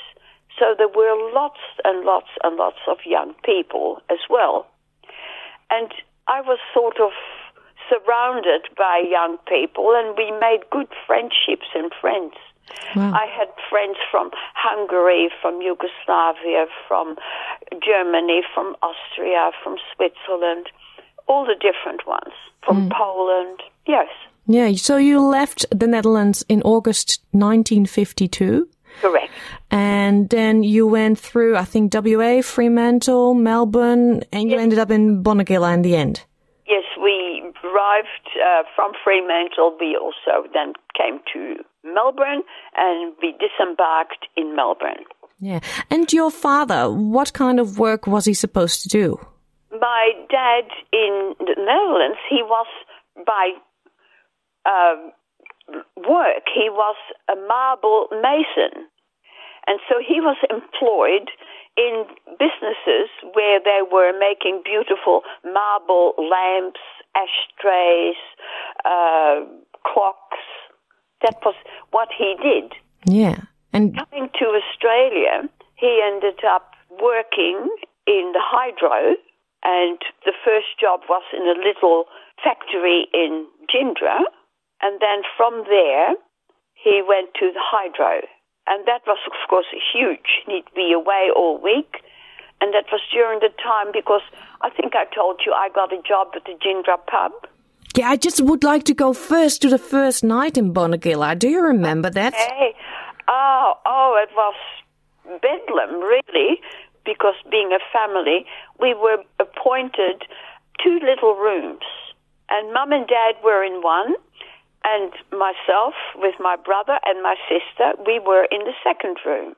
So 0.58 0.74
there 0.78 0.88
were 0.88 1.32
lots 1.34 1.60
and 1.84 2.06
lots 2.06 2.30
and 2.44 2.56
lots 2.56 2.80
of 2.88 2.98
young 3.06 3.34
people 3.44 4.02
as 4.10 4.20
well. 4.30 4.68
And 5.70 5.92
I 6.28 6.42
was 6.42 6.60
sort 6.74 7.00
of 7.00 7.12
surrounded 7.90 8.70
by 8.78 9.04
young 9.08 9.38
people, 9.48 9.94
and 9.96 10.18
we 10.18 10.32
made 10.40 10.70
good 10.72 10.88
friendships 11.06 11.68
and 11.76 11.92
friends. 12.00 12.34
Wow. 12.96 13.12
I 13.14 13.28
had 13.28 13.50
friends 13.70 13.98
from 14.10 14.32
Hungary, 14.54 15.30
from 15.42 15.62
Yugoslavia, 15.62 16.66
from 16.88 17.18
Germany, 17.86 18.42
from 18.54 18.76
Austria, 18.82 19.52
from 19.64 19.78
Switzerland, 19.96 20.68
all 21.28 21.46
the 21.46 21.56
different 21.56 22.08
ones, 22.08 22.34
from 22.66 22.90
mm. 22.90 22.94
Poland. 22.94 23.62
Yes. 23.86 24.08
Yeah, 24.48 24.72
so 24.74 24.98
you 24.98 25.20
left 25.22 25.66
the 25.72 25.88
Netherlands 25.88 26.46
in 26.48 26.62
August 26.62 27.22
1952. 27.32 28.68
Correct. 29.02 29.32
And 29.72 30.30
then 30.30 30.64
you 30.64 30.88
went 30.88 31.20
through, 31.20 31.58
I 31.58 31.66
think, 31.66 31.94
WA, 31.94 32.42
Fremantle, 32.42 33.34
Melbourne, 33.34 34.24
and 34.32 34.44
you 34.44 34.56
yes. 34.56 34.62
ended 34.62 34.80
up 34.80 34.92
in 34.92 35.24
Bonagilla 35.24 35.74
in 35.74 35.82
the 35.82 35.96
end. 35.96 36.24
Arrived 37.76 38.28
uh, 38.36 38.64
from 38.76 38.94
Fremantle. 39.04 39.76
We 39.80 39.98
also 40.00 40.48
then 40.54 40.74
came 40.96 41.20
to 41.34 41.64
Melbourne 41.84 42.44
and 42.76 43.14
we 43.22 43.34
disembarked 43.34 44.28
in 44.38 44.56
Melbourne. 44.56 45.04
Yeah. 45.40 45.60
And 45.92 46.12
your 46.14 46.32
father, 46.32 46.90
what 46.90 47.34
kind 47.34 47.60
of 47.60 47.78
work 47.78 48.08
was 48.08 48.26
he 48.26 48.34
supposed 48.34 48.82
to 48.84 48.90
do? 48.90 49.20
My 49.72 50.12
dad 50.30 50.70
in 50.94 51.36
the 51.40 51.56
Netherlands, 51.58 52.20
he 52.30 52.42
was 52.44 52.68
by 53.26 53.52
uh, 54.66 54.96
work, 55.98 56.44
he 56.54 56.70
was 56.70 56.96
a 57.30 57.36
marble 57.36 58.08
mason. 58.12 58.88
And 59.68 59.80
so 59.90 59.96
he 60.00 60.22
was 60.22 60.38
employed 60.50 61.30
in 61.76 62.06
businesses 62.40 63.10
where 63.34 63.60
they 63.60 63.82
were 63.92 64.14
making 64.18 64.62
beautiful 64.64 65.22
marble 65.44 66.14
lamps, 66.18 66.80
ashtrays, 67.16 68.20
uh, 68.84 69.42
clocks. 69.84 70.44
That 71.22 71.38
was 71.44 71.56
what 71.92 72.10
he 72.16 72.36
did. 72.42 72.74
Yeah. 73.06 73.42
And 73.74 73.98
coming 73.98 74.30
to 74.40 74.46
Australia, 74.62 75.50
he 75.76 76.02
ended 76.06 76.44
up 76.46 76.72
working 77.02 77.68
in 78.08 78.32
the 78.34 78.44
hydro, 78.44 79.16
and 79.64 79.98
the 80.26 80.34
first 80.46 80.80
job 80.80 81.02
was 81.10 81.24
in 81.34 81.44
a 81.44 81.58
little 81.58 82.06
factory 82.44 83.08
in 83.14 83.48
Gindra, 83.74 84.20
and 84.82 85.02
then 85.02 85.24
from 85.36 85.64
there 85.68 86.14
he 86.76 87.02
went 87.02 87.34
to 87.40 87.52
the 87.52 87.64
hydro 87.64 88.22
and 88.68 88.86
that 88.88 89.02
was, 89.06 89.20
of 89.28 89.50
course, 89.50 89.68
huge. 89.94 90.42
He'd 90.48 90.66
be 90.76 90.92
away 90.92 91.30
all 91.36 91.62
week. 91.62 92.02
And 92.66 92.74
that 92.74 92.86
was 92.92 93.02
during 93.14 93.42
the 93.42 93.50
time 93.62 93.92
because 93.94 94.24
I 94.62 94.72
think 94.72 94.96
I 94.96 95.06
told 95.14 95.40
you 95.46 95.54
I 95.54 95.70
got 95.70 95.94
a 95.94 96.02
job 96.02 96.30
at 96.36 96.46
the 96.46 96.54
Gindra 96.54 96.98
pub. 97.06 97.32
Yeah, 97.96 98.10
I 98.10 98.16
just 98.16 98.42
would 98.42 98.64
like 98.64 98.86
to 98.86 98.96
go 98.96 99.14
first 99.14 99.62
to 99.62 99.70
the 99.70 99.78
first 99.78 100.24
night 100.24 100.58
in 100.58 100.74
Bonagilla. 100.74 101.38
Do 101.38 101.48
you 101.48 101.62
remember 101.62 102.10
that? 102.10 102.34
Hey, 102.34 102.74
oh, 103.28 103.74
oh, 103.86 104.18
it 104.18 104.34
was 104.36 104.56
bedlam, 105.44 106.02
really, 106.02 106.60
because 107.06 107.36
being 107.52 107.70
a 107.72 107.78
family, 107.94 108.48
we 108.80 108.96
were 108.96 109.18
appointed 109.40 110.24
two 110.84 110.98
little 111.06 111.36
rooms, 111.36 111.86
and 112.50 112.74
mum 112.74 112.92
and 112.94 113.08
dad 113.08 113.36
were 113.44 113.64
in 113.64 113.84
one, 113.84 114.16
and 114.84 115.14
myself, 115.32 115.94
with 116.16 116.34
my 116.40 116.56
brother 116.56 116.98
and 117.06 117.22
my 117.22 117.36
sister, 117.46 117.94
we 118.08 118.18
were 118.18 118.48
in 118.50 118.62
the 118.66 118.74
second 118.84 119.18
room. 119.24 119.54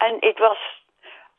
And 0.00 0.22
it 0.22 0.36
was 0.38 0.56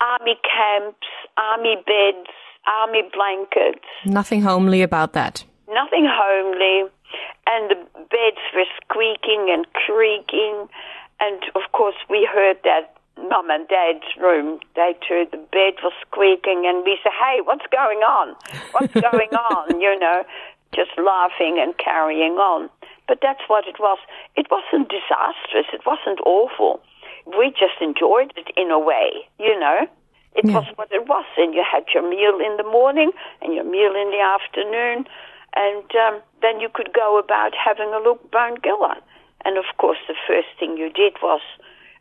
army 0.04 0.36
camps, 0.44 1.08
army 1.38 1.76
beds, 1.86 2.30
army 2.68 3.04
blankets. 3.14 3.86
Nothing 4.06 4.42
homely 4.42 4.82
about 4.82 5.14
that. 5.14 5.44
Nothing 5.70 6.06
homely. 6.08 6.90
and 7.48 7.70
the 7.72 7.76
beds 8.10 8.42
were 8.56 8.70
squeaking 8.84 9.50
and 9.50 9.66
creaking. 9.74 10.68
And 11.20 11.42
of 11.56 11.72
course, 11.72 11.96
we 12.10 12.28
heard 12.32 12.58
that 12.64 12.94
mum 13.30 13.50
and 13.50 13.68
dad's 13.68 14.10
room, 14.20 14.60
they 14.76 14.96
too, 15.08 15.26
the 15.32 15.38
bed 15.38 15.76
was 15.84 15.94
squeaking, 16.08 16.66
and 16.66 16.84
we 16.84 16.98
said, 17.04 17.12
Hey, 17.14 17.40
what's 17.44 17.66
going 17.72 18.00
on? 18.00 18.36
What's 18.72 18.94
going 18.94 19.34
on? 19.34 19.80
You 19.84 20.00
know, 20.00 20.24
just 20.74 20.92
laughing 20.98 21.60
and 21.62 21.78
carrying 21.78 22.34
on. 22.34 22.70
But 23.08 23.20
that's 23.22 23.42
what 23.48 23.68
it 23.68 23.80
was. 23.80 24.00
It 24.36 24.48
wasn't 24.50 24.90
disastrous, 24.90 25.68
it 25.74 25.82
wasn't 25.86 26.20
awful. 26.26 26.82
We 27.26 27.52
just 27.52 27.80
enjoyed 27.82 28.34
it 28.36 28.52
in 28.58 28.72
a 28.72 28.80
way, 28.80 29.28
you 29.40 29.58
know. 29.60 29.88
It 30.36 30.46
was 30.46 30.66
what 30.76 30.92
it 30.92 31.08
was, 31.08 31.26
and 31.38 31.54
you 31.54 31.64
had 31.64 31.86
your 31.94 32.02
meal 32.10 32.42
in 32.42 32.58
the 32.58 32.64
morning 32.64 33.12
and 33.42 33.54
your 33.54 33.64
meal 33.64 33.94
in 33.94 34.10
the 34.10 34.20
afternoon, 34.20 35.06
and 35.56 35.86
um, 35.96 36.22
then 36.42 36.60
you 36.60 36.70
could 36.74 36.92
go 36.94 37.20
about 37.20 37.54
having 37.54 37.94
a 37.94 38.00
look 38.00 38.32
Bungilla. 38.32 38.98
And 39.46 39.58
of 39.58 39.66
course, 39.78 40.00
the 40.08 40.16
first 40.28 40.48
thing 40.60 40.78
you 40.78 40.90
did 40.90 41.14
was 41.22 41.42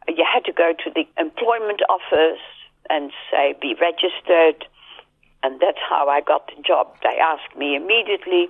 uh, 0.09 0.13
you 0.17 0.25
had 0.25 0.45
to 0.47 0.53
go 0.53 0.73
to 0.73 0.91
the 0.91 1.07
employment 1.21 1.83
office 1.89 2.41
and 2.89 3.13
say, 3.31 3.55
be 3.61 3.75
registered. 3.81 4.65
And 5.43 5.61
that's 5.61 5.83
how 5.89 6.09
I 6.09 6.21
got 6.21 6.47
the 6.47 6.63
job. 6.63 6.95
They 7.03 7.19
asked 7.19 7.57
me 7.57 7.77
immediately, 7.77 8.49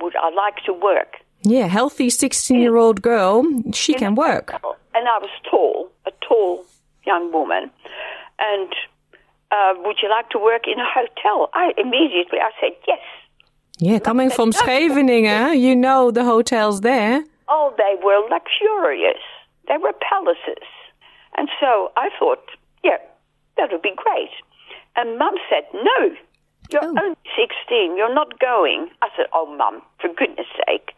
would 0.00 0.16
I 0.16 0.30
like 0.30 0.64
to 0.64 0.72
work? 0.72 1.16
Yeah, 1.44 1.66
healthy 1.66 2.10
16 2.10 2.60
year 2.60 2.76
old 2.76 3.02
girl, 3.02 3.44
she 3.72 3.94
can 3.94 4.14
work. 4.14 4.54
And 4.94 5.08
I 5.08 5.18
was 5.18 5.30
tall, 5.50 5.90
a 6.06 6.12
tall 6.26 6.64
young 7.04 7.32
woman. 7.32 7.70
And 8.38 8.72
uh, 9.50 9.74
would 9.84 9.96
you 10.02 10.08
like 10.08 10.30
to 10.30 10.38
work 10.38 10.62
in 10.66 10.78
a 10.78 10.86
hotel? 10.86 11.50
I 11.54 11.72
immediately 11.76 12.38
I 12.40 12.50
said 12.60 12.76
yes. 12.86 13.00
Yeah, 13.78 13.98
coming 13.98 14.30
from 14.30 14.52
Scheveningen, 14.52 15.58
you 15.58 15.74
know 15.74 16.10
the 16.10 16.24
hotels 16.24 16.82
there. 16.82 17.24
Oh, 17.48 17.74
they 17.76 17.94
were 18.02 18.20
luxurious. 18.30 19.22
They 19.68 19.76
were 19.76 19.92
palaces. 20.08 20.68
And 21.36 21.48
so 21.60 21.90
I 21.96 22.08
thought, 22.18 22.44
yeah, 22.84 22.98
that 23.56 23.72
would 23.72 23.82
be 23.82 23.94
great. 23.96 24.30
And 24.96 25.18
Mum 25.18 25.34
said, 25.50 25.64
no, 25.72 26.14
you're 26.70 26.84
only 26.84 27.16
16. 27.36 27.96
You're 27.96 28.14
not 28.14 28.38
going. 28.38 28.88
I 29.02 29.08
said, 29.16 29.26
oh, 29.34 29.46
Mum, 29.56 29.82
for 30.00 30.08
goodness 30.14 30.46
sake, 30.66 30.92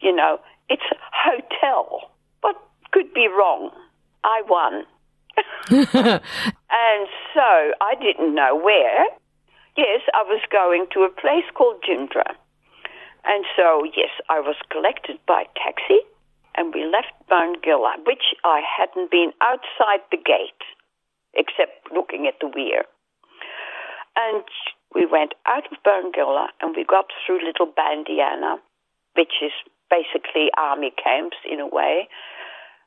you 0.00 0.14
know, 0.14 0.38
it's 0.68 0.82
a 0.90 0.96
hotel. 1.12 2.10
What 2.40 2.56
could 2.92 3.12
be 3.12 3.28
wrong? 3.28 3.70
I 4.24 4.42
won. 4.48 4.84
and 5.70 7.08
so 7.34 7.48
I 7.80 7.94
didn't 8.00 8.34
know 8.34 8.56
where. 8.56 9.04
Yes, 9.76 10.02
I 10.12 10.22
was 10.24 10.42
going 10.50 10.86
to 10.92 11.00
a 11.00 11.10
place 11.10 11.48
called 11.54 11.82
Jindra. 11.88 12.34
And 13.24 13.44
so, 13.56 13.84
yes, 13.84 14.10
I 14.28 14.40
was 14.40 14.56
collected 14.70 15.18
by 15.26 15.44
taxi 15.56 16.00
and 16.56 16.74
we 16.74 16.84
left 16.84 17.12
Bungilla, 17.30 17.96
which 18.06 18.34
I 18.44 18.60
hadn't 18.60 19.10
been 19.10 19.32
outside 19.40 20.00
the 20.10 20.16
gate 20.16 20.64
except 21.34 21.92
looking 21.94 22.26
at 22.26 22.34
the 22.40 22.48
weir. 22.48 22.84
And 24.16 24.44
we 24.94 25.06
went 25.06 25.34
out 25.46 25.64
of 25.70 25.78
Bungilla 25.86 26.48
and 26.60 26.74
we 26.74 26.84
got 26.84 27.06
through 27.24 27.44
Little 27.44 27.70
Bandiana, 27.70 28.56
which 29.14 29.40
is 29.42 29.52
basically 29.90 30.48
army 30.56 30.92
camps 31.02 31.36
in 31.44 31.60
a 31.60 31.66
way. 31.66 32.08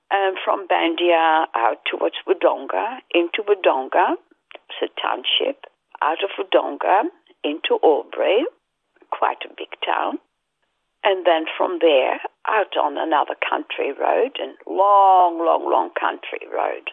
And 0.10 0.38
from 0.44 0.68
Bandia 0.68 1.46
out 1.56 1.80
towards 1.90 2.16
Wodonga, 2.28 3.00
into 3.14 3.44
Wodonga, 3.44 4.16
it's 4.56 4.82
a 4.82 5.02
township, 5.02 5.66
out 6.02 6.24
of 6.24 6.30
Wodonga 6.38 7.10
into 7.44 7.80
Albury, 7.84 8.46
quite 9.12 9.44
a 9.46 9.54
big 9.56 9.70
town. 9.86 10.20
And 11.04 11.26
then 11.26 11.46
from 11.58 11.80
there 11.82 12.20
out 12.48 12.78
on 12.80 12.98
another 12.98 13.36
country 13.36 13.92
road, 13.92 14.40
and 14.40 14.56
long, 14.68 15.40
long, 15.40 15.70
long 15.70 15.92
country 16.00 16.48
road. 16.48 16.92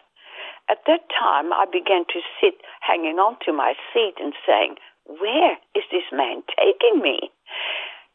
At 0.69 0.83
that 0.87 1.07
time, 1.11 1.53
I 1.53 1.65
began 1.71 2.05
to 2.11 2.19
sit 2.39 2.55
hanging 2.81 3.19
on 3.19 3.37
to 3.45 3.53
my 3.53 3.73
seat 3.93 4.15
and 4.19 4.33
saying, 4.45 4.75
Where 5.05 5.57
is 5.75 5.83
this 5.91 6.07
man 6.11 6.43
taking 6.55 7.01
me? 7.01 7.31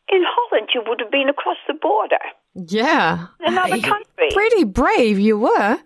In 0.09 0.23
Holland, 0.25 0.69
you 0.75 0.83
would 0.87 1.01
have 1.01 1.11
been 1.11 1.29
across 1.29 1.57
the 1.67 1.75
border. 1.75 2.23
Yeah. 2.55 3.27
Another 3.41 3.81
country. 3.93 4.31
Pretty 4.33 4.65
brave 4.65 5.19
you 5.19 5.39
were. 5.39 5.79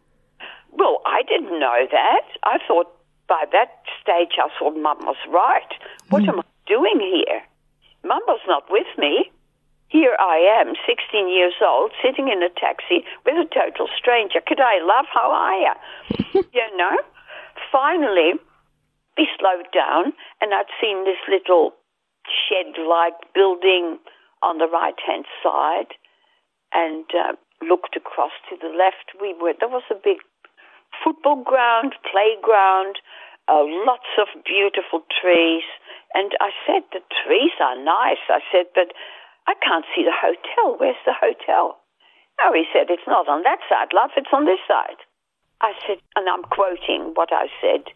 Well, 0.72 1.00
I 1.06 1.22
didn't 1.26 1.58
know 1.58 1.86
that. 1.90 2.26
I 2.44 2.58
thought 2.66 2.92
by 3.28 3.44
that 3.52 3.82
stage, 4.02 4.36
I 4.38 4.48
thought 4.58 4.76
Mum 4.76 4.98
was 5.06 5.16
right. 5.30 5.72
What 6.10 6.22
hmm. 6.22 6.30
am 6.30 6.40
I 6.40 6.44
doing 6.66 7.00
here? 7.00 7.42
Mum 8.04 8.20
was 8.26 8.40
not 8.46 8.64
with 8.70 8.86
me. 8.98 9.30
Here 9.88 10.16
I 10.20 10.38
am, 10.60 10.74
16 10.86 11.28
years 11.28 11.54
old, 11.60 11.90
sitting 12.02 12.28
in 12.28 12.42
a 12.42 12.48
taxi 12.48 13.04
with 13.26 13.34
a 13.34 13.48
total 13.52 13.88
stranger. 13.98 14.40
Could 14.46 14.60
I 14.60 14.78
love? 14.82 15.06
How 15.12 15.30
are 15.30 15.58
you? 15.58 16.44
you 16.54 16.76
know? 16.76 16.96
Finally, 17.72 18.34
we 19.18 19.28
slowed 19.38 19.66
down, 19.74 20.12
and 20.40 20.54
I'd 20.54 20.70
seen 20.80 21.04
this 21.04 21.18
little 21.28 21.74
shed 22.30 22.78
like 22.78 23.18
building 23.34 23.98
on 24.42 24.58
the 24.58 24.68
right 24.68 24.98
hand 25.06 25.26
side 25.42 25.92
and 26.72 27.04
uh, 27.12 27.34
looked 27.66 27.96
across 27.96 28.32
to 28.48 28.56
the 28.56 28.72
left. 28.72 29.18
We 29.20 29.34
were 29.34 29.54
there 29.58 29.68
was 29.68 29.84
a 29.90 29.98
big 29.98 30.18
football 31.04 31.42
ground, 31.42 31.94
playground, 32.06 32.98
uh, 33.48 33.64
lots 33.86 34.08
of 34.18 34.28
beautiful 34.44 35.02
trees. 35.10 35.64
And 36.14 36.32
I 36.40 36.50
said, 36.66 36.82
The 36.92 37.02
trees 37.24 37.54
are 37.60 37.78
nice. 37.78 38.22
I 38.28 38.40
said, 38.50 38.66
But 38.74 38.92
I 39.46 39.54
can't 39.62 39.84
see 39.94 40.04
the 40.04 40.14
hotel. 40.14 40.78
Where's 40.78 41.00
the 41.06 41.14
hotel? 41.14 41.78
Oh, 42.42 42.52
he 42.54 42.64
said, 42.72 42.90
It's 42.90 43.06
not 43.06 43.28
on 43.28 43.42
that 43.42 43.58
side, 43.68 43.92
love, 43.92 44.10
it's 44.16 44.32
on 44.32 44.46
this 44.46 44.60
side. 44.66 44.98
I 45.60 45.72
said, 45.86 45.98
and 46.16 46.26
I'm 46.28 46.42
quoting 46.42 47.12
what 47.14 47.28
I 47.32 47.46
said, 47.60 47.92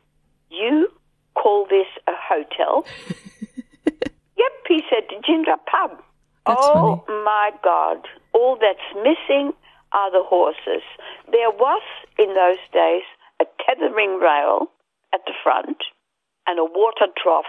You 0.51 0.89
call 1.35 1.67
this 1.69 1.89
a 2.07 2.13
hotel? 2.13 2.85
he 4.69 4.83
said, 4.91 5.05
the 5.09 5.23
Ginger 5.27 5.57
Pub. 5.71 6.03
oh 6.47 7.05
my 7.09 7.51
God. 7.63 8.07
All 8.33 8.59
that's 8.61 8.79
missing 8.97 9.53
are 9.93 10.11
the 10.11 10.23
horses. 10.25 10.83
There 11.31 11.51
was, 11.51 11.83
in 12.19 12.35
those 12.35 12.59
days, 12.73 13.03
a 13.41 13.45
tethering 13.65 14.19
rail 14.19 14.71
at 15.13 15.21
the 15.27 15.33
front 15.43 15.79
and 16.47 16.59
a 16.59 16.65
water 16.65 17.07
trough 17.21 17.45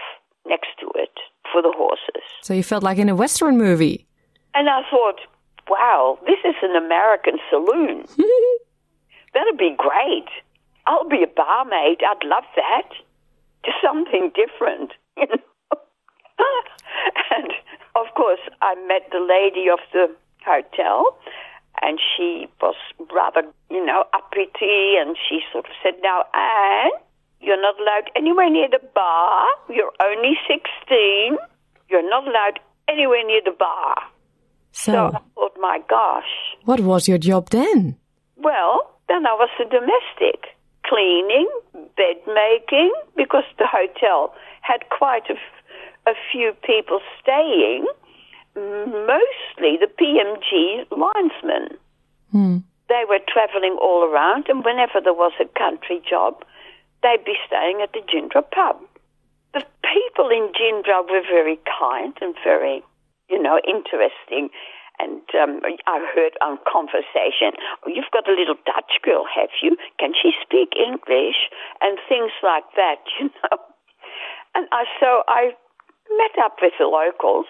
next 0.46 0.68
to 0.80 0.90
it 0.94 1.12
for 1.52 1.62
the 1.62 1.72
horses. 1.76 2.22
So 2.42 2.54
you 2.54 2.62
felt 2.62 2.82
like 2.82 2.98
in 2.98 3.08
a 3.08 3.16
Western 3.16 3.58
movie. 3.58 4.06
And 4.54 4.68
I 4.68 4.82
thought, 4.90 5.20
wow, 5.68 6.18
this 6.26 6.38
is 6.44 6.54
an 6.62 6.76
American 6.76 7.38
saloon. 7.50 8.06
That'd 9.34 9.58
be 9.58 9.76
great. 9.76 10.28
I'll 10.86 11.08
be 11.08 11.22
a 11.22 11.26
barmaid. 11.26 11.98
I'd 12.08 12.24
love 12.24 12.44
that. 12.54 12.88
Just 13.64 13.78
something 13.84 14.32
different. 14.34 14.92
and 17.36 17.52
of 17.94 18.06
course, 18.14 18.40
I 18.62 18.74
met 18.86 19.08
the 19.10 19.20
lady 19.20 19.68
of 19.68 19.78
the 19.92 20.14
hotel, 20.44 21.16
and 21.82 21.98
she 21.98 22.46
was 22.60 22.74
rather, 23.12 23.42
you 23.70 23.84
know, 23.84 24.04
uppity, 24.14 24.96
and 25.00 25.16
she 25.28 25.40
sort 25.52 25.66
of 25.66 25.72
said, 25.82 25.94
Now, 26.02 26.24
Anne, 26.34 26.90
you're 27.40 27.60
not 27.60 27.78
allowed 27.80 28.10
anywhere 28.16 28.50
near 28.50 28.68
the 28.68 28.80
bar. 28.94 29.46
You're 29.68 29.92
only 30.02 30.34
16. 30.48 31.36
You're 31.88 32.08
not 32.08 32.26
allowed 32.26 32.60
anywhere 32.88 33.24
near 33.26 33.40
the 33.44 33.54
bar. 33.58 33.96
So, 34.72 34.92
So 34.92 34.98
I 35.06 35.20
thought, 35.34 35.56
my 35.60 35.78
gosh. 35.88 36.32
what 36.64 36.80
was 36.80 37.08
your 37.08 37.18
job 37.18 37.50
then? 37.50 37.96
Well, 38.36 38.90
then 39.08 39.26
I 39.26 39.32
was 39.34 39.48
a 39.60 39.64
domestic, 39.64 40.46
cleaning, 40.84 41.48
bed 41.96 42.16
making, 42.26 42.92
because 43.16 43.44
the 43.58 43.66
hotel 43.66 44.34
had 44.62 44.88
quite 44.90 45.24
a, 45.30 45.34
a 46.06 46.14
few 46.32 46.52
people 46.62 47.00
staying, 47.20 47.86
mostly 48.54 49.76
the 49.76 49.90
PMG 49.98 50.86
linesmen. 50.90 51.78
Hmm. 52.30 52.58
They 52.88 53.04
were 53.08 53.18
traveling 53.26 53.76
all 53.82 54.04
around, 54.04 54.46
and 54.48 54.64
whenever 54.64 55.00
there 55.02 55.14
was 55.14 55.32
a 55.40 55.58
country 55.58 56.00
job, 56.08 56.44
they'd 57.02 57.24
be 57.24 57.34
staying 57.46 57.82
at 57.82 57.92
the 57.92 58.00
Gindra 58.00 58.42
pub. 58.50 58.78
The 59.52 59.64
people 59.82 60.30
in 60.30 60.52
Gindra 60.54 61.02
were 61.02 61.22
very 61.22 61.58
kind 61.66 62.14
and 62.20 62.34
very, 62.44 62.84
you 63.28 63.42
know, 63.42 63.58
interesting. 63.66 64.50
And 64.98 65.20
um, 65.34 65.60
I 65.86 65.98
heard 66.14 66.32
on 66.40 66.58
conversation, 66.64 67.52
oh, 67.84 67.90
you've 67.90 68.10
got 68.12 68.28
a 68.28 68.32
little 68.32 68.56
Dutch 68.64 69.02
girl, 69.02 69.26
have 69.34 69.50
you? 69.60 69.76
Can 69.98 70.12
she 70.14 70.32
speak 70.40 70.72
English? 70.78 71.50
And 71.82 71.98
things 72.08 72.32
like 72.42 72.64
that, 72.76 73.02
you 73.20 73.28
know. 73.28 73.58
And 74.54 74.68
I, 74.72 74.84
so 75.00 75.22
I 75.28 75.52
met 76.14 76.34
up 76.44 76.56
with 76.62 76.72
the 76.78 76.86
locals 76.86 77.46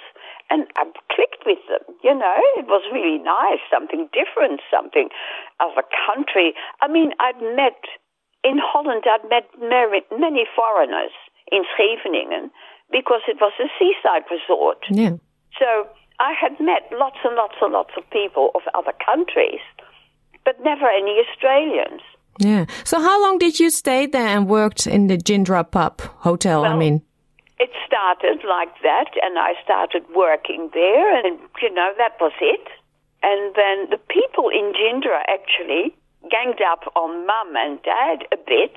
and 0.51 0.67
I 0.77 0.85
clicked 1.11 1.43
with 1.45 1.59
them, 1.69 1.83
you 2.03 2.15
know. 2.15 2.39
It 2.57 2.67
was 2.67 2.87
really 2.93 3.19
nice, 3.19 3.61
something 3.71 4.09
different, 4.15 4.61
something 4.71 5.09
of 5.61 5.75
a 5.77 5.87
country. 6.07 6.55
I 6.81 6.89
mean, 6.89 7.13
I'd 7.19 7.41
met, 7.55 7.83
in 8.45 8.59
Holland, 8.63 9.05
I'd 9.07 9.29
met 9.29 9.51
many, 9.59 10.07
many 10.15 10.45
foreigners 10.55 11.13
in 11.51 11.65
Scheveningen 11.75 12.51
because 12.91 13.23
it 13.27 13.39
was 13.41 13.53
a 13.59 13.69
seaside 13.79 14.25
resort. 14.31 14.79
Yeah. 14.91 15.19
So 15.59 15.89
I 16.21 16.33
had 16.33 16.61
met 16.61 16.87
lots 16.93 17.19
and 17.25 17.35
lots 17.35 17.55
and 17.61 17.73
lots 17.73 17.91
of 17.97 18.09
people 18.11 18.51
of 18.55 18.63
other 18.75 18.93
countries, 19.05 19.61
but 20.45 20.63
never 20.63 20.87
any 20.87 21.19
Australians. 21.27 22.03
Yeah. 22.39 22.67
So 22.85 23.01
how 23.01 23.21
long 23.23 23.39
did 23.39 23.59
you 23.59 23.71
stay 23.71 24.07
there 24.07 24.29
and 24.29 24.49
worked 24.49 24.87
in 24.87 25.07
the 25.09 25.17
Gindra 25.17 25.69
pub 25.69 26.01
hotel? 26.01 26.65
I 26.65 26.77
mean, 26.77 27.03
It 27.59 27.71
started 27.87 28.45
like 28.45 28.75
that, 28.83 29.17
and 29.23 29.39
I 29.39 29.55
started 29.65 30.05
working 30.15 30.71
there, 30.75 31.09
and 31.25 31.41
you 31.63 31.73
know 31.73 31.93
that 31.97 32.21
was 32.21 32.33
it. 32.41 32.69
And 33.23 33.55
then 33.57 33.89
the 33.91 34.03
people 34.13 34.51
in 34.51 34.73
Gindra 34.77 35.25
actually 35.27 35.97
ganged 36.31 36.61
up 36.61 36.85
on 36.95 37.27
mum 37.27 37.57
and 37.57 37.83
dad 37.83 38.27
a 38.33 38.37
bit 38.37 38.75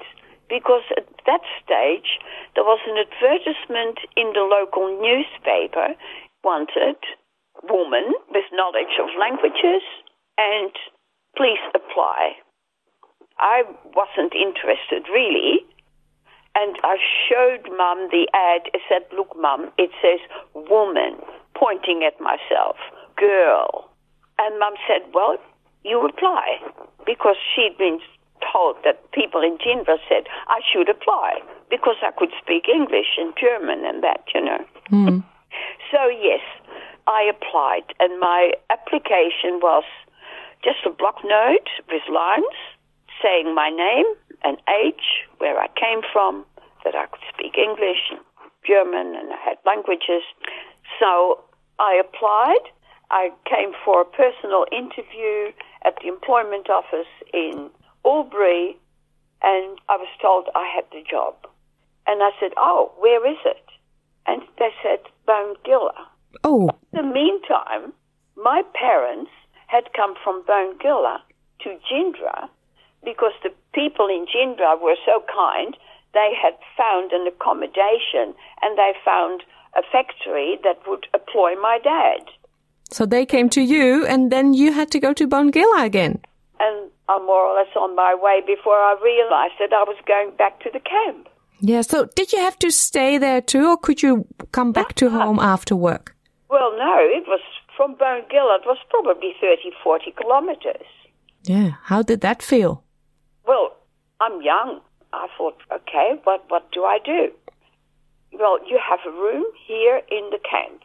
because 0.49 0.84
at 0.97 1.05
that 1.25 1.41
stage 1.63 2.17
there 2.55 2.63
was 2.63 2.80
an 2.88 2.97
advertisement 2.97 3.99
in 4.17 4.34
the 4.34 4.45
local 4.45 4.89
newspaper 5.01 5.93
wanted 6.43 6.97
woman 7.63 8.13
with 8.32 8.45
knowledge 8.53 8.95
of 9.01 9.09
languages 9.19 9.84
and 10.38 10.71
please 11.36 11.61
apply. 11.75 12.39
I 13.38 13.63
wasn't 13.93 14.34
interested 14.34 15.07
really. 15.11 15.65
And 16.56 16.76
I 16.84 16.97
showed 16.97 17.70
mum 17.78 18.10
the 18.12 18.28
ad. 18.34 18.70
I 18.74 18.80
said, 18.89 19.06
Look, 19.16 19.36
mum, 19.38 19.72
it 19.78 19.91
says 20.02 20.20
woman, 20.54 21.16
pointing 21.56 22.04
at 22.04 22.20
myself, 22.20 22.78
girl. 23.16 23.89
And 24.39 24.60
mum 24.60 24.74
said, 24.88 25.08
Well, 25.14 25.38
you 25.84 26.06
apply. 26.06 26.60
Because 27.06 27.38
she'd 27.56 27.78
been 27.78 28.00
told 28.52 28.78
that 28.84 29.12
people 29.12 29.41
in 29.41 29.58
Geneva 29.62 29.97
said 30.08 30.24
I 30.47 30.62
should 30.64 30.89
apply 30.89 31.39
because 31.70 31.97
I 32.02 32.12
could 32.12 32.32
speak 32.41 32.66
English 32.68 33.18
and 33.18 33.34
German 33.39 33.86
and 33.86 34.04
that, 34.04 34.24
you 34.34 34.41
know. 34.43 34.66
hmm. 34.89 35.20
So, 35.91 36.08
yes, 36.08 36.41
I 37.08 37.24
applied, 37.24 37.95
and 38.00 38.20
my 38.20 38.52
application 38.70 39.58
was 39.66 39.84
just 40.64 40.86
a 40.86 40.91
block 40.91 41.18
note 41.26 41.68
with 41.89 42.04
lines 42.14 42.58
saying 43.24 43.56
my 43.56 43.70
name 43.70 44.06
and 44.44 44.58
age, 44.84 45.28
where 45.38 45.60
I 45.60 45.68
came 45.68 46.02
from, 46.12 46.46
that 46.84 46.96
I 46.96 47.08
could 47.08 47.22
speak 47.34 47.58
English 47.58 48.12
and 48.12 48.20
German, 48.66 49.16
and 49.16 49.34
I 49.34 49.38
had 49.44 49.58
languages. 49.66 50.24
So 51.00 51.44
I 51.80 52.00
applied. 52.00 52.72
I 53.12 53.32
came 53.46 53.74
for 53.84 54.02
a 54.02 54.06
personal 54.06 54.66
interview 54.72 55.52
at 55.84 55.96
the 56.02 56.08
employment 56.08 56.70
office 56.70 57.10
in 57.34 57.70
Albury, 58.06 58.78
and 59.42 59.80
I 59.90 59.98
was 59.98 60.10
told 60.22 60.48
I 60.54 60.70
had 60.74 60.86
the 60.92 61.04
job. 61.10 61.36
And 62.06 62.22
I 62.22 62.32
said, 62.40 62.52
Oh, 62.58 62.92
where 63.00 63.26
is 63.26 63.38
it? 63.46 63.66
And 64.26 64.42
they 64.58 64.70
said, 64.84 65.00
Bone 65.26 65.56
Oh. 66.44 66.70
In 66.94 67.02
the 67.02 67.04
meantime, 67.04 67.94
my 68.36 68.62
parents 68.74 69.32
had 69.68 69.94
come 69.94 70.16
from 70.24 70.44
Bongilla 70.44 71.20
to 71.62 71.78
Gindra 71.90 72.50
because 73.04 73.34
the 73.43 73.52
people 73.74 74.08
in 74.08 74.26
Gindra 74.26 74.80
were 74.82 74.97
so 75.06 75.24
kind. 75.34 75.76
They 76.14 76.32
had 76.41 76.56
found 76.78 77.12
an 77.12 77.28
accommodation 77.28 78.34
and 78.62 78.78
they 78.78 78.93
found 79.06 79.43
a 79.76 79.84
factory 79.91 80.60
that 80.64 80.80
would 80.88 81.08
employ 81.14 81.56
my 81.62 81.80
dad. 81.84 82.22
so 82.91 83.06
they 83.06 83.26
came 83.26 83.50
to 83.50 83.62
you, 83.62 84.06
and 84.08 84.32
then 84.32 84.54
you 84.56 84.72
had 84.74 84.89
to 84.91 85.00
go 85.00 85.14
to 85.14 85.28
Bongilla 85.28 85.86
again. 85.86 86.20
And 86.60 86.89
I'm 87.08 87.26
more 87.26 87.45
or 87.45 87.56
less 87.56 87.74
on 87.76 87.95
my 87.95 88.16
way 88.16 88.41
before 88.45 88.74
I 88.76 88.95
realized 89.04 89.54
that 89.60 89.74
I 89.74 89.84
was 89.84 89.97
going 90.08 90.32
back 90.38 90.60
to 90.62 90.70
the 90.72 90.80
camp. 90.80 91.30
Yeah. 91.62 91.82
So 91.82 92.08
did 92.16 92.34
you 92.34 92.39
have 92.39 92.58
to 92.60 92.72
stay 92.72 93.18
there 93.18 93.41
too, 93.41 93.68
or 93.70 93.78
could 93.78 94.02
you 94.02 94.26
come 94.52 94.72
back 94.72 94.95
to 94.95 95.08
uh-huh. 95.08 95.26
home 95.26 95.39
after 95.39 95.76
work? 95.76 96.16
Well, 96.50 96.72
no, 96.78 96.95
it 97.00 97.26
was 97.28 97.41
from 97.78 97.95
Bongilla. 97.95 98.60
It 98.60 98.66
was 98.66 98.78
probably 98.89 99.34
30, 99.39 99.72
40 99.84 100.12
kilometers. 100.12 100.88
Yeah. 101.43 101.72
How 101.84 102.02
did 102.02 102.22
that 102.22 102.41
feel? 102.41 102.84
Well, 103.50 103.76
I'm 104.22 104.43
young. 104.43 104.80
I 105.12 105.28
thought, 105.36 105.58
okay, 105.74 106.22
what, 106.24 106.43
what 106.50 106.72
do 106.72 106.84
I 106.84 107.00
do? 107.04 107.32
Well, 108.32 108.60
you 108.70 108.78
have 108.78 109.00
a 109.08 109.12
room 109.12 109.43
here 109.66 110.02
in 110.12 110.30
the 110.30 110.38
camp. 110.47 110.82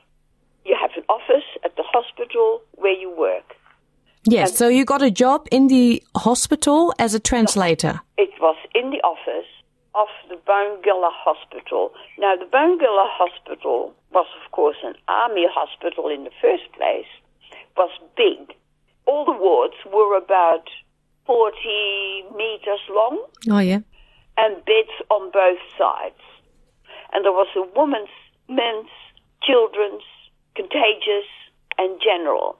You 0.65 0.75
have 0.81 0.93
an 0.97 1.05
office 1.11 1.45
at 1.63 1.77
the 1.77 1.83
hospital 1.83 2.63
where 2.73 2.99
you 2.99 3.11
work. 3.15 3.57
Yes. 4.25 4.57
So 4.57 4.69
you 4.69 4.87
got 4.87 5.03
a 5.03 5.11
job 5.11 5.47
in 5.51 5.67
the 5.67 6.03
hospital 6.17 6.95
as 6.99 7.13
a 7.13 7.21
translator. 7.21 8.01
It 8.17 8.31
was 8.41 8.57
in 8.75 8.89
the 8.89 9.03
office 9.03 9.51
of 9.95 10.09
the 10.31 10.37
Bongilla 10.37 11.11
Hospital. 11.13 11.93
Now, 12.19 12.35
the 12.35 12.47
Bongilla 12.47 13.09
Hospital 13.21 13.95
was, 14.11 14.27
of 14.43 14.53
course, 14.53 14.79
an 14.83 14.95
army 15.07 15.45
hospital 15.53 16.09
in 16.09 16.25
the 16.25 16.33
first 16.41 16.73
place, 16.73 17.13
was 17.77 17.91
big. 18.17 18.57
All 19.05 19.27
the 19.27 19.33
wards 19.33 19.75
were 19.93 20.17
about 20.17 20.71
40 21.27 21.57
meters 22.37 22.81
long 22.91 23.25
Oh 23.51 23.59
yeah. 23.59 23.81
and 24.37 24.57
beds 24.65 24.95
on 25.11 25.31
both 25.31 25.59
sides. 25.79 26.21
And 27.13 27.25
there 27.25 27.33
was 27.33 27.49
a 27.57 27.63
woman's, 27.79 28.09
men's, 28.49 28.91
children's, 29.43 30.03
contagious, 30.55 31.29
and 31.79 32.01
general. 32.03 32.57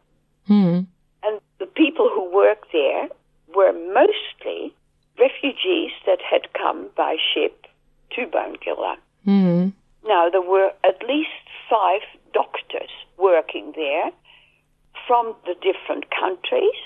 Hmm. 0.47 0.81
And 1.23 1.41
the 1.59 1.67
people 1.67 2.09
who 2.13 2.33
worked 2.33 2.73
there 2.73 3.09
were 3.55 3.73
mostly 3.73 4.75
refugees 5.19 5.93
that 6.07 6.19
had 6.21 6.53
come 6.53 6.89
by 6.97 7.17
ship 7.35 7.67
to 8.13 8.27
Bongilla. 8.27 8.97
Hmm. 9.25 9.69
Now, 10.07 10.29
there 10.31 10.43
were 10.43 10.71
at 10.85 11.03
least 11.09 11.31
five 11.71 12.03
doctors 12.33 12.91
working 13.19 13.73
there 13.75 14.11
from 15.07 15.35
the 15.47 15.55
different 15.55 16.07
countries 16.11 16.79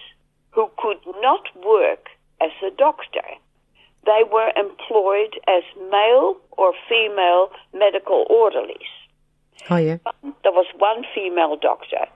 who 0.59 0.69
could 0.77 0.99
not 1.21 1.45
work 1.65 2.09
as 2.41 2.51
a 2.67 2.71
doctor. 2.77 3.23
They 4.05 4.23
were 4.33 4.51
employed 4.57 5.39
as 5.47 5.63
male 5.89 6.37
or 6.57 6.73
female 6.89 7.51
medical 7.73 8.27
orderlies. 8.29 8.93
Oh 9.71 9.77
yeah. 9.77 9.99
Um, 10.07 10.35
there 10.43 10.51
was 10.51 10.67
one 10.77 11.05
female 11.15 11.57
doctor. 11.57 12.07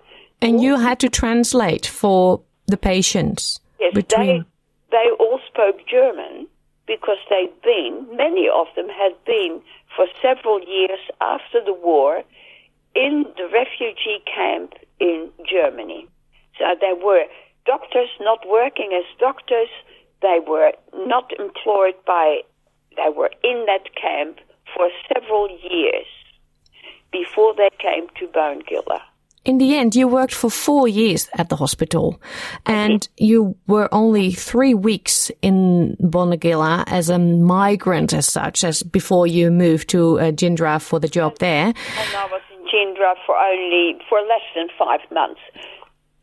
And 0.40 0.60
you 0.60 0.76
had 0.76 0.98
to 1.00 1.08
translate 1.08 1.86
for 1.86 2.42
the 2.66 2.76
patients 2.76 3.60
Yes, 3.78 3.94
between. 3.94 4.44
they, 4.90 4.98
they 4.98 5.10
all 5.20 5.38
spoke 5.46 5.76
German 5.88 6.48
because 6.88 7.18
they'd 7.30 7.62
been, 7.62 8.08
many 8.16 8.48
of 8.52 8.66
them 8.74 8.88
had 8.88 9.12
been 9.24 9.62
for 9.94 10.06
several 10.20 10.58
years 10.64 10.98
after 11.20 11.62
the 11.64 11.74
war 11.74 12.24
in 12.96 13.24
the 13.36 13.48
refugee 13.52 14.20
camp 14.26 14.72
in 14.98 15.30
Germany. 15.48 16.08
So 16.58 16.64
they 16.80 16.92
were 16.92 17.24
doctors 17.66 18.08
not 18.20 18.40
working 18.48 18.92
as 18.92 19.04
doctors, 19.18 19.68
they 20.20 20.38
were 20.46 20.72
not 21.06 21.32
employed 21.38 21.94
by, 22.06 22.40
they 22.96 23.10
were 23.14 23.30
in 23.42 23.66
that 23.66 23.94
camp 24.00 24.38
for 24.74 24.88
several 25.12 25.48
years 25.48 26.06
before 27.10 27.54
they 27.54 27.70
came 27.78 28.08
to 28.18 28.26
Bongilla. 28.28 29.00
In 29.44 29.58
the 29.58 29.76
end, 29.76 29.96
you 29.96 30.06
worked 30.06 30.34
for 30.34 30.48
four 30.48 30.86
years 30.86 31.28
at 31.36 31.48
the 31.48 31.56
hospital, 31.56 32.22
and 32.64 33.08
you 33.16 33.56
were 33.66 33.88
only 33.92 34.30
three 34.30 34.72
weeks 34.72 35.32
in 35.42 35.96
Bonagilla 36.00 36.84
as 36.86 37.08
a 37.08 37.18
migrant, 37.18 38.12
as 38.12 38.26
such, 38.26 38.62
as 38.62 38.84
before 38.84 39.26
you 39.26 39.50
moved 39.50 39.88
to 39.88 40.20
uh, 40.20 40.22
Jindra 40.30 40.80
for 40.80 41.00
the 41.00 41.08
job 41.08 41.38
there. 41.40 41.66
And 41.66 41.76
I 42.16 42.26
was 42.26 42.40
in 42.52 42.60
Gindra 42.66 43.14
for 43.26 43.36
only, 43.36 43.98
for 44.08 44.20
less 44.20 44.46
than 44.54 44.68
five 44.78 45.00
months. 45.10 45.40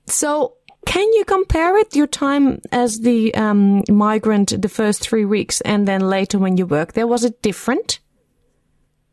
So, 0.06 0.54
can 0.86 1.12
you 1.14 1.26
compare 1.26 1.78
it, 1.78 1.96
your 1.96 2.08
time 2.08 2.62
as 2.72 3.02
the 3.02 3.34
um, 3.36 3.84
migrant, 3.90 4.62
the 4.62 4.70
first 4.70 5.02
three 5.02 5.26
weeks, 5.26 5.62
and 5.62 5.88
then 5.88 6.02
later 6.02 6.40
when 6.40 6.58
you 6.58 6.66
worked 6.66 6.96
there? 6.96 7.08
Was 7.08 7.24
it 7.24 7.42
different? 7.42 8.00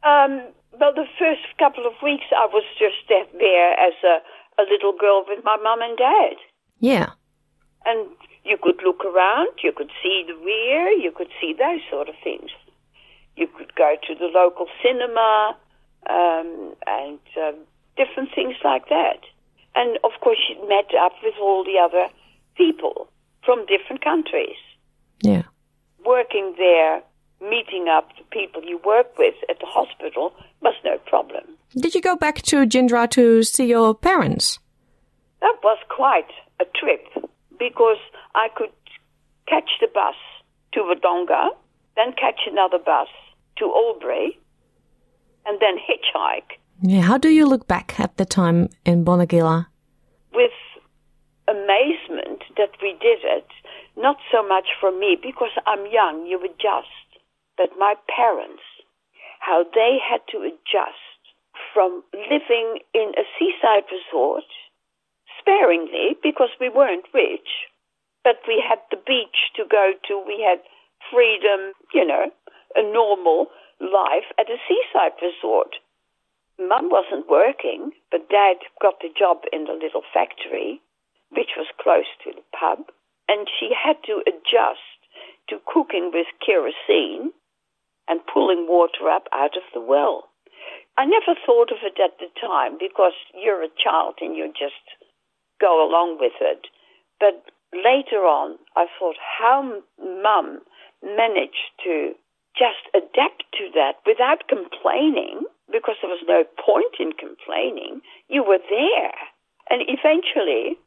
Um, 0.03 0.43
well, 0.79 0.95
the 0.95 1.07
first 1.19 1.43
couple 1.59 1.87
of 1.87 1.95
weeks 2.03 2.25
I 2.31 2.47
was 2.47 2.65
just 2.79 2.97
there- 3.09 3.27
there 3.39 3.73
as 3.73 3.95
a, 4.05 4.63
a 4.63 4.65
little 4.71 4.93
girl 4.93 5.25
with 5.27 5.45
my 5.45 5.57
mum 5.57 5.81
and 5.83 5.99
dad. 5.99 6.37
Yeah. 6.79 7.11
And 7.85 8.09
you 8.45 8.57
could 8.63 8.81
look 8.85 9.05
around, 9.05 9.49
you 9.63 9.73
could 9.73 9.91
see 10.03 10.25
the 10.27 10.35
rear, 10.45 10.91
you 10.91 11.11
could 11.11 11.31
see 11.41 11.53
those 11.53 11.81
sort 11.91 12.09
of 12.09 12.15
things. 12.23 12.51
You 13.37 13.49
could 13.49 13.75
go 13.75 13.97
to 14.07 14.15
the 14.15 14.27
local 14.27 14.67
cinema 14.83 15.57
um, 16.09 16.75
and 16.87 17.19
um, 17.37 17.55
different 17.97 18.31
things 18.35 18.57
like 18.65 18.89
that. 18.89 19.21
And 19.77 19.99
of 20.03 20.13
course, 20.21 20.39
you 20.49 20.69
met 20.69 20.91
up 20.99 21.13
with 21.23 21.35
all 21.41 21.63
the 21.63 21.79
other 21.79 22.09
people 22.57 23.09
from 23.45 23.67
different 23.67 24.03
countries. 24.03 24.57
Yeah. 25.21 25.43
Working 26.05 26.55
there, 26.57 27.03
meeting 27.41 27.87
up 27.89 28.09
the 28.17 28.25
people 28.31 28.65
you 28.65 28.81
work 28.85 29.19
with 29.19 29.35
at 29.51 29.61
the 29.61 29.67
hospital 29.67 30.33
was 30.63 30.75
no 30.85 30.99
problem. 31.07 31.45
Did 31.77 31.95
you 31.95 32.01
go 32.01 32.17
back 32.17 32.43
to 32.43 32.67
Jindra 32.67 33.09
to 33.11 33.43
see 33.43 33.67
your 33.67 33.95
parents? 33.95 34.59
That 35.41 35.57
was 35.63 35.79
quite 35.91 36.33
a 36.59 36.65
trip 36.75 37.05
because 37.59 37.99
I 38.35 38.49
could 38.57 38.73
catch 39.47 39.71
the 39.81 39.89
bus 39.93 40.15
to 40.73 40.81
Wodonga, 40.81 41.51
then 41.97 42.13
catch 42.13 42.41
another 42.51 42.79
bus 42.79 43.09
to 43.59 43.65
Albury, 43.67 44.39
and 45.45 45.61
then 45.61 45.77
hitchhike 45.77 46.59
Yeah, 46.83 47.03
how 47.03 47.17
do 47.17 47.31
you 47.31 47.47
look 47.47 47.67
back 47.67 47.99
at 47.99 48.17
the 48.19 48.27
time 48.27 48.69
in 48.85 49.03
Bonagilla? 49.05 49.69
With 50.35 50.53
amazement 51.49 52.45
that 52.57 52.77
we 52.83 52.93
did 53.01 53.25
it, 53.25 53.49
not 53.97 54.17
so 54.31 54.47
much 54.47 54.67
for 54.79 54.93
me 54.93 55.17
because 55.21 55.57
I'm 55.67 55.87
young, 55.91 56.27
you 56.27 56.39
adjust, 56.45 57.09
but 57.57 57.71
my 57.79 57.95
parents, 58.15 58.63
how 59.41 59.65
they 59.75 59.97
had 59.97 60.21
to 60.33 60.45
adjust 60.45 61.17
from 61.73 62.03
living 62.13 62.81
in 62.93 63.13
a 63.17 63.25
seaside 63.39 63.89
resort 63.89 64.45
sparingly 65.41 66.17
because 66.23 66.51
we 66.61 66.69
weren't 66.69 67.07
rich, 67.15 67.49
but 68.23 68.37
we 68.47 68.61
had 68.61 68.81
the 68.91 69.01
beach 69.07 69.49
to 69.57 69.65
go 69.65 69.93
to, 70.09 70.23
we 70.27 70.45
had 70.45 70.61
freedom, 71.11 71.73
you 71.95 72.05
know, 72.05 72.31
a 72.75 72.83
normal 72.83 73.47
life 73.81 74.29
at 74.39 74.51
a 74.51 74.61
seaside 74.69 75.17
resort. 75.23 75.77
Mum 76.59 76.89
wasn't 76.91 77.29
working, 77.29 77.93
but 78.11 78.29
Dad 78.31 78.57
got 78.81 79.01
the 79.01 79.13
job 79.13 79.43
in 79.53 79.65
the 79.65 79.73
little 79.75 80.03
factory, 80.15 80.81
which 81.31 81.51
was 81.57 81.67
close 81.81 82.09
to 82.25 82.33
the 82.33 82.45
pub, 82.59 82.91
and 83.29 83.49
she 83.49 83.75
had 83.75 83.97
to 84.05 84.23
adjust 84.27 84.97
to 85.49 85.61
cooking 85.67 86.11
with 86.13 86.27
kerosene 86.45 87.33
and 88.09 88.27
pulling 88.33 88.67
water 88.69 89.11
up 89.11 89.29
out 89.33 89.57
of 89.57 89.63
the 89.75 89.81
well. 89.81 90.29
I 90.97 91.05
never 91.05 91.39
thought 91.45 91.71
of 91.71 91.79
it 91.83 92.01
at 92.01 92.19
the 92.19 92.33
time 92.41 92.79
because 92.79 93.13
you're 93.35 93.63
a 93.63 93.69
child 93.83 94.15
and 94.21 94.35
you 94.35 94.49
just 94.49 94.81
go 95.61 95.87
along 95.87 96.19
with 96.19 96.33
it. 96.41 96.67
But 97.21 97.45
later 97.73 98.25
on, 98.25 98.59
I 98.77 98.87
thought 98.99 99.17
how 99.39 99.83
mum 100.01 100.61
managed 101.03 101.77
to 101.85 102.15
just 102.57 102.89
adapt 102.95 103.45
to 103.59 103.69
that 103.75 104.01
without 104.07 104.49
complaining 104.49 105.45
because 105.71 105.97
there 106.01 106.11
was 106.11 106.25
no 106.27 106.45
point 106.65 106.95
in 106.99 107.13
complaining. 107.13 108.01
You 108.29 108.43
were 108.43 108.61
there. 108.71 109.15
And 109.69 109.83
eventually, 109.87 110.79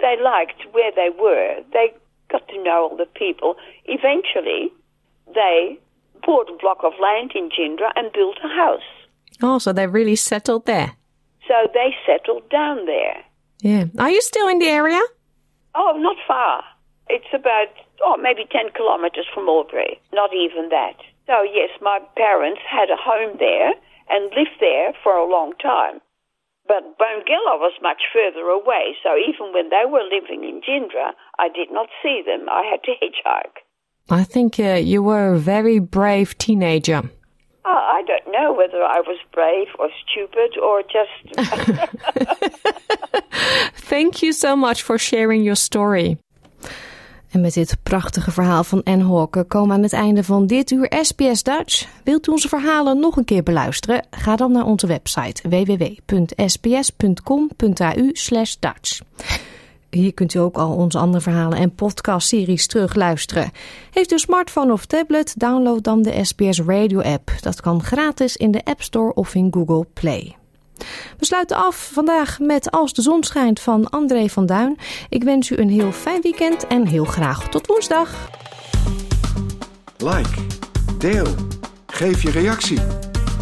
they 0.00 0.16
liked 0.22 0.62
where 0.72 0.92
they 0.94 1.10
were. 1.16 1.62
They 1.72 1.94
got 2.30 2.46
to 2.48 2.62
know 2.62 2.88
all 2.90 2.96
the 2.96 3.06
people. 3.06 3.56
Eventually, 3.84 4.72
they 5.34 5.78
bought 6.24 6.50
a 6.50 6.56
block 6.60 6.78
of 6.82 6.92
land 7.00 7.32
in 7.34 7.48
Gindra 7.48 7.90
and 7.96 8.12
built 8.12 8.36
a 8.44 8.48
house. 8.48 8.82
Oh, 9.42 9.58
so 9.58 9.72
they 9.72 9.86
really 9.86 10.16
settled 10.16 10.66
there. 10.66 10.96
So 11.48 11.54
they 11.72 11.94
settled 12.06 12.48
down 12.50 12.86
there. 12.86 13.24
Yeah. 13.62 13.84
Are 13.98 14.10
you 14.10 14.20
still 14.20 14.48
in 14.48 14.58
the 14.58 14.68
area? 14.68 15.00
Oh, 15.74 15.96
not 15.96 16.16
far. 16.26 16.64
It's 17.08 17.32
about, 17.32 17.68
oh, 18.04 18.16
maybe 18.16 18.44
10 18.50 18.70
kilometers 18.76 19.26
from 19.32 19.48
Albury. 19.48 20.00
Not 20.12 20.30
even 20.34 20.68
that. 20.70 20.96
So, 21.26 21.42
yes, 21.42 21.70
my 21.80 22.00
parents 22.16 22.60
had 22.68 22.90
a 22.90 22.98
home 22.98 23.36
there 23.38 23.72
and 24.08 24.32
lived 24.34 24.58
there 24.60 24.92
for 25.02 25.14
a 25.14 25.30
long 25.30 25.52
time. 25.62 26.00
But 26.66 26.98
Bongilla 26.98 27.58
was 27.58 27.72
much 27.82 28.02
further 28.12 28.46
away, 28.46 28.96
so 29.02 29.16
even 29.16 29.52
when 29.52 29.70
they 29.70 29.84
were 29.86 30.04
living 30.04 30.44
in 30.44 30.60
Gindra, 30.60 31.12
I 31.38 31.48
did 31.48 31.70
not 31.70 31.88
see 32.02 32.22
them. 32.24 32.48
I 32.48 32.62
had 32.70 32.82
to 32.84 32.92
hitchhike. 33.02 33.64
I 34.08 34.24
think 34.24 34.58
uh, 34.58 34.74
you 34.74 35.02
were 35.02 35.34
a 35.34 35.38
very 35.38 35.78
brave 35.78 36.36
teenager. 36.38 37.02
Oh, 37.64 37.68
I 37.68 38.02
don't 38.06 38.32
know 38.32 38.52
whether 38.52 38.82
I 38.82 39.00
was 39.00 39.18
brave 39.32 39.68
or 39.78 39.90
stupid 40.02 40.58
or 40.58 40.82
just. 40.82 41.36
Thank 43.74 44.22
you 44.22 44.32
so 44.32 44.56
much 44.56 44.82
for 44.82 44.98
sharing 44.98 45.42
your 45.42 45.56
story. 45.56 46.18
En 47.30 47.40
met 47.40 47.54
dit 47.54 47.76
prachtige 47.82 48.30
verhaal 48.30 48.64
van 48.64 48.82
Anne 48.82 49.04
Hawke 49.04 49.44
komen 49.44 49.68
we 49.68 49.74
aan 49.74 49.82
het 49.82 49.92
einde 49.92 50.24
van 50.24 50.46
dit 50.46 50.70
uur 50.70 50.92
SBS 51.00 51.42
Dutch. 51.42 51.86
Wilt 52.04 52.28
u 52.28 52.32
onze 52.32 52.48
verhalen 52.48 53.00
nog 53.00 53.16
een 53.16 53.24
keer 53.24 53.42
beluisteren? 53.42 54.06
Ga 54.10 54.36
dan 54.36 54.52
naar 54.52 54.64
onze 54.64 54.86
website 54.86 55.48
www.sbs.com.au 55.48 56.52
Dutch. 58.60 59.00
Hier 59.90 60.14
kunt 60.14 60.34
u 60.34 60.38
ook 60.38 60.56
al 60.56 60.74
onze 60.74 60.98
andere 60.98 61.22
verhalen 61.22 61.58
en 61.58 61.74
podcastseries 61.74 62.66
terugluisteren. 62.66 63.50
Heeft 63.90 64.10
u 64.10 64.14
een 64.14 64.20
smartphone 64.20 64.72
of 64.72 64.86
tablet? 64.86 65.34
Download 65.38 65.82
dan 65.82 66.02
de 66.02 66.24
SBS 66.24 66.60
Radio 66.60 67.00
app. 67.00 67.32
Dat 67.40 67.60
kan 67.60 67.82
gratis 67.82 68.36
in 68.36 68.50
de 68.50 68.64
App 68.64 68.82
Store 68.82 69.14
of 69.14 69.34
in 69.34 69.48
Google 69.52 69.86
Play. 69.92 70.39
We 71.18 71.24
sluiten 71.24 71.56
af 71.56 71.90
vandaag 71.92 72.38
met 72.38 72.70
Als 72.70 72.92
de 72.92 73.02
zon 73.02 73.22
schijnt 73.22 73.60
van 73.60 73.90
André 73.90 74.28
van 74.28 74.46
Duin. 74.46 74.78
Ik 75.08 75.22
wens 75.24 75.50
u 75.50 75.56
een 75.56 75.70
heel 75.70 75.92
fijn 75.92 76.20
weekend 76.22 76.66
en 76.66 76.86
heel 76.86 77.04
graag 77.04 77.48
tot 77.48 77.66
woensdag. 77.66 78.30
Like, 79.96 80.40
deel, 80.98 81.34
geef 81.86 82.22
je 82.22 82.30
reactie. 82.30 82.78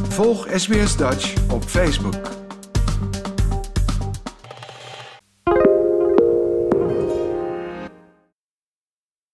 Volg 0.09 0.47
SBS 0.55 0.97
Dutch 0.97 1.35
op 1.51 1.65
Facebook. 1.65 2.38